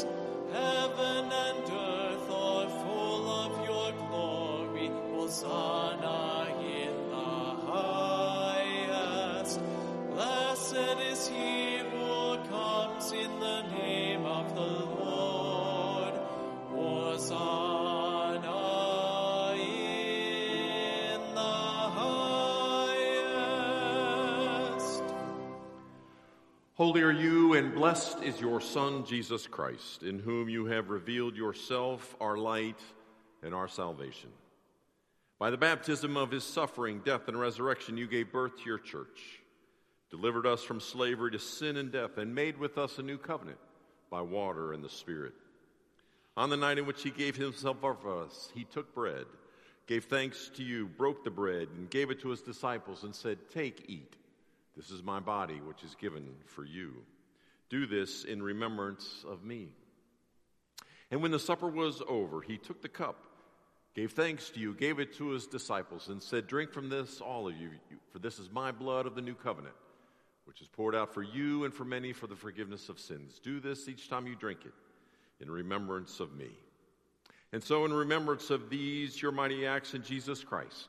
Heaven 0.50 1.30
and 1.30 1.70
earth 1.70 2.30
are 2.30 2.70
full 2.70 3.28
of 3.28 3.52
your 3.68 3.92
glory. 4.08 4.88
Hosanna 5.12 6.56
in 6.58 7.10
the 7.10 7.56
highest. 7.70 9.60
Blessed 10.12 10.98
is 11.12 11.28
he 11.28 11.80
who 11.80 12.38
comes 12.48 13.12
in 13.12 13.40
the 13.40 13.45
Holy 26.76 27.00
are 27.00 27.10
you, 27.10 27.54
and 27.54 27.74
blessed 27.74 28.22
is 28.22 28.38
your 28.38 28.60
Son, 28.60 29.06
Jesus 29.06 29.46
Christ, 29.46 30.02
in 30.02 30.18
whom 30.18 30.50
you 30.50 30.66
have 30.66 30.90
revealed 30.90 31.34
yourself, 31.34 32.14
our 32.20 32.36
light 32.36 32.78
and 33.42 33.54
our 33.54 33.66
salvation. 33.66 34.28
By 35.38 35.48
the 35.48 35.56
baptism 35.56 36.18
of 36.18 36.30
his 36.30 36.44
suffering, 36.44 37.00
death, 37.02 37.28
and 37.28 37.40
resurrection, 37.40 37.96
you 37.96 38.06
gave 38.06 38.30
birth 38.30 38.58
to 38.58 38.66
your 38.66 38.78
church, 38.78 39.40
delivered 40.10 40.44
us 40.44 40.62
from 40.62 40.80
slavery 40.80 41.30
to 41.30 41.38
sin 41.38 41.78
and 41.78 41.90
death, 41.90 42.18
and 42.18 42.34
made 42.34 42.58
with 42.58 42.76
us 42.76 42.98
a 42.98 43.02
new 43.02 43.16
covenant 43.16 43.58
by 44.10 44.20
water 44.20 44.74
and 44.74 44.84
the 44.84 44.90
Spirit. 44.90 45.32
On 46.36 46.50
the 46.50 46.58
night 46.58 46.76
in 46.76 46.84
which 46.84 47.02
he 47.02 47.10
gave 47.10 47.36
himself 47.36 47.82
up 47.82 48.02
for 48.02 48.22
us, 48.22 48.50
he 48.54 48.64
took 48.64 48.94
bread, 48.94 49.24
gave 49.86 50.04
thanks 50.04 50.50
to 50.56 50.62
you, 50.62 50.88
broke 50.88 51.24
the 51.24 51.30
bread, 51.30 51.68
and 51.74 51.88
gave 51.88 52.10
it 52.10 52.20
to 52.20 52.28
his 52.28 52.42
disciples, 52.42 53.02
and 53.02 53.14
said, 53.14 53.38
Take, 53.50 53.86
eat. 53.88 54.16
This 54.76 54.90
is 54.90 55.02
my 55.02 55.20
body, 55.20 55.60
which 55.66 55.82
is 55.82 55.94
given 55.94 56.28
for 56.46 56.64
you. 56.64 56.92
Do 57.70 57.86
this 57.86 58.24
in 58.24 58.42
remembrance 58.42 59.24
of 59.28 59.42
me. 59.42 59.68
And 61.10 61.22
when 61.22 61.30
the 61.30 61.38
supper 61.38 61.68
was 61.68 62.02
over, 62.08 62.42
he 62.42 62.58
took 62.58 62.82
the 62.82 62.88
cup, 62.88 63.26
gave 63.94 64.12
thanks 64.12 64.50
to 64.50 64.60
you, 64.60 64.74
gave 64.74 64.98
it 64.98 65.14
to 65.14 65.30
his 65.30 65.46
disciples, 65.46 66.08
and 66.08 66.22
said, 66.22 66.46
Drink 66.46 66.72
from 66.72 66.88
this, 66.88 67.20
all 67.20 67.48
of 67.48 67.56
you, 67.56 67.70
for 68.12 68.18
this 68.18 68.38
is 68.38 68.50
my 68.50 68.70
blood 68.70 69.06
of 69.06 69.14
the 69.14 69.22
new 69.22 69.34
covenant, 69.34 69.74
which 70.44 70.60
is 70.60 70.68
poured 70.68 70.94
out 70.94 71.14
for 71.14 71.22
you 71.22 71.64
and 71.64 71.72
for 71.72 71.84
many 71.84 72.12
for 72.12 72.26
the 72.26 72.36
forgiveness 72.36 72.88
of 72.88 72.98
sins. 72.98 73.40
Do 73.42 73.60
this 73.60 73.88
each 73.88 74.08
time 74.08 74.26
you 74.26 74.36
drink 74.36 74.60
it 74.64 74.74
in 75.40 75.50
remembrance 75.50 76.20
of 76.20 76.34
me. 76.36 76.50
And 77.52 77.62
so, 77.62 77.84
in 77.84 77.92
remembrance 77.92 78.50
of 78.50 78.68
these, 78.68 79.22
your 79.22 79.32
mighty 79.32 79.66
acts 79.66 79.94
in 79.94 80.02
Jesus 80.02 80.42
Christ, 80.42 80.88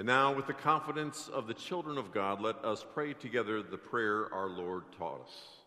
And 0.00 0.06
now, 0.06 0.32
with 0.32 0.46
the 0.46 0.54
confidence 0.54 1.28
of 1.30 1.46
the 1.46 1.52
children 1.52 1.98
of 1.98 2.10
God, 2.10 2.40
let 2.40 2.64
us 2.64 2.86
pray 2.94 3.12
together 3.12 3.62
the 3.62 3.76
prayer 3.76 4.32
our 4.32 4.48
Lord 4.48 4.84
taught 4.96 5.20
us. 5.20 5.58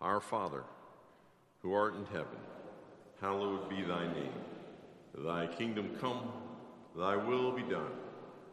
Our 0.00 0.22
Father, 0.22 0.64
who 1.60 1.74
art 1.74 1.94
in 1.94 2.06
heaven, 2.06 2.38
hallowed 3.20 3.68
be 3.68 3.82
thy 3.82 4.06
name. 4.06 4.32
Thy 5.18 5.48
kingdom 5.48 5.90
come, 6.00 6.32
thy 6.96 7.16
will 7.16 7.52
be 7.52 7.60
done, 7.60 7.92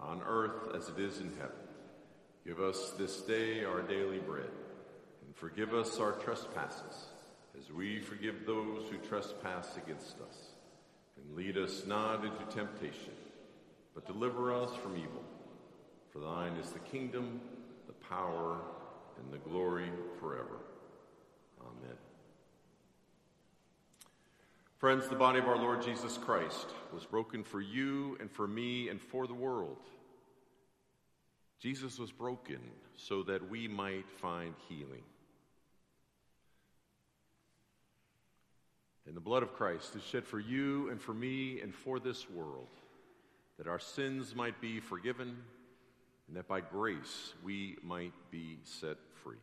on 0.02 0.22
earth 0.28 0.76
as 0.76 0.90
it 0.90 1.00
is 1.00 1.20
in 1.20 1.32
heaven. 1.38 1.64
Give 2.46 2.60
us 2.60 2.92
this 2.98 3.22
day 3.22 3.64
our 3.64 3.84
daily 3.84 4.20
bread, 4.20 4.52
and 5.26 5.34
forgive 5.34 5.74
us 5.74 5.98
our 5.98 6.12
trespasses, 6.12 7.06
as 7.58 7.72
we 7.72 8.02
forgive 8.02 8.46
those 8.46 8.90
who 8.92 8.98
trespass 8.98 9.78
against 9.78 10.18
us. 10.20 10.50
And 11.16 11.38
lead 11.38 11.58
us 11.58 11.86
not 11.88 12.26
into 12.26 12.44
temptation, 12.54 13.14
but 13.96 14.06
deliver 14.06 14.54
us 14.54 14.70
from 14.84 14.98
evil. 14.98 15.24
For 16.12 16.20
thine 16.20 16.54
is 16.54 16.70
the 16.70 16.80
kingdom, 16.80 17.42
the 17.88 17.94
power, 17.94 18.60
and 19.18 19.34
the 19.34 19.38
glory 19.38 19.90
forever. 20.20 20.58
Amen. 21.62 21.98
Friends, 24.78 25.08
the 25.08 25.16
body 25.16 25.40
of 25.40 25.48
our 25.48 25.58
Lord 25.58 25.82
Jesus 25.82 26.18
Christ 26.18 26.68
was 26.94 27.06
broken 27.06 27.44
for 27.44 27.62
you 27.62 28.18
and 28.20 28.30
for 28.30 28.48
me 28.48 28.90
and 28.90 29.02
for 29.02 29.26
the 29.26 29.34
world. 29.34 29.78
Jesus 31.60 31.98
was 31.98 32.12
broken 32.12 32.60
so 32.96 33.24
that 33.24 33.50
we 33.50 33.68
might 33.68 34.08
find 34.22 34.54
healing. 34.70 35.02
And 39.08 39.16
the 39.16 39.22
blood 39.22 39.44
of 39.44 39.54
Christ 39.54 39.96
is 39.96 40.04
shed 40.04 40.26
for 40.26 40.40
you 40.40 40.90
and 40.90 41.02
for 41.02 41.14
me 41.14 41.62
and 41.62 41.74
for 41.74 42.00
this 42.00 42.30
world, 42.30 42.68
that 43.58 43.68
our 43.68 43.80
sins 43.80 44.36
might 44.36 44.60
be 44.62 44.80
forgiven 44.80 45.38
and 46.28 46.38
that 46.38 46.48
by 46.48 46.62
grace 46.62 47.34
we 47.44 47.78
might 47.84 48.14
be 48.32 48.60
set 48.64 48.98
free. 49.24 49.38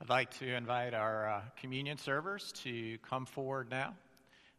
I'd 0.00 0.08
like 0.08 0.38
to 0.38 0.54
invite 0.54 0.94
our 0.94 1.28
uh, 1.28 1.40
communion 1.60 1.98
servers 1.98 2.52
to 2.62 2.98
come 3.08 3.26
forward 3.26 3.68
now. 3.70 3.94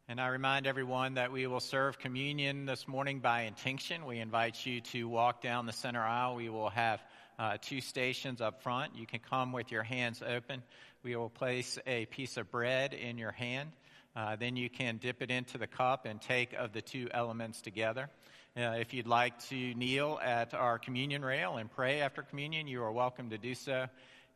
And 0.08 0.20
I 0.20 0.28
remind 0.28 0.66
everyone 0.66 1.14
that 1.14 1.32
we 1.32 1.46
will 1.46 1.60
serve 1.60 2.00
communion 2.00 2.66
this 2.66 2.88
morning 2.88 3.20
by 3.20 3.44
intinction. 3.44 4.06
We 4.06 4.20
invite 4.20 4.66
you 4.66 4.82
to 4.82 5.08
walk 5.08 5.42
down 5.42 5.66
the 5.68 5.72
center 5.72 6.02
aisle. 6.02 6.36
We 6.36 6.50
will 6.50 6.72
have 6.72 7.00
uh, 7.38 7.58
two 7.62 7.80
stations 7.80 8.42
up 8.42 8.64
front. 8.64 8.96
You 8.96 9.06
can 9.06 9.20
come 9.30 9.52
with 9.52 9.72
your 9.72 9.84
hands 9.84 10.24
open. 10.28 10.64
We 11.04 11.16
will 11.16 11.30
place 11.30 11.78
a 11.86 12.06
piece 12.08 12.38
of 12.38 12.50
bread 12.50 12.94
in 12.94 13.18
your 13.18 13.32
hand. 13.32 13.70
Uh, 14.16 14.36
then 14.36 14.56
you 14.56 14.70
can 14.70 14.98
dip 14.98 15.22
it 15.22 15.30
into 15.30 15.58
the 15.58 15.68
cup 15.68 16.06
and 16.06 16.22
take 16.22 16.54
of 16.54 16.74
the 16.74 16.82
two 16.82 17.08
elements 17.12 17.62
together. 17.62 18.10
Uh, 18.58 18.76
if 18.80 18.94
you'd 18.94 19.08
like 19.08 19.38
to 19.48 19.74
kneel 19.76 20.20
at 20.24 20.54
our 20.54 20.80
communion 20.80 21.24
rail 21.24 21.58
and 21.58 21.72
pray 21.72 22.02
after 22.02 22.24
communion, 22.24 22.68
you 22.68 22.82
are 22.82 22.92
welcome 22.92 23.30
to 23.30 23.38
do 23.38 23.54
so. 23.54 23.86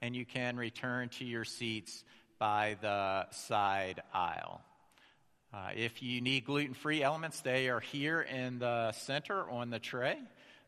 And 0.02 0.16
you 0.16 0.26
can 0.26 0.58
return 0.58 1.10
to 1.18 1.26
your 1.26 1.44
seats 1.44 2.04
by 2.38 2.78
the 2.82 3.30
side 3.32 4.02
aisle. 4.14 4.62
Uh, 5.54 5.70
if 5.76 6.02
you 6.02 6.22
need 6.22 6.46
gluten 6.46 6.74
free 6.74 7.04
elements, 7.04 7.42
they 7.42 7.70
are 7.70 7.80
here 7.80 8.22
in 8.22 8.60
the 8.60 8.92
center 8.92 9.50
on 9.50 9.70
the 9.70 9.80
tray. 9.80 10.18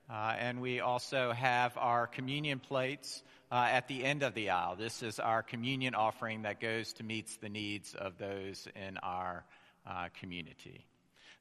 Uh, 0.10 0.36
and 0.38 0.62
we 0.62 0.80
also 0.80 1.32
have 1.32 1.76
our 1.78 2.08
communion 2.08 2.60
plates 2.60 3.24
uh, 3.52 3.68
at 3.72 3.88
the 3.88 4.04
end 4.04 4.24
of 4.24 4.34
the 4.34 4.50
aisle. 4.50 4.76
This 4.76 5.04
is 5.04 5.20
our 5.20 5.44
communion 5.44 5.96
offering 5.96 6.44
that 6.44 6.60
goes 6.60 6.94
to 6.94 7.04
meet 7.04 7.30
the 7.42 7.50
needs 7.50 7.94
of 7.96 8.18
those 8.18 8.68
in 8.76 8.98
our 8.98 9.44
uh, 9.86 10.10
community. 10.20 10.86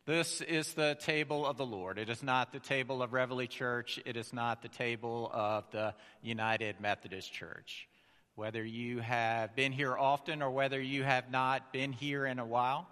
This 0.07 0.43
is 0.43 0.75
the 0.75 0.99
table 1.01 1.47
of 1.47 1.57
the 1.57 1.65
Lord. 1.65 1.99
It 1.99 2.11
is 2.11 2.23
not 2.23 2.53
the 2.53 2.61
table 2.61 3.03
of 3.03 3.15
Reveille 3.15 3.47
Church. 3.47 3.99
It 4.05 4.19
is 4.19 4.35
not 4.35 4.61
the 4.61 4.69
table 4.69 5.31
of 5.33 5.65
the 5.71 5.95
United 6.21 6.79
Methodist 6.79 7.33
Church. 7.33 7.89
Whether 8.35 8.63
you 8.63 8.99
have 8.99 9.57
been 9.57 9.73
here 9.73 9.97
often 9.97 10.43
or 10.43 10.51
whether 10.51 10.79
you 10.79 11.05
have 11.05 11.31
not 11.31 11.73
been 11.73 11.93
here 11.93 12.27
in 12.27 12.39
a 12.39 12.45
while, 12.45 12.87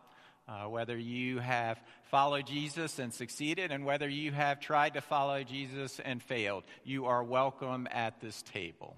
uh, 0.48 0.64
whether 0.64 0.96
you 0.98 1.38
have 1.38 1.80
followed 2.10 2.46
Jesus 2.46 2.98
and 2.98 3.12
succeeded, 3.12 3.70
and 3.70 3.84
whether 3.84 4.08
you 4.08 4.32
have 4.32 4.60
tried 4.60 4.94
to 4.94 5.00
follow 5.00 5.42
Jesus 5.42 6.00
and 6.04 6.22
failed, 6.22 6.64
you 6.84 7.06
are 7.06 7.22
welcome 7.22 7.88
at 7.90 8.20
this 8.20 8.42
table. 8.42 8.96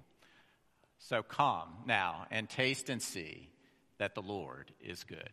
So 0.97 1.21
come 1.21 1.69
now 1.85 2.25
and 2.31 2.49
taste 2.49 2.89
and 2.89 3.01
see 3.01 3.49
that 3.97 4.15
the 4.15 4.21
Lord 4.21 4.71
is 4.81 5.03
good. 5.03 5.29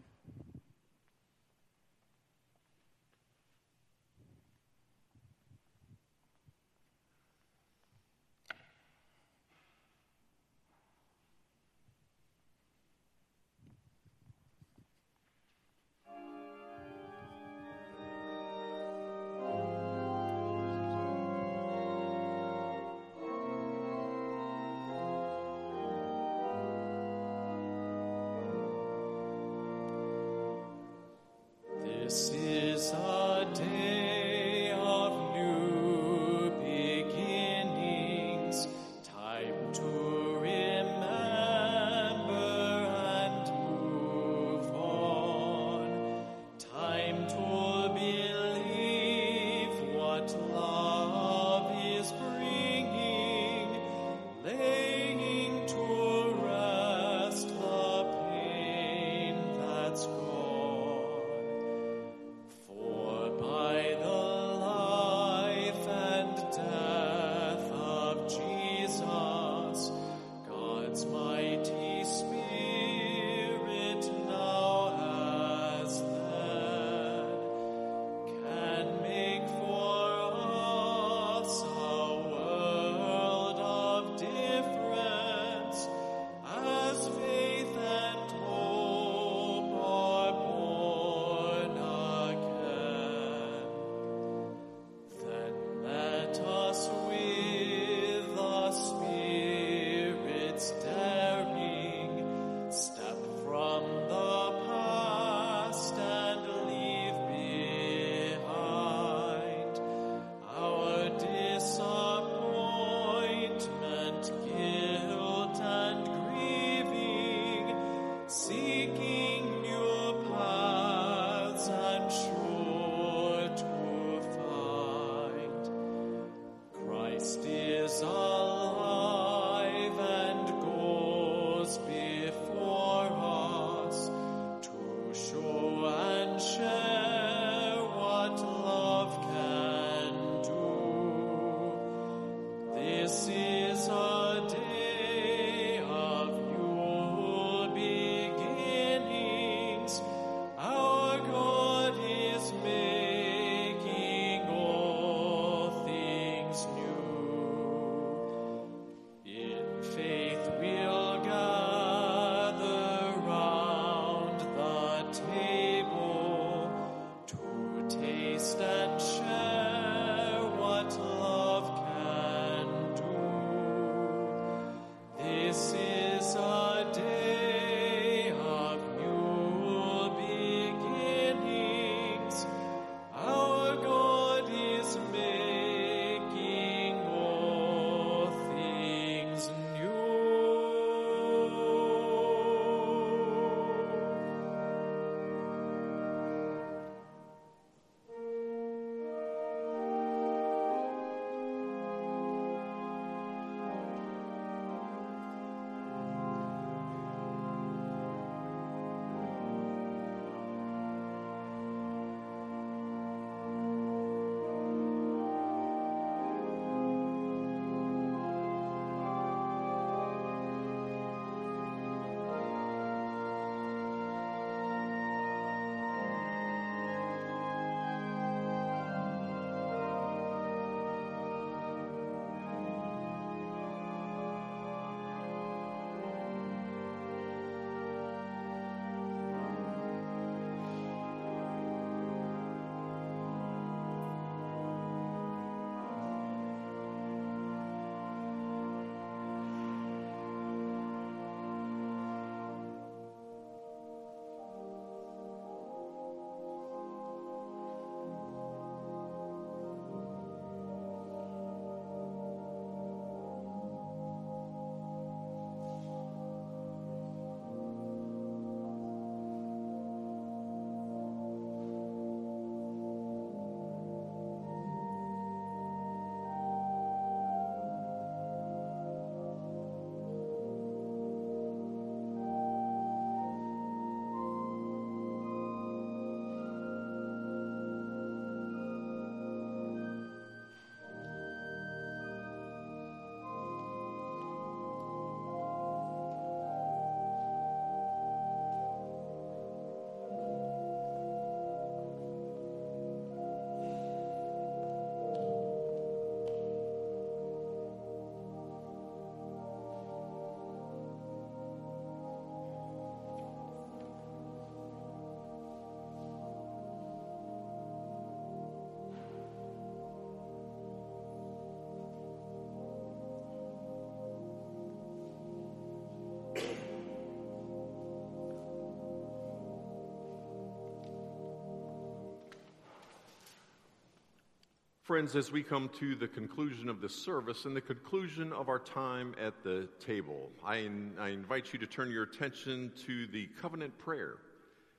Friends, 334.93 335.16
as 335.16 335.32
we 335.32 335.43
come 335.43 335.70
to 335.80 335.95
the 335.95 336.07
conclusion 336.07 336.68
of 336.68 336.82
this 336.82 336.95
service 336.95 337.47
and 337.47 337.57
the 337.57 337.62
conclusion 337.62 338.30
of 338.30 338.51
our 338.51 338.59
time 338.59 339.14
at 339.18 339.43
the 339.43 339.66
table, 339.80 340.28
I, 340.45 340.57
in- 340.57 340.93
I 341.01 341.09
invite 341.09 341.55
you 341.55 341.59
to 341.61 341.66
turn 341.66 341.90
your 341.90 342.03
attention 342.03 342.70
to 342.84 343.07
the 343.07 343.26
covenant 343.40 343.78
prayer 343.78 344.16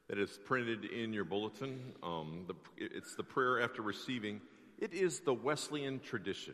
that 0.08 0.20
is 0.20 0.38
printed 0.46 0.86
in 0.86 1.14
your 1.14 1.24
bulletin. 1.24 1.94
Um, 2.04 2.46
the, 2.48 2.54
it's 2.78 3.16
the 3.16 3.24
prayer 3.24 3.60
after 3.60 3.82
receiving. 3.82 4.40
It 4.78 4.94
is 4.94 5.22
the 5.22 5.34
Wesleyan 5.34 6.00
tradition 6.00 6.54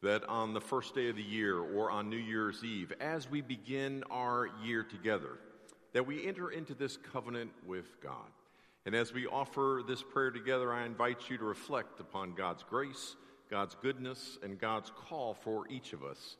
that 0.00 0.22
on 0.28 0.54
the 0.54 0.60
first 0.60 0.94
day 0.94 1.08
of 1.08 1.16
the 1.16 1.22
year 1.22 1.58
or 1.58 1.90
on 1.90 2.08
New 2.08 2.16
Year's 2.16 2.62
Eve, 2.62 2.92
as 3.00 3.28
we 3.28 3.40
begin 3.40 4.04
our 4.08 4.50
year 4.62 4.84
together, 4.84 5.40
that 5.94 6.06
we 6.06 6.24
enter 6.28 6.48
into 6.52 6.74
this 6.74 6.96
covenant 6.96 7.50
with 7.66 8.00
God. 8.00 8.30
And 8.86 8.94
as 8.94 9.12
we 9.12 9.26
offer 9.26 9.82
this 9.86 10.02
prayer 10.02 10.30
together, 10.30 10.72
I 10.72 10.86
invite 10.86 11.28
you 11.28 11.36
to 11.38 11.44
reflect 11.44 12.00
upon 12.00 12.34
God's 12.34 12.62
grace, 12.62 13.16
God's 13.50 13.76
goodness, 13.82 14.38
and 14.42 14.58
God's 14.58 14.90
call 14.90 15.34
for 15.34 15.68
each 15.68 15.92
of 15.92 16.02
us 16.02 16.36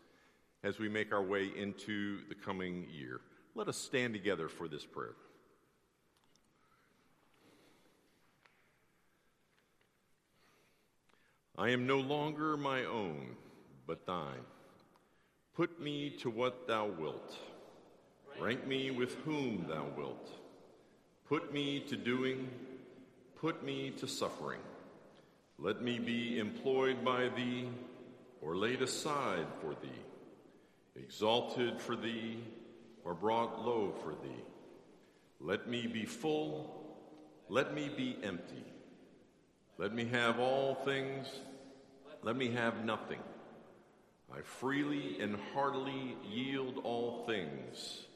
as 0.62 0.78
we 0.78 0.88
make 0.88 1.12
our 1.12 1.22
way 1.22 1.50
into 1.56 2.20
the 2.28 2.34
coming 2.34 2.86
year. 2.90 3.20
Let 3.54 3.68
us 3.68 3.76
stand 3.76 4.14
together 4.14 4.48
for 4.48 4.68
this 4.68 4.84
prayer. 4.84 5.14
I 11.56 11.70
am 11.70 11.86
no 11.88 11.98
longer 11.98 12.56
my 12.56 12.84
own, 12.84 13.36
but 13.86 14.06
thine. 14.06 14.44
Put 15.56 15.80
me 15.80 16.10
to 16.20 16.30
what 16.30 16.68
thou 16.68 16.86
wilt. 16.86 17.36
Rank 18.40 18.64
me 18.64 18.92
with 18.92 19.16
whom 19.24 19.66
thou 19.68 19.86
wilt. 19.96 20.30
Put 21.28 21.52
me 21.52 21.80
to 21.88 21.96
doing, 21.96 22.48
put 23.38 23.62
me 23.62 23.90
to 23.98 24.08
suffering. 24.08 24.62
Let 25.58 25.82
me 25.82 25.98
be 25.98 26.38
employed 26.38 27.04
by 27.04 27.28
thee 27.28 27.68
or 28.40 28.56
laid 28.56 28.80
aside 28.80 29.46
for 29.60 29.74
thee, 29.82 30.02
exalted 30.96 31.82
for 31.82 31.96
thee 31.96 32.38
or 33.04 33.12
brought 33.12 33.62
low 33.62 33.92
for 34.02 34.12
thee. 34.12 34.42
Let 35.38 35.68
me 35.68 35.86
be 35.86 36.06
full, 36.06 36.96
let 37.50 37.74
me 37.74 37.90
be 37.94 38.16
empty. 38.22 38.64
Let 39.76 39.92
me 39.92 40.06
have 40.06 40.40
all 40.40 40.76
things, 40.76 41.26
let 42.22 42.36
me 42.36 42.52
have 42.52 42.86
nothing. 42.86 43.20
I 44.34 44.40
freely 44.40 45.20
and 45.20 45.36
heartily 45.52 46.16
yield 46.26 46.80
all 46.84 47.24
things 47.26 48.06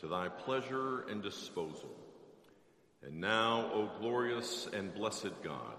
to 0.00 0.06
thy 0.06 0.28
pleasure 0.28 1.06
and 1.08 1.22
disposal. 1.22 1.94
And 3.04 3.20
now, 3.20 3.70
O 3.72 3.90
glorious 4.00 4.68
and 4.72 4.92
blessed 4.94 5.42
God, 5.42 5.76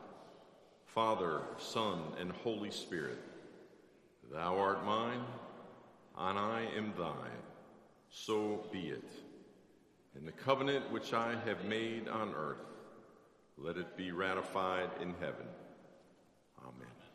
Father, 0.85 1.41
Son, 1.57 1.99
and 2.19 2.31
Holy 2.31 2.71
Spirit, 2.71 3.19
thou 4.31 4.57
art 4.57 4.85
mine, 4.85 5.23
and 6.17 6.39
I 6.39 6.67
am 6.75 6.93
thine. 6.97 7.43
So 8.09 8.65
be 8.71 8.89
it. 8.89 9.09
In 10.17 10.25
the 10.25 10.31
covenant 10.31 10.91
which 10.91 11.13
I 11.13 11.35
have 11.45 11.65
made 11.65 12.07
on 12.07 12.33
earth, 12.35 12.57
let 13.57 13.77
it 13.77 13.95
be 13.95 14.11
ratified 14.11 14.89
in 15.01 15.13
heaven. 15.19 15.45
Amen. 16.61 17.08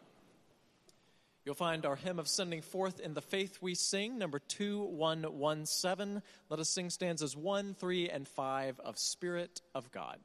You'll 1.44 1.54
find 1.54 1.84
our 1.84 1.96
hymn 1.96 2.18
of 2.18 2.26
sending 2.26 2.62
forth 2.62 3.00
in 3.00 3.12
the 3.12 3.20
faith 3.20 3.58
we 3.60 3.74
sing, 3.74 4.16
number 4.16 4.38
2117. 4.38 6.22
Let 6.48 6.60
us 6.60 6.70
sing 6.70 6.88
stanzas 6.88 7.36
1, 7.36 7.74
3, 7.74 8.08
and 8.08 8.26
5 8.26 8.80
of 8.80 8.98
Spirit 8.98 9.60
of 9.74 9.90
God. 9.92 10.18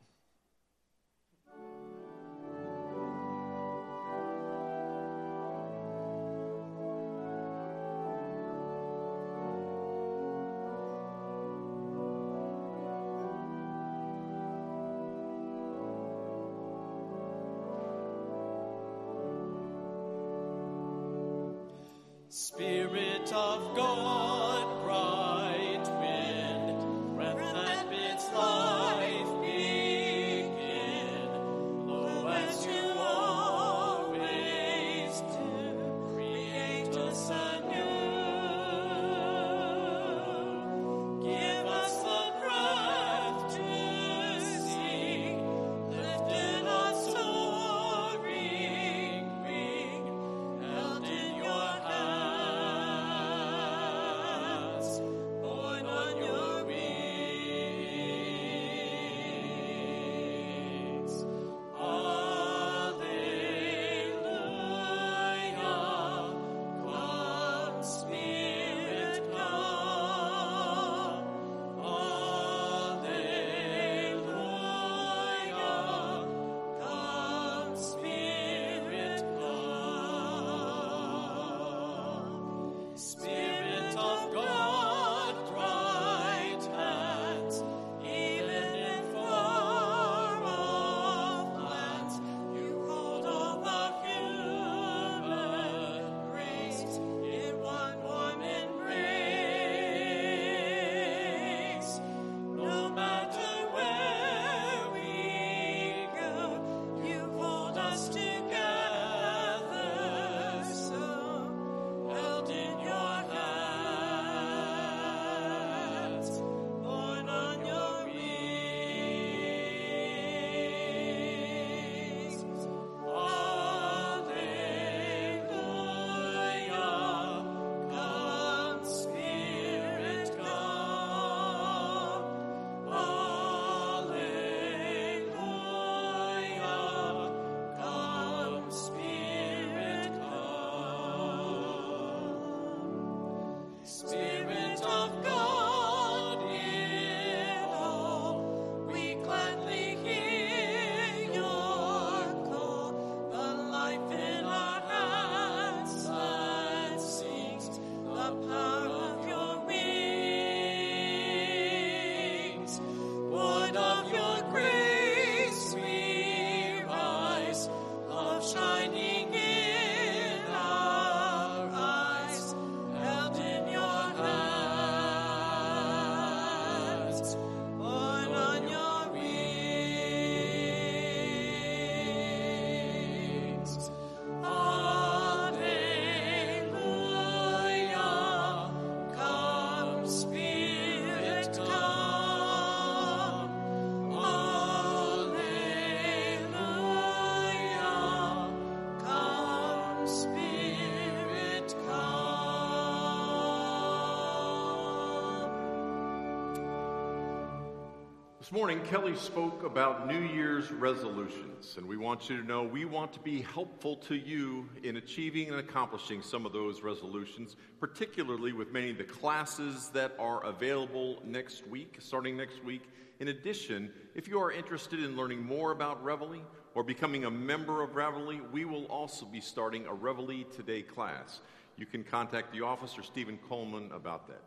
This 208.49 208.57
morning, 208.57 208.81
Kelly 208.85 209.15
spoke 209.15 209.63
about 209.63 210.07
New 210.07 210.21
Year's 210.21 210.71
resolutions, 210.71 211.75
and 211.77 211.87
we 211.87 211.97
want 211.97 212.31
you 212.31 212.41
to 212.41 212.43
know 212.43 212.63
we 212.63 212.83
want 212.83 213.13
to 213.13 213.19
be 213.19 213.43
helpful 213.43 213.95
to 213.97 214.15
you 214.15 214.67
in 214.81 214.97
achieving 214.97 215.49
and 215.49 215.59
accomplishing 215.59 216.23
some 216.23 216.47
of 216.47 216.51
those 216.51 216.81
resolutions, 216.81 217.57
particularly 217.79 218.51
with 218.51 218.71
many 218.71 218.89
of 218.89 218.97
the 218.97 219.03
classes 219.03 219.89
that 219.89 220.15
are 220.17 220.43
available 220.45 221.21
next 221.23 221.67
week, 221.67 221.97
starting 221.99 222.35
next 222.35 222.63
week. 222.63 222.81
In 223.19 223.27
addition, 223.27 223.91
if 224.15 224.27
you 224.27 224.41
are 224.41 224.51
interested 224.51 225.03
in 225.03 225.15
learning 225.15 225.45
more 225.45 225.71
about 225.71 226.03
Reveille 226.03 226.41
or 226.73 226.83
becoming 226.83 227.25
a 227.25 227.29
member 227.29 227.83
of 227.83 227.95
Reveille, 227.95 228.41
we 228.51 228.65
will 228.65 228.85
also 228.85 229.27
be 229.27 229.41
starting 229.41 229.85
a 229.85 229.93
Reveille 229.93 230.45
Today 230.55 230.81
class. 230.81 231.41
You 231.77 231.85
can 231.85 232.03
contact 232.03 232.51
the 232.51 232.61
office 232.61 232.97
or 232.97 233.03
Stephen 233.03 233.37
Coleman 233.47 233.91
about 233.93 234.27
that. 234.27 234.41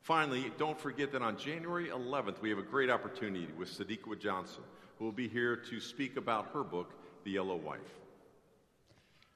Finally, 0.00 0.50
don't 0.58 0.80
forget 0.80 1.12
that 1.12 1.22
on 1.22 1.36
January 1.36 1.88
11th, 1.88 2.40
we 2.40 2.48
have 2.48 2.58
a 2.58 2.62
great 2.62 2.90
opportunity 2.90 3.48
with 3.58 3.68
Sadeqa 3.68 4.18
Johnson, 4.18 4.62
who 4.98 5.04
will 5.04 5.12
be 5.12 5.28
here 5.28 5.56
to 5.56 5.78
speak 5.78 6.16
about 6.16 6.50
her 6.52 6.64
book, 6.64 6.94
The 7.24 7.32
Yellow 7.32 7.56
Wife. 7.56 7.80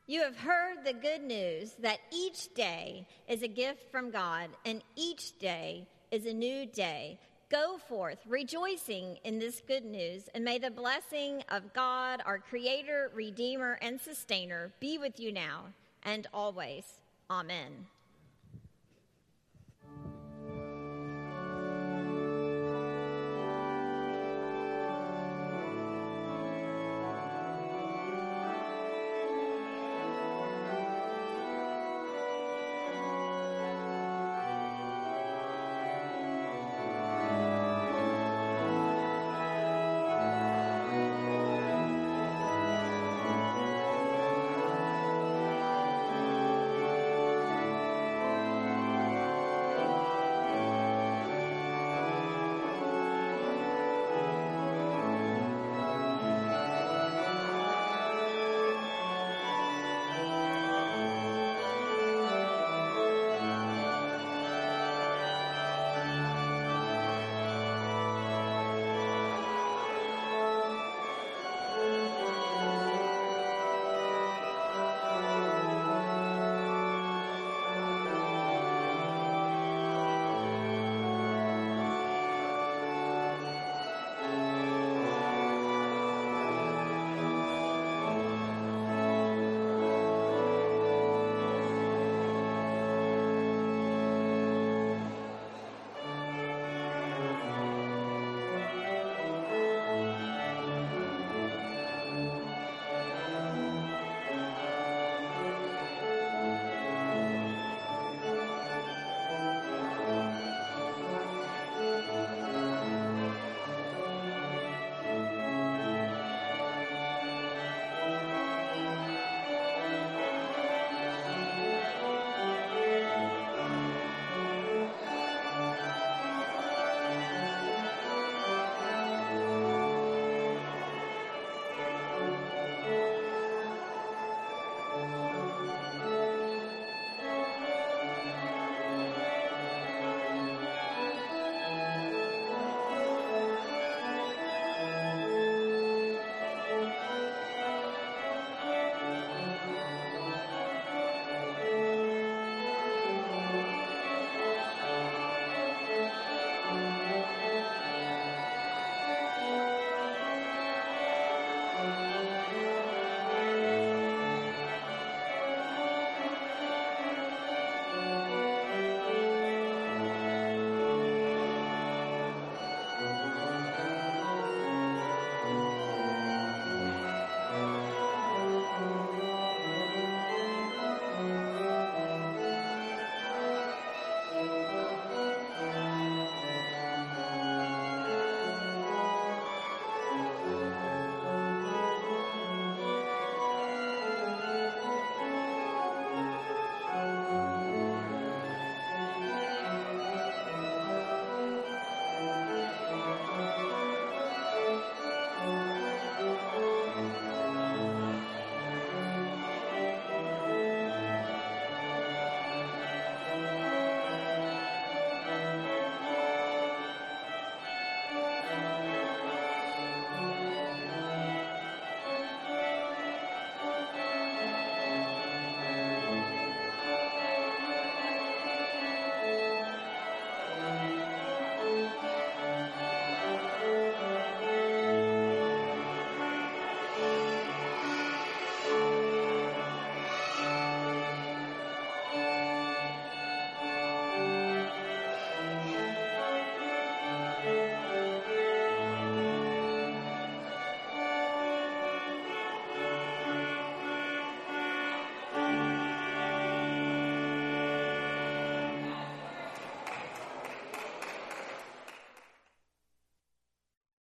You 0.07 0.23
have 0.23 0.37
heard 0.37 0.85
the 0.85 0.93
good 0.93 1.23
news 1.23 1.73
that 1.81 1.99
each 2.11 2.53
day 2.55 3.07
is 3.29 3.43
a 3.43 3.49
gift 3.49 3.91
from 3.91 4.11
God, 4.11 4.51
and 4.65 4.83
each 4.97 5.39
day 5.39 5.87
is 6.11 6.27
a 6.27 6.33
new 6.33 6.67
day. 6.67 7.19
Go 7.51 7.79
forth, 7.79 8.19
rejoicing 8.27 9.19
in 9.25 9.39
this 9.39 9.63
good 9.67 9.85
news, 9.85 10.29
and 10.35 10.45
may 10.45 10.59
the 10.59 10.71
blessing 10.71 11.43
of 11.51 11.73
God, 11.73 12.23
our 12.27 12.39
Creator, 12.39 13.13
Redeemer, 13.15 13.79
and 13.81 14.01
Sustainer, 14.01 14.73
be 14.81 14.99
with 14.99 15.21
you 15.21 15.31
now 15.31 15.67
and 16.03 16.27
always. 16.33 16.85
Amen. 17.31 17.87